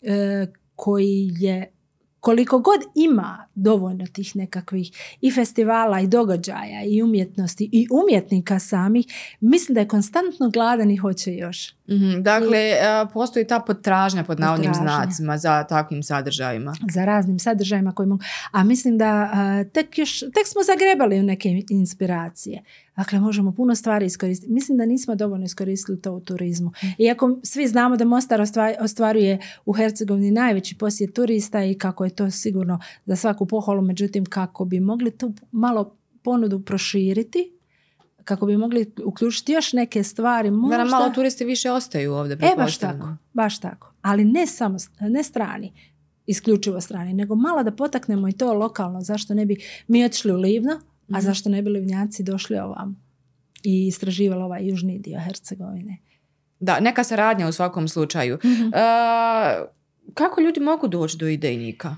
e, 0.03 0.47
koji 0.77 1.31
je 1.39 1.73
koliko 2.21 2.59
god 2.59 2.81
ima 2.95 3.44
dovoljno 3.55 4.07
tih 4.07 4.37
nekakvih 4.37 4.91
i 5.21 5.31
festivala 5.31 6.01
i 6.01 6.07
događaja 6.07 6.85
i 6.85 7.03
umjetnosti 7.03 7.69
i 7.73 7.87
umjetnika 7.93 8.59
samih, 8.59 9.07
mislim 9.41 9.75
da 9.75 9.81
je 9.81 9.89
konstantno 9.89 10.51
gladan 10.51 10.91
i 10.91 10.97
hoće 10.97 11.35
još. 11.35 11.75
Mhm, 11.89 12.23
Dakle, 12.23 12.59
a, 12.83 13.07
postoji 13.07 13.47
ta 13.47 13.61
potražnja 13.61 14.25
pod 14.25 14.41
navodnim 14.41 14.71
Potražnja. 14.71 14.95
znacima 14.97 15.39
za 15.39 15.65
takvim 15.65 16.03
sadržajima. 16.03 16.75
za 16.91 17.05
raznim 17.05 17.39
sadržajima 17.39 17.93
koji 17.93 18.09
mogu... 18.09 18.23
A 18.53 18.65
mislim 18.65 18.99
da 18.99 19.31
tek, 19.65 19.99
još, 19.99 20.21
tek 20.21 20.47
smo 20.47 20.63
zagrebali 20.63 21.21
u 21.21 21.23
neke 21.23 21.49
inspiracije. 21.71 22.63
Dakle, 22.97 23.21
možemo 23.21 23.53
puno 23.53 23.75
stvari 23.75 24.07
iskoristiti. 24.07 24.53
Mislim 24.53 24.79
da 24.79 24.87
nismo 24.87 25.15
dovoljno 25.15 25.45
iskoristili 25.45 26.01
to 26.01 26.13
u 26.13 26.21
turizmu. 26.21 26.73
Iako 26.99 27.39
svi 27.43 27.67
znamo 27.69 27.97
da 27.97 28.05
Mostar 28.05 28.41
ostva- 28.41 28.75
ostvaruje 28.81 29.39
u 29.65 29.73
Hercegovini 29.73 30.31
najveći 30.31 30.75
posjet 30.75 31.15
turista 31.15 31.65
i 31.65 31.75
kako 31.75 32.05
je 32.05 32.11
to 32.11 32.31
sigurno 32.31 32.81
za 33.07 33.17
svaku 33.17 33.44
pohvalu, 33.47 33.83
međutim 33.83 34.25
kako 34.25 34.65
bi 34.65 34.81
mogli 34.81 35.11
tu 35.11 35.33
malo 35.53 35.97
ponudu 36.23 36.61
proširiti, 36.61 37.53
kako 38.25 38.47
bi 38.47 38.57
mogli 38.57 38.93
uključiti 39.05 39.53
još 39.53 39.73
neke 39.73 40.03
stvari. 40.03 40.51
Da 40.51 40.57
Možda... 40.57 40.79
nam 40.79 40.89
malo 40.89 41.11
turisti 41.11 41.45
više 41.45 41.71
ostaju 41.71 42.13
ovdje, 42.13 42.35
E, 42.35 42.57
baš 42.57 42.79
tako, 42.79 43.09
baš 43.33 43.59
tako. 43.61 43.93
Ali 44.03 44.25
ne 44.25 44.47
samo, 44.47 44.77
ne 45.01 45.23
strani, 45.23 45.73
isključivo 46.27 46.81
strani, 46.81 47.13
nego 47.15 47.35
malo 47.35 47.63
da 47.63 47.71
potaknemo 47.71 48.29
i 48.29 48.33
to 48.33 48.53
lokalno. 48.53 49.01
Zašto 49.01 49.35
ne 49.35 49.47
bi 49.47 49.57
mi 49.89 50.05
otišli 50.05 50.33
u 50.33 50.37
Livno, 50.37 50.73
a 50.73 51.19
Mhm. 51.19 51.21
zašto 51.21 51.49
ne 51.49 51.63
bi 51.63 51.71
Livnjaci 51.71 52.23
došli 52.23 52.59
ovam 52.59 53.05
i 53.63 53.87
istraživali 53.87 54.43
ovaj 54.43 54.67
južni 54.69 54.99
dio 54.99 55.21
Hercegovine. 55.21 55.99
Da, 56.61 56.81
neka 56.81 57.05
saradnja 57.05 57.49
u 57.49 57.53
svakom 57.53 57.89
slučaju. 57.89 58.39
Mhm. 58.45 58.69
A, 58.75 59.65
kako 60.15 60.41
ljudi 60.41 60.61
mogu 60.61 60.89
doći 60.89 61.19
do 61.19 61.29
idejnika? 61.29 61.97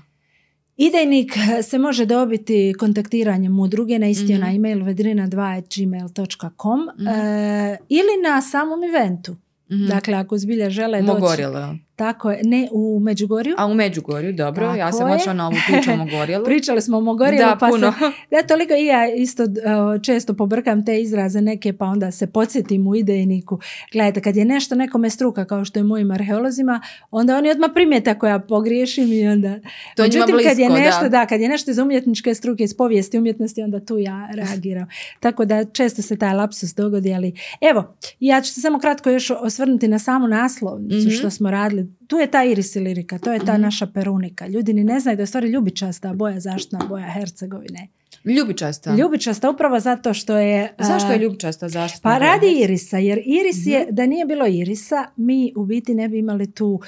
Idejnik 0.77 1.31
se 1.63 1.77
može 1.77 2.05
dobiti 2.05 2.73
kontaktiranjem 2.73 3.59
udruge 3.59 3.99
na 3.99 4.07
isti 4.07 4.25
Mhm. 4.25 4.33
onaj 4.35 4.55
email 4.55 4.79
vedrina2.gmail.com 4.79 6.79
Mhm. 6.97 7.07
e, 7.07 7.77
ili 7.89 8.21
na 8.23 8.41
samom 8.41 8.79
eventu. 8.85 9.35
Mhm. 9.71 9.85
Dakle, 9.85 10.13
ako 10.13 10.37
zbilja 10.37 10.69
žele 10.69 11.01
doći... 11.01 11.13
Mogorjelo. 11.13 11.75
Tako 11.97 12.31
je, 12.31 12.39
ne 12.43 12.67
u 12.71 12.99
Međugorju. 12.99 13.55
A 13.57 13.65
u 13.65 13.73
Međugorju, 13.73 14.33
dobro, 14.33 14.65
ja 14.67 14.85
Tako 14.85 14.97
sam 14.97 15.07
je. 15.07 15.13
odšla 15.15 15.33
na 15.33 15.47
ovu 15.47 15.55
priču 15.67 15.91
o 15.91 15.95
Mogorjelu. 15.95 16.45
Pričali 16.51 16.81
smo 16.81 16.97
o 16.97 17.01
Mogorjelu, 17.01 17.49
Da, 17.49 17.57
pa 17.59 17.67
puno. 17.67 17.91
se 17.99 18.35
Ja 18.35 18.43
toliko 18.43 18.73
i 18.73 18.85
ja 18.85 19.13
isto 19.13 19.43
uh, 19.43 19.49
često 20.01 20.33
pobrkam 20.33 20.85
te 20.85 21.01
izraze 21.01 21.41
neke 21.41 21.73
pa 21.73 21.85
onda 21.85 22.11
se 22.11 22.27
podsjetim 22.27 22.87
u 22.87 22.95
idejniku. 22.95 23.59
Gledajte, 23.91 24.21
kad 24.21 24.35
je 24.35 24.45
nešto 24.45 24.75
nekome 24.75 25.09
struka 25.09 25.45
kao 25.45 25.65
što 25.65 25.79
je 25.79 25.83
mojim 25.83 26.11
arheolozima, 26.11 26.81
onda 27.11 27.37
oni 27.37 27.49
odmah 27.51 27.69
primijete 27.73 28.09
ako 28.09 28.27
ja 28.27 28.39
pogriješim 28.39 29.11
i 29.13 29.27
onda... 29.27 29.59
To 29.95 30.03
Međutim, 30.03 30.35
kad 30.43 30.57
je 30.57 30.67
blisko, 30.67 30.85
nešto, 30.85 31.01
da. 31.01 31.09
da. 31.09 31.25
kad 31.25 31.41
je 31.41 31.49
nešto 31.49 31.71
iz 31.71 31.77
umjetničke 31.77 32.33
struke, 32.33 32.63
iz 32.63 32.77
povijesti 32.77 33.17
umjetnosti, 33.17 33.61
onda 33.61 33.79
tu 33.79 33.97
ja 33.97 34.29
reagiram. 34.33 34.87
Tako 35.19 35.45
da 35.45 35.65
često 35.65 36.01
se 36.01 36.17
taj 36.17 36.33
lapsus 36.33 36.73
dogodi, 36.73 37.13
ali 37.13 37.33
evo, 37.71 37.95
ja 38.19 38.41
ću 38.41 38.53
se 38.53 38.61
samo 38.61 38.79
kratko 38.79 39.09
još 39.09 39.31
osvrnuti 39.31 39.87
na 39.87 39.99
samu 39.99 40.27
naslovnicu 40.27 40.97
Mhm. 40.97 41.09
što 41.09 41.29
smo 41.29 41.51
radili. 41.51 41.86
Tu 42.07 42.17
je 42.17 42.27
ta 42.27 42.43
iris 42.43 42.75
i 42.75 42.79
lirika, 42.79 43.19
to 43.19 43.33
je 43.33 43.39
ta 43.39 43.53
Mhm. 43.53 43.61
naša 43.61 43.85
perunika. 43.87 44.47
Ljudi 44.47 44.73
ni 44.73 44.83
ne 44.83 44.99
znaju 44.99 45.17
da 45.17 45.23
je 45.23 45.27
stvari 45.27 45.47
ljubičasta 45.47 46.13
boja 46.13 46.39
zaštitna 46.39 46.79
boja 46.81 47.07
Hercegovine. 47.09 47.87
Ljubičasta. 48.25 48.95
Ljubičasta 48.95 49.49
upravo 49.49 49.79
zato 49.79 50.13
što 50.13 50.37
je... 50.37 50.73
Zašto 50.79 51.11
je 51.11 51.19
ljubičasta 51.19 51.69
zaštitna? 51.69 52.01
Pa 52.03 52.19
boja? 52.19 52.31
radi 52.31 52.51
irisa, 52.53 52.97
jer 52.97 53.17
iris 53.19 53.65
je, 53.65 53.79
Mhm. 53.81 53.95
da 53.95 54.05
nije 54.05 54.25
bilo 54.25 54.47
irisa, 54.47 55.05
mi 55.15 55.53
u 55.55 55.65
biti 55.65 55.95
ne 55.95 56.07
bi 56.09 56.19
imali 56.19 56.51
tu 56.51 56.79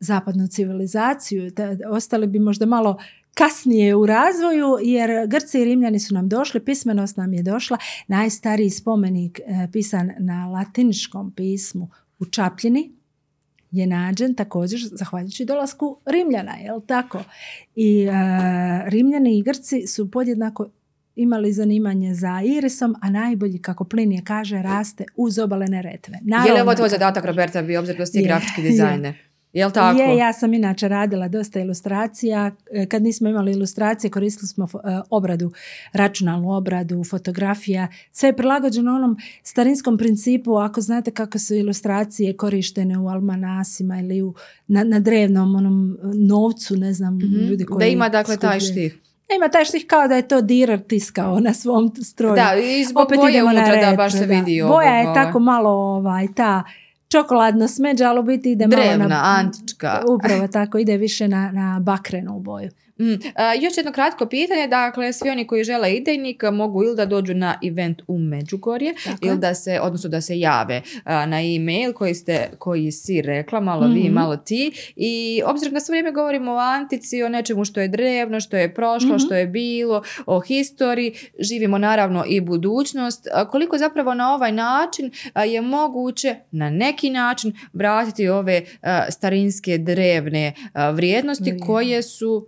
zapadnu 0.00 0.46
civilizaciju, 0.46 1.50
da, 1.50 1.62
ostali 1.88 2.26
bi 2.26 2.38
možda 2.38 2.66
malo 2.66 2.96
kasnije 3.34 3.94
u 3.94 4.06
razvoju, 4.06 4.76
jer 4.82 5.26
Grci 5.26 5.60
i 5.60 5.64
Rimljani 5.64 6.00
su 6.00 6.14
nam 6.14 6.28
došli, 6.28 6.60
pismenost 6.60 7.16
nam 7.16 7.32
je 7.32 7.42
došla, 7.42 7.76
najstariji 8.08 8.70
spomenik 8.70 9.40
e, 9.40 9.68
pisan 9.72 10.10
na 10.18 10.46
latiničkom 10.46 11.32
pismu 11.32 11.88
u 12.18 12.24
Čapljini, 12.24 12.92
je 13.72 13.86
nađen 13.86 14.34
također 14.34 14.80
zahvaljujući 14.92 15.44
dolasku 15.44 15.96
Rimljana, 16.06 16.56
jel 16.56 16.80
tako? 16.86 17.24
I 17.74 18.02
e, 18.02 18.10
Rimljani 18.86 19.38
i 19.38 19.42
Grci 19.42 19.86
su 19.86 20.10
podjednako 20.10 20.70
imali 21.16 21.52
zanimanje 21.52 22.14
za 22.14 22.40
irisom, 22.44 22.94
a 23.00 23.10
najbolji, 23.10 23.58
kako 23.58 23.84
Plinije 23.84 24.22
kaže, 24.24 24.62
raste 24.62 25.04
uz 25.16 25.38
obale 25.38 25.66
Neretve. 25.66 26.14
Je 26.14 26.20
li 26.24 26.30
Naravno, 26.30 26.62
ovo 26.62 26.74
tvoj 26.74 26.88
zadatak. 26.88 27.24
Roberta, 27.24 27.62
bi 27.62 27.76
obzir 27.76 27.96
da 27.96 28.04
grafički 28.24 28.62
je. 28.62 28.70
dizajner? 28.70 29.31
Jel 29.52 29.70
tako? 29.70 30.00
Je, 30.00 30.16
ja 30.16 30.32
sam 30.32 30.54
inače 30.54 30.88
radila 30.88 31.28
dosta 31.28 31.60
ilustracija. 31.60 32.50
E, 32.72 32.86
Kad 32.86 33.02
nismo 33.02 33.28
imali 33.28 33.52
ilustracije, 33.52 34.10
koristili 34.10 34.48
smo 34.48 34.64
e, 34.64 34.78
obradu, 35.10 35.52
računalnu 35.92 36.52
obradu, 36.52 37.04
fotografija. 37.04 37.88
Sve 38.12 38.28
je 38.28 38.36
prilagođeno 38.36 38.94
onom 38.94 39.16
starinskom 39.42 39.98
principu, 39.98 40.56
ako 40.56 40.80
znate 40.80 41.10
kako 41.10 41.38
su 41.38 41.54
ilustracije 41.54 42.36
korištene 42.36 42.98
u 42.98 43.08
almanasima 43.08 43.98
ili 43.98 44.22
u, 44.22 44.34
na, 44.66 44.84
na 44.84 44.98
drevnom 44.98 45.54
onom 45.54 45.98
novcu, 46.14 46.76
ne 46.76 46.92
znam, 46.92 47.16
Mhm. 47.16 47.36
ljudi 47.40 47.64
koji 47.64 47.78
Da 47.78 47.86
ima 47.86 48.08
dakle 48.08 48.36
taj 48.36 48.60
skupljaju. 48.60 48.72
štih. 48.72 48.98
Ima 49.36 49.48
taj 49.48 49.64
štih 49.64 49.86
kao 49.86 50.08
da 50.08 50.16
je 50.16 50.28
to 50.28 50.40
dirar 50.40 50.78
tiskao 50.80 51.40
na 51.40 51.54
svom 51.54 51.92
stroju. 51.96 52.34
Da, 52.34 52.54
i 52.56 52.84
zbog 52.84 53.02
Opet 53.02 53.18
boje 53.18 53.44
unutra 53.44 53.76
da 53.80 53.96
baš 53.96 54.12
se 54.12 54.26
vidi 54.26 54.62
Boja 54.62 54.94
je 54.94 55.02
ovog, 55.02 55.14
tako 55.14 55.38
malo 55.38 55.70
ovaj, 55.70 56.26
ta 56.36 56.62
čokoladno 57.12 57.68
smeđa, 57.68 58.08
ali 58.08 58.20
u 58.20 58.22
biti 58.22 58.52
ide 58.52 58.66
malo 58.66 58.82
Drevna, 58.82 59.06
na... 59.06 59.22
antička. 59.24 60.02
Upravo 60.08 60.48
tako, 60.48 60.78
ide 60.78 60.96
više 60.96 61.28
na, 61.28 61.50
na 61.52 61.80
bakrenu 61.80 62.40
boju. 62.40 62.70
Mm, 63.04 63.32
a, 63.34 63.54
još 63.54 63.76
jedno 63.76 63.92
kratko 63.92 64.26
pitanje, 64.26 64.66
dakle 64.68 65.12
svi 65.12 65.30
oni 65.30 65.46
koji 65.46 65.64
žele 65.64 65.92
idejnik 65.92 66.12
mogu 66.44 66.82
ili 66.82 66.96
da 66.96 67.06
dođu 67.06 67.34
na 67.34 67.58
event 67.64 68.02
u 68.08 68.18
Međugorje 68.20 68.94
Tako 68.96 69.24
je. 69.24 69.28
ili 69.28 69.38
da 69.38 69.54
se, 69.54 69.80
odnosno 69.80 70.10
da 70.10 70.20
se 70.20 70.38
jave 70.38 70.82
a, 71.04 71.26
na 71.26 71.40
e-mail 71.42 71.92
koji 71.92 72.14
ste, 72.14 72.50
koji 72.58 72.92
si 72.92 73.22
rekla, 73.22 73.60
malo 73.60 73.86
vi, 73.86 74.00
Mhm. 74.00 74.12
malo 74.12 74.36
ti 74.36 74.62
i 74.96 75.12
obzirom 75.44 75.74
da 75.74 75.80
sve 75.80 75.92
vrijeme 75.92 76.12
govorimo 76.12 76.52
o 76.52 76.58
antici, 76.58 77.22
o 77.22 77.28
nečemu 77.28 77.64
što 77.64 77.80
je 77.80 77.88
drevno, 77.88 78.40
što 78.40 78.56
je 78.56 78.74
prošlo, 78.74 79.08
Mhm. 79.08 79.18
što 79.18 79.34
je 79.34 79.46
bilo, 79.46 80.02
o 80.26 80.40
historiji, 80.40 81.12
živimo 81.40 81.78
naravno 81.78 82.24
i 82.26 82.40
budućnost, 82.40 82.92
a, 83.28 83.48
koliko 83.48 83.78
zapravo 83.78 84.14
na 84.14 84.34
ovaj 84.34 84.52
način 84.52 85.10
je 85.42 85.60
moguće 85.62 86.02
na 86.50 86.70
neki 86.70 87.10
način 87.10 87.52
vratiti 87.72 88.28
ove 88.28 88.62
starinske 89.10 89.78
drevne 89.78 90.52
vrijednosti 90.92 91.22
koje 91.58 92.02
su 92.02 92.46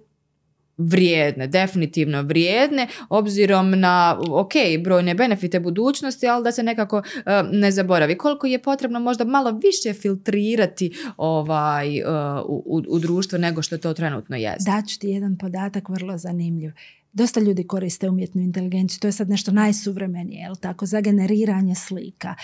vrijedne, 0.77 1.47
definitivno 1.47 2.23
vrijedne, 2.23 2.87
obzirom 3.09 3.71
na, 3.71 4.21
ok, 4.31 4.53
brojne 4.85 5.15
benefite 5.15 5.61
budućnosti, 5.61 6.29
ali 6.29 6.45
da 6.45 6.53
se 6.53 6.63
nekako 6.63 7.03
e, 7.17 7.43
ne 7.53 7.71
zaboravi. 7.71 8.19
Koliko 8.19 8.47
je 8.47 8.63
potrebno 8.63 9.01
možda 9.01 9.25
malo 9.25 9.61
više 9.63 9.93
filtrirati 9.93 10.93
ovaj, 11.17 11.99
e, 11.99 12.03
u, 12.47 12.83
u, 12.89 12.99
društvo 12.99 13.39
nego 13.39 13.63
što 13.63 13.79
to 13.79 13.95
trenutno 13.95 14.37
jeste. 14.37 14.71
Daću 14.71 14.99
ti 14.99 15.09
jedan 15.09 15.39
podatak 15.39 15.89
vrlo 15.89 16.19
zanimljiv. 16.19 16.73
Dosta 17.15 17.41
ljudi 17.41 17.67
koriste 17.67 18.09
umjetnu 18.09 18.43
inteligenciju, 18.43 19.01
to 19.01 19.09
je 19.09 19.13
sad 19.13 19.29
nešto 19.29 19.53
najsuvremenije, 19.53 20.41
jel 20.43 20.55
tako, 20.57 20.87
za 20.87 21.01
generiranje 21.01 21.75
slika. 21.75 22.35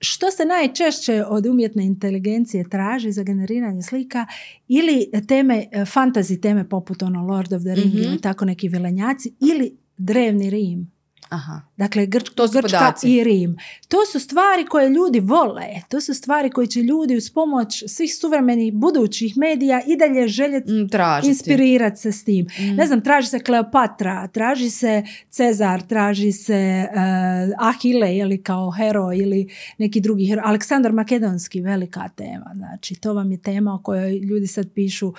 Što 0.00 0.30
se 0.30 0.44
najčešće 0.44 1.24
od 1.28 1.46
umjetne 1.46 1.84
inteligencije 1.84 2.68
traži 2.68 3.12
za 3.12 3.22
generiranje 3.22 3.82
slika 3.82 4.26
ili 4.68 5.10
teme, 5.28 5.66
e, 5.72 5.80
fantasy 5.80 6.40
teme 6.40 6.68
poput 6.68 7.02
ono 7.02 7.26
Lord 7.26 7.52
of 7.52 7.62
the 7.62 7.74
Ring 7.74 7.94
Mhm. 7.94 8.02
ili 8.02 8.20
tako 8.20 8.44
neki 8.44 8.68
vilenjaci 8.68 9.32
ili 9.40 9.76
drevni 9.98 10.50
Rim. 10.50 10.93
Aha. 11.28 11.60
Dakle, 11.76 12.06
Grč, 12.06 12.30
To 12.34 12.46
Grčka 12.46 12.62
podaci. 12.62 13.08
i 13.08 13.24
Rim. 13.24 13.56
To 13.88 13.96
su 14.12 14.20
stvari 14.20 14.64
koje 14.64 14.88
ljudi 14.88 15.20
vole. 15.20 15.66
To 15.88 16.00
su 16.00 16.14
stvari 16.14 16.50
koje 16.50 16.66
će 16.66 16.80
ljudi 16.80 17.16
uz 17.16 17.30
pomoć 17.30 17.84
svih 17.86 18.14
suvremenih 18.16 18.72
budućih 18.72 19.36
medija 19.36 19.80
i 19.86 19.96
dalje 19.96 20.28
željeti 20.28 20.72
Mm, 20.72 20.88
inspirirati 21.24 21.96
se 22.00 22.12
s 22.12 22.24
tim. 22.24 22.46
Mm. 22.58 22.76
Ne 22.76 22.86
znam, 22.86 23.00
traži 23.00 23.28
se 23.28 23.38
Kleopatra, 23.38 24.26
traži 24.26 24.70
se 24.70 25.02
Cezar, 25.30 25.82
traži 25.82 26.32
se 26.32 26.86
uh, 26.90 27.68
Ahile 27.68 28.16
ili 28.16 28.42
kao 28.42 28.70
heroj 28.70 29.18
ili 29.18 29.48
neki 29.78 30.00
drugi 30.00 30.26
heroj. 30.26 30.42
Aleksandar 30.46 30.92
Makedonski, 30.92 31.60
velika 31.60 32.08
tema. 32.08 32.50
Znači, 32.54 32.94
to 32.94 33.14
vam 33.14 33.32
je 33.32 33.38
tema 33.42 33.74
o 33.74 33.82
kojoj 33.82 34.18
ljudi 34.18 34.46
sad 34.46 34.72
pišu 34.74 35.08
uh, 35.08 35.14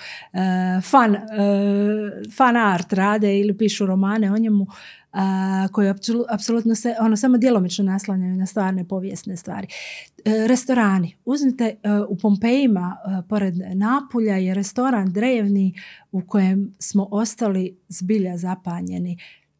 fan, 0.90 1.14
uh, 1.14 1.20
fan 2.36 2.56
art 2.56 2.92
rade 2.92 3.38
ili 3.38 3.58
pišu 3.58 3.86
romane 3.86 4.32
o 4.32 4.38
njemu 4.38 4.66
a, 5.16 5.22
koji 5.72 5.88
apsolu- 5.88 6.24
apsolutno 6.28 6.74
se 6.74 6.94
ono 7.00 7.16
samo 7.16 7.38
djelomično 7.38 7.84
naslanjaju 7.84 8.36
na 8.36 8.46
stvarne 8.46 8.84
povijesne 8.84 9.36
stvari. 9.36 9.66
E, 10.24 10.46
restorani. 10.48 11.14
Uzmite 11.24 11.64
e, 11.64 11.76
u 12.08 12.16
Pompejima 12.16 12.96
e, 12.96 13.28
pored 13.28 13.54
Napulja 13.74 14.36
je 14.36 14.54
restoran 14.54 15.12
drevni 15.12 15.74
u 16.12 16.20
kojem 16.20 16.74
smo 16.78 17.08
ostali 17.10 17.76
zbilja 17.88 18.36
zapanjeni 18.36 19.18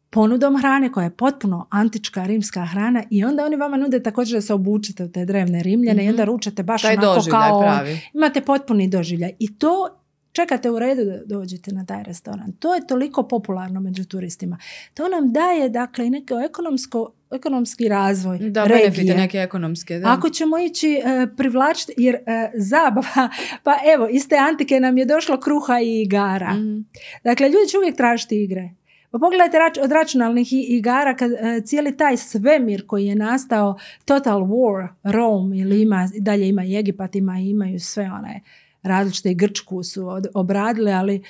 ponudom 0.09 0.57
hrane 0.57 0.91
koja 0.91 1.03
je 1.03 1.09
potpuno 1.09 1.67
antička 1.69 2.23
rimska 2.25 2.65
hrana 2.65 3.03
i 3.09 3.25
onda 3.25 3.45
oni 3.45 3.55
vama 3.55 3.77
nude 3.77 4.03
također 4.03 4.37
da 4.37 4.41
se 4.41 4.53
obučete 4.53 5.03
u 5.03 5.11
te 5.11 5.25
drevne 5.25 5.63
rimljane 5.63 6.03
i 6.03 6.05
Mhm. 6.05 6.13
onda 6.13 6.23
ručate 6.23 6.63
baš 6.63 6.81
Taj 6.81 6.93
onako 6.93 7.21
kao 7.31 7.59
pravi. 7.61 7.99
Imate 8.13 8.41
potpuni 8.41 8.87
doživljaj 8.87 9.31
i 9.39 9.57
to 9.57 9.96
čekate 10.37 10.69
u 10.71 10.79
redu 10.79 11.03
da 11.05 11.17
dođete 11.25 11.71
na 11.71 11.85
taj 11.85 12.03
restoran. 12.03 12.51
To 12.59 12.75
je 12.75 12.87
toliko 12.87 13.23
popularno 13.23 13.79
među 13.81 14.05
turistima. 14.05 14.57
To 14.93 15.07
nam 15.07 15.33
daje 15.33 15.69
dakle 15.69 16.07
i 16.07 16.09
neko 16.09 16.39
ekonomsko, 16.39 16.99
ekonomski 17.31 17.87
razvoj 17.89 18.37
Da, 18.39 18.63
regije. 18.63 19.15
neke 19.15 19.37
ekonomske. 19.37 19.99
Da. 19.99 20.13
Ako 20.13 20.29
ćemo 20.29 20.57
ići 20.59 20.89
e, 20.95 21.01
privlačiti, 21.37 21.93
jer 21.97 22.15
e, 22.15 22.21
zabava, 22.55 23.29
pa 23.63 23.73
evo, 23.95 24.07
iz 24.11 24.27
te 24.29 24.35
antike 24.37 24.79
nam 24.79 24.97
je 24.97 25.05
došlo 25.05 25.39
kruha 25.39 25.79
i 25.79 26.01
igara. 26.01 26.53
Mhm. 26.53 26.79
Dakle, 27.23 27.49
ljudi 27.49 27.67
će 27.69 27.77
uvijek 27.77 27.97
tražiti 27.97 28.43
igre. 28.43 28.69
Pa 29.11 29.17
pogledajte 29.19 29.57
rač- 29.57 29.83
od 29.83 29.91
računalnih 29.91 30.47
igara 30.51 31.15
kad 31.15 31.31
e, 31.31 31.37
cijeli 31.65 31.97
taj 31.97 32.17
svemir 32.17 32.87
koji 32.87 33.05
je 33.05 33.15
nastao 33.15 33.77
Total 34.05 34.39
War, 34.41 34.87
Rome 35.03 35.57
ili 35.57 35.81
ima, 35.81 36.09
dalje 36.19 36.47
ima 36.49 36.63
i 36.63 36.75
Egipat, 36.75 37.15
ima 37.15 37.39
imaju 37.39 37.79
sve 37.79 38.03
one 38.11 38.41
različite 38.83 39.31
i 39.31 39.35
Grčku 39.35 39.83
su 39.83 40.07
obradile, 40.33 40.91
ali 40.91 41.15
e, 41.15 41.21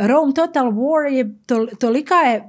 Rome 0.00 0.34
Total 0.34 0.66
War 0.66 1.12
je 1.12 1.24
tol- 1.24 1.76
tolika 1.78 2.14
je 2.14 2.42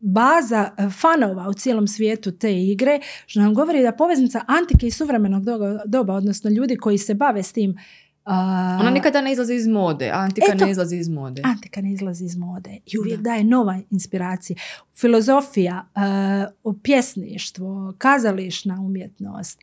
baza 0.00 0.70
e, 0.78 0.88
fanova 0.90 1.48
u 1.48 1.54
cijelom 1.54 1.86
svijetu 1.86 2.32
te 2.32 2.62
igre, 2.62 3.00
što 3.26 3.40
nam 3.40 3.54
govori 3.54 3.82
da 3.82 3.92
poveznica 3.92 4.40
antike 4.46 4.86
i 4.86 4.90
suvremenog 4.90 5.44
doba, 5.44 5.78
doba 5.86 6.14
odnosno 6.14 6.50
ljudi 6.50 6.76
koji 6.76 6.98
se 6.98 7.14
bave 7.14 7.42
s 7.42 7.52
tim 7.52 7.76
a, 8.24 8.78
Ona 8.80 8.90
nikada 8.90 9.20
ne 9.20 9.32
izlazi 9.32 9.54
iz 9.54 9.66
mode. 9.66 10.10
Antika 10.14 10.52
Eto. 10.54 10.64
ne 10.64 10.70
izlazi 10.70 10.96
iz 10.96 11.08
mode. 11.08 11.42
Antika 11.44 11.80
ne 11.80 11.92
izlazi 11.92 12.24
iz 12.24 12.36
mode 12.36 12.78
i 12.86 12.98
uvijek 12.98 13.20
Da. 13.20 13.22
daje 13.22 13.44
nova 13.44 13.80
inspiracija. 13.90 14.56
Filozofija, 14.94 15.88
uh, 16.64 16.74
pjesništvo, 16.82 17.94
kazališna 17.98 18.74
umjetnost. 18.80 19.60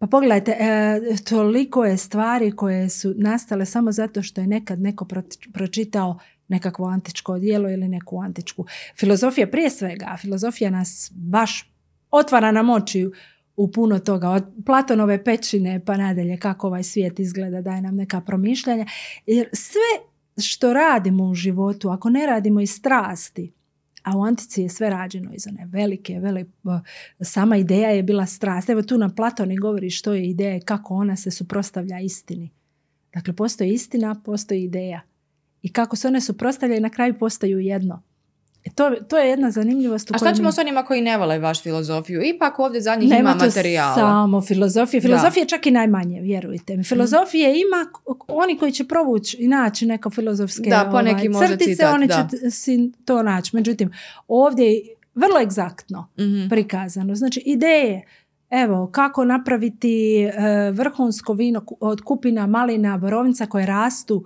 Pa 0.00 0.06
pogledajte, 0.06 0.56
e, 0.60 1.00
toliko 1.28 1.84
je 1.84 1.96
stvari 1.96 2.56
koje 2.56 2.88
su 2.88 3.14
nastale 3.16 3.66
samo 3.66 3.92
zato 3.92 4.22
što 4.22 4.40
je 4.40 4.46
nekad 4.46 4.80
neko 4.80 5.06
pročitao 5.52 6.18
nekakvo 6.48 6.86
antičko 6.86 7.38
djelo 7.38 7.70
ili 7.70 7.88
neku 7.88 8.20
antičku. 8.20 8.66
Filozofija 8.96 9.46
prije 9.46 9.70
svega, 9.70 10.16
filozofija 10.20 10.70
nas 10.70 11.12
baš 11.14 11.72
otvara 12.10 12.52
nam 12.52 12.70
oči 12.70 13.10
u 13.56 13.72
puno 13.72 13.98
toga. 13.98 14.30
Od 14.30 14.44
Platonove 14.66 15.24
pećine 15.24 15.84
pa 15.84 15.96
nadalje 15.96 16.36
kako 16.36 16.66
ovaj 16.66 16.82
svijet 16.82 17.18
izgleda, 17.18 17.62
daje 17.62 17.82
nam 17.82 17.96
neka 17.96 18.20
promišljanja. 18.20 18.86
Jer 19.26 19.48
sve 19.52 20.06
što 20.42 20.72
radimo 20.72 21.24
u 21.24 21.34
životu, 21.34 21.88
ako 21.88 22.10
ne 22.10 22.26
radimo 22.26 22.60
iz 22.60 22.70
strasti, 22.70 23.52
a 24.02 24.16
u 24.16 24.22
antici 24.22 24.62
je 24.62 24.68
sve 24.68 24.90
rađeno 24.90 25.30
iz 25.34 25.46
one 25.46 25.66
velike, 25.66 26.20
vele, 26.20 26.44
sama 27.20 27.56
ideja 27.56 27.90
je 27.90 28.02
bila 28.02 28.26
strast. 28.26 28.68
Evo 28.68 28.82
tu 28.82 28.98
nam 28.98 29.14
Platon 29.14 29.52
i 29.52 29.56
govori 29.56 29.90
što 29.90 30.14
je 30.14 30.30
ideja 30.30 30.56
i 30.56 30.60
kako 30.60 30.94
ona 30.94 31.16
se 31.16 31.30
suprotstavlja 31.30 32.00
istini. 32.00 32.50
Dakle, 33.14 33.36
postoji 33.36 33.72
istina, 33.72 34.22
postoji 34.24 34.62
ideja. 34.62 35.00
I 35.62 35.72
kako 35.72 35.96
se 35.96 36.08
one 36.08 36.20
suprotstavljaju, 36.20 36.80
na 36.80 36.90
kraju 36.90 37.18
postaju 37.18 37.58
jedno. 37.58 38.02
E 38.62 38.70
to, 38.70 38.90
to 39.00 39.18
je 39.18 39.28
jedna 39.28 39.50
zanimljivost 39.50 40.10
u 40.10 40.14
A 40.14 40.18
šta 40.18 40.32
ćemo 40.32 40.48
mi- 40.48 40.52
s 40.52 40.58
onima 40.58 40.82
koji 40.82 41.00
ne 41.00 41.18
vole 41.18 41.38
vaš 41.38 41.62
filozofiju? 41.62 42.22
Ipak 42.24 42.58
ovdje 42.58 42.80
za 42.80 42.94
njih 42.94 43.08
nema 43.08 43.20
ima 43.20 43.34
to 43.34 43.44
materijala. 43.46 43.94
samo 43.94 44.40
filozofije. 44.40 45.00
Da. 45.00 45.08
Filozofije 45.08 45.46
čak 45.46 45.66
i 45.66 45.70
najmanje, 45.70 46.20
vjerujte 46.20 46.76
mi. 46.76 46.84
Filozofije 46.84 47.50
ima 47.50 47.86
k- 47.86 48.24
oni 48.28 48.58
koji 48.58 48.72
će 48.72 48.84
provući 48.84 49.36
i 49.36 49.48
naći 49.48 49.86
neko 49.86 50.10
filozofske 50.10 50.70
Da, 50.70 50.88
poneki 50.92 51.28
može 51.28 51.46
crtice, 51.48 51.70
citat, 51.70 51.94
oni 51.94 52.06
da. 52.06 52.28
će 52.32 52.50
si 52.50 52.92
to 53.04 53.22
naći. 53.22 53.56
Međutim, 53.56 53.90
ovdje 54.28 54.66
je 54.66 54.82
vrlo 55.14 55.40
egzaktno 55.40 56.08
Mhm. 56.18 56.48
prikazano. 56.48 57.14
Znači, 57.14 57.42
ideje, 57.42 58.02
evo, 58.50 58.86
kako 58.88 59.24
napraviti 59.24 59.90
e, 60.18 60.30
vrhunsko 60.70 61.32
vino 61.32 61.64
od 61.80 62.00
kupina, 62.00 62.46
malina, 62.46 62.98
borovnica 62.98 63.46
koje 63.46 63.66
rastu 63.66 64.24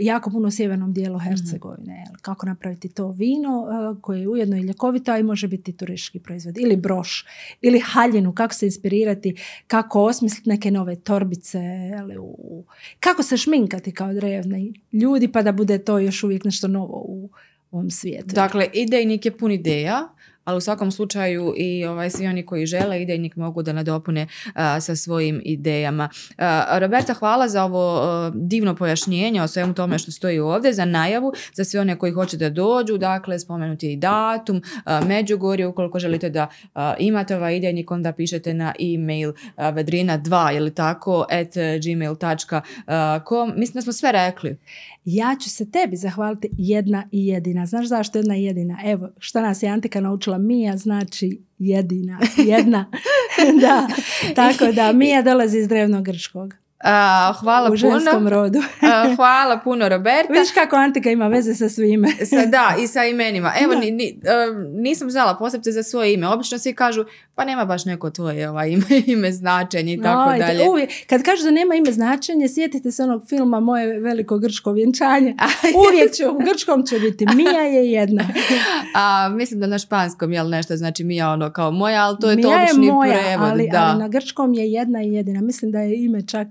jako 0.00 0.30
puno 0.30 0.48
u 0.48 0.50
sjevernom 0.50 0.92
dijelu 0.92 1.16
Mhm. 1.16 1.24
Hercegovine. 1.24 2.04
Kako 2.22 2.46
napraviti 2.46 2.88
to 2.88 3.08
vino 3.08 3.66
e, 3.92 4.00
koje 4.00 4.20
je 4.20 4.28
ujedno 4.28 4.56
i 4.56 4.62
ljekovito, 4.62 5.12
a 5.12 5.18
i 5.18 5.22
može 5.22 5.48
biti 5.48 5.72
turistički 5.72 6.18
proizvod. 6.18 6.58
Ili 6.58 6.76
broš, 6.76 7.26
ili 7.60 7.80
haljinu, 7.80 8.32
kako 8.32 8.54
se 8.54 8.66
inspirirati, 8.66 9.34
kako 9.66 10.02
osmisliti 10.02 10.48
neke 10.48 10.70
nove 10.70 10.96
torbice, 10.96 11.60
u- 12.20 12.64
kako 13.00 13.22
se 13.22 13.36
šminkati 13.36 13.92
kao 13.92 14.12
drevni 14.14 14.72
ljudi, 14.92 15.28
pa 15.28 15.42
da 15.42 15.52
bude 15.52 15.78
to 15.78 15.98
još 15.98 16.24
uvijek 16.24 16.44
nešto 16.44 16.68
novo 16.68 16.96
u 16.98 17.30
ovom 17.70 17.90
svijetu. 17.90 18.34
Dakle, 18.34 18.68
idejnik 18.72 19.24
je 19.24 19.30
pun 19.32 19.50
ideja, 19.52 20.08
ali 20.44 20.58
u 20.58 20.60
svakom 20.60 20.92
slučaju 20.92 21.54
i 21.56 21.84
ovaj, 21.84 22.10
svi 22.10 22.26
oni 22.26 22.46
koji 22.46 22.66
žele 22.66 23.02
idejnik 23.02 23.36
mogu 23.36 23.62
da 23.62 23.72
nadopune 23.72 24.26
a, 24.54 24.80
sa 24.80 24.96
svojim 24.96 25.42
idejama. 25.44 26.08
A, 26.38 26.78
Roberta, 26.78 27.14
hvala 27.14 27.48
za 27.48 27.64
ovo 27.64 28.00
a, 28.02 28.32
divno 28.34 28.74
pojašnjenje 28.74 29.42
o 29.42 29.48
svemu 29.48 29.74
tome 29.74 29.98
što 29.98 30.10
stoji 30.10 30.38
ovdje, 30.38 30.72
za 30.72 30.84
najavu, 30.84 31.32
za 31.54 31.64
sve 31.64 31.80
one 31.80 31.98
koji 31.98 32.12
hoće 32.12 32.36
da 32.36 32.50
dođu, 32.50 32.98
dakle, 32.98 33.38
spomenuti 33.38 33.86
je 33.86 33.92
i 33.92 33.96
datum, 33.96 34.62
Međugorje, 35.06 35.66
ukoliko 35.66 35.98
želite 35.98 36.30
da 36.30 36.48
imate 36.98 37.36
ovaj 37.36 37.56
idejnik, 37.56 37.90
onda 37.90 38.12
pišete 38.12 38.54
na 38.54 38.74
e-mail 38.94 39.32
a, 39.56 39.72
vedrina2 39.72 40.56
ili 40.56 40.74
tako, 40.74 41.26
at 41.30 41.54
gmail.com. 41.84 43.52
Mislim 43.56 43.74
da 43.74 43.82
smo 43.82 43.92
sve 43.92 44.12
rekli. 44.12 44.58
Ja 45.04 45.36
ću 45.42 45.50
se 45.50 45.70
tebi 45.70 45.96
zahvaliti 45.96 46.50
jedna 46.58 47.08
i 47.12 47.26
jedina. 47.26 47.66
Znaš 47.66 47.86
zašto 47.86 48.18
jedna 48.18 48.36
i 48.36 48.44
jedina? 48.44 48.78
Evo, 48.84 49.08
šta 49.18 49.42
nas 49.42 49.62
je 49.62 49.68
Antika 49.68 50.00
naučila 50.00 50.38
Mija 50.38 50.76
znači 50.76 51.40
jedina, 51.58 52.18
jedna. 52.36 52.90
da, 53.60 53.88
tako 54.34 54.72
da 54.72 54.92
Mija 54.92 55.22
dolazi 55.22 55.58
iz 55.58 55.68
drevnog 55.68 56.04
grčkog. 56.04 56.61
A, 56.82 57.32
hvala 57.40 57.70
u 57.70 57.74
puno. 58.14 58.30
rodu. 58.30 58.58
A, 58.80 59.14
hvala 59.16 59.58
puno 59.64 59.88
Roberta. 59.88 60.32
Vidiš 60.32 60.50
kako 60.54 60.76
Antika 60.76 61.10
ima 61.10 61.28
veze 61.28 61.54
sa 61.54 61.68
svime. 61.68 62.08
Sa, 62.30 62.46
da, 62.46 62.76
i 62.82 62.86
sa 62.86 63.04
imenima. 63.04 63.52
Evo, 63.60 63.74
ni, 63.74 63.90
ni- 63.90 64.20
e, 64.24 64.52
nisam 64.72 65.10
znala 65.10 65.34
posebce 65.34 65.72
za 65.72 65.82
svoje 65.82 66.14
ime. 66.14 66.28
Obično 66.28 66.58
svi 66.58 66.74
kažu, 66.74 67.04
pa 67.34 67.44
nema 67.44 67.64
baš 67.64 67.84
neko 67.84 68.10
tvoje 68.10 68.50
ovaj, 68.50 68.70
ime, 68.70 68.84
ime 69.06 69.32
značenje 69.32 69.92
i 69.92 70.02
tako 70.02 70.30
Ajde, 70.30 70.44
dalje. 70.44 70.68
Uvijek, 70.68 70.90
kad 71.06 71.22
kažu 71.22 71.44
da 71.44 71.50
nema 71.50 71.74
ime 71.74 71.92
značenje, 71.92 72.48
sjetite 72.48 72.90
se 72.90 73.02
onog 73.02 73.22
filma 73.28 73.60
Moje 73.60 74.00
veliko 74.00 74.38
grčko 74.38 74.72
vjenčanje. 74.72 75.34
Uvijek 75.88 76.12
će, 76.12 76.28
u 76.28 76.38
grčkom 76.38 76.86
će 76.86 76.98
biti 76.98 77.26
Mija 77.34 77.62
je 77.62 77.92
jedna. 77.92 78.24
A, 78.94 79.28
mislim 79.28 79.60
da 79.60 79.66
na 79.66 79.78
španskom, 79.78 80.32
jel 80.32 80.48
nešto 80.48 80.76
znači 80.76 81.04
Mija 81.04 81.30
ono 81.30 81.52
kao 81.52 81.70
moja, 81.70 82.04
ali 82.04 82.16
to 82.20 82.30
je 82.30 82.42
to 82.42 82.48
Mija 82.48 82.60
obični 82.62 82.86
je 82.86 82.92
moja, 82.92 83.18
prevod. 83.18 83.48
ali, 83.50 83.68
da. 83.72 83.84
ali 83.90 83.98
na 83.98 84.08
grčkom 84.08 84.54
je 84.54 84.72
jedna 84.72 85.02
i 85.02 85.12
jedina. 85.12 85.40
Mislim 85.40 85.70
da 85.70 85.78
je 85.80 86.04
ime 86.04 86.26
čak 86.26 86.46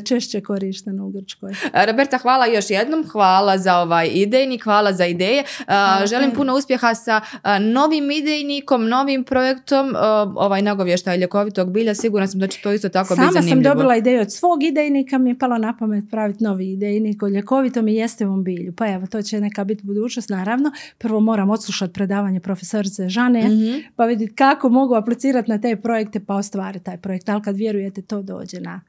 češće 0.00 0.40
korišteno 0.40 1.06
u 1.06 1.10
Grčkoj. 1.10 1.52
Roberta, 1.86 2.18
hvala 2.18 2.46
još 2.46 2.70
jednom, 2.70 3.04
hvala 3.04 3.58
za 3.58 3.76
ovaj 3.76 4.08
idejnik, 4.08 4.62
hvala 4.62 4.92
za 4.92 5.06
ideje. 5.06 5.44
A, 5.66 5.86
Hvala 5.86 6.06
želim 6.06 6.30
puno 6.30 6.54
uspjeha 6.54 6.94
sa 6.94 7.20
novim 7.62 8.10
idejnikom, 8.10 8.88
novim 8.88 9.24
projektom, 9.24 9.94
ovaj 10.34 10.62
nagovještaj 10.62 11.16
ljekovitog 11.18 11.72
bilja, 11.72 11.94
sigurna 11.94 12.26
sam 12.26 12.40
da 12.40 12.46
će 12.46 12.60
to 12.62 12.72
isto 12.72 12.88
tako 12.88 13.08
biti 13.08 13.16
Sama 13.16 13.32
sam 13.32 13.42
zanimljivo. 13.42 13.74
dobila 13.74 13.96
ideju 13.96 14.20
od 14.20 14.32
svog 14.32 14.62
idejnika, 14.62 15.18
mi 15.18 15.30
je 15.30 15.38
palo 15.38 15.58
na 15.58 15.76
pamet 15.78 16.04
praviti 16.10 16.44
novi 16.44 16.72
idejnik 16.72 17.22
o 17.22 17.28
ljekovitom 17.28 17.88
i 17.88 17.94
jestevom 17.94 18.44
bilju. 18.44 18.72
Pa 18.72 18.88
evo, 18.88 19.06
to 19.06 19.22
će 19.22 19.40
neka 19.40 19.64
biti 19.64 19.84
budućnost, 19.84 20.28
naravno. 20.28 20.70
Prvo 20.98 21.20
moram 21.20 21.50
odslušati 21.50 21.92
predavanje 21.92 22.40
profesorice 22.40 23.08
Žane, 23.08 23.40
Mhm. 23.40 23.78
pa 23.96 24.04
vidjeti 24.04 24.34
kako 24.34 24.68
mogu 24.68 24.94
aplicirati 24.94 25.50
na 25.50 25.60
te 25.60 25.76
projekte 25.76 26.20
pa 26.20 26.34
ostvariti 26.34 26.84
taj 26.84 26.96
projekt. 26.96 27.28
Ali 27.28 27.42
kad 27.42 27.56
vjerujete, 27.56 28.02
to 28.02 28.22
dođe 28.22 28.60
na 28.60 28.80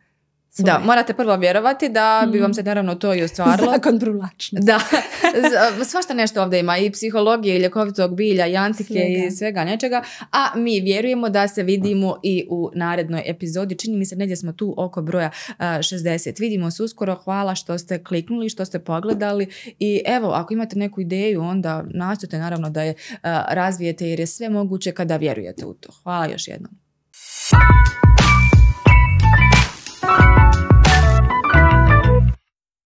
svoje. 0.57 0.73
Da, 0.73 0.79
morate 0.85 1.13
prvo 1.13 1.35
vjerovati 1.35 1.89
da 1.89 2.27
bi 2.31 2.39
vam 2.39 2.53
se 2.53 2.63
naravno 2.63 2.95
to 2.95 3.13
i 3.13 3.23
ostvarilo. 3.23 3.71
Zakon 3.73 3.99
privlačnosti. 3.99 4.65
Da, 4.65 4.79
svašta 5.85 6.13
nešto 6.13 6.41
ovdje 6.41 6.59
ima 6.59 6.77
i 6.77 6.91
psihologije 6.91 7.55
i 7.55 7.59
ljekovitog 7.59 8.15
bilja 8.15 8.47
i 8.47 8.57
antike 8.57 8.93
Svega. 8.93 9.25
i 9.27 9.31
svega 9.31 9.63
nečega, 9.63 10.03
a 10.31 10.47
mi 10.55 10.79
vjerujemo 10.79 11.29
da 11.29 11.47
se 11.47 11.63
vidimo 11.63 12.19
i 12.23 12.47
u 12.49 12.71
narednoj 12.75 13.23
epizodi. 13.25 13.77
Čini 13.77 13.97
mi 13.97 14.05
se 14.05 14.15
negdje 14.15 14.35
smo 14.35 14.53
tu 14.53 14.73
oko 14.77 15.01
broja 15.01 15.31
a, 15.57 15.77
60. 15.77 16.39
Vidimo 16.39 16.71
se 16.71 16.83
uskoro, 16.83 17.15
hvala 17.15 17.55
što 17.55 17.77
ste 17.77 18.03
kliknuli, 18.03 18.49
što 18.49 18.65
ste 18.65 18.79
pogledali 18.79 19.47
i 19.79 20.01
evo, 20.05 20.29
ako 20.29 20.53
imate 20.53 20.79
neku 20.79 21.01
ideju, 21.01 21.41
onda 21.41 21.85
nastojte 21.93 22.37
naravno 22.37 22.69
da 22.69 22.83
je 22.83 22.93
a, 23.21 23.45
razvijete 23.49 24.07
jer 24.07 24.19
je 24.19 24.27
sve 24.27 24.49
moguće 24.49 24.91
kada 24.91 25.17
vjerujete 25.17 25.65
u 25.65 25.73
to. 25.73 25.89
Hvala 26.03 26.27
još 26.27 26.47
jednom. 26.47 26.71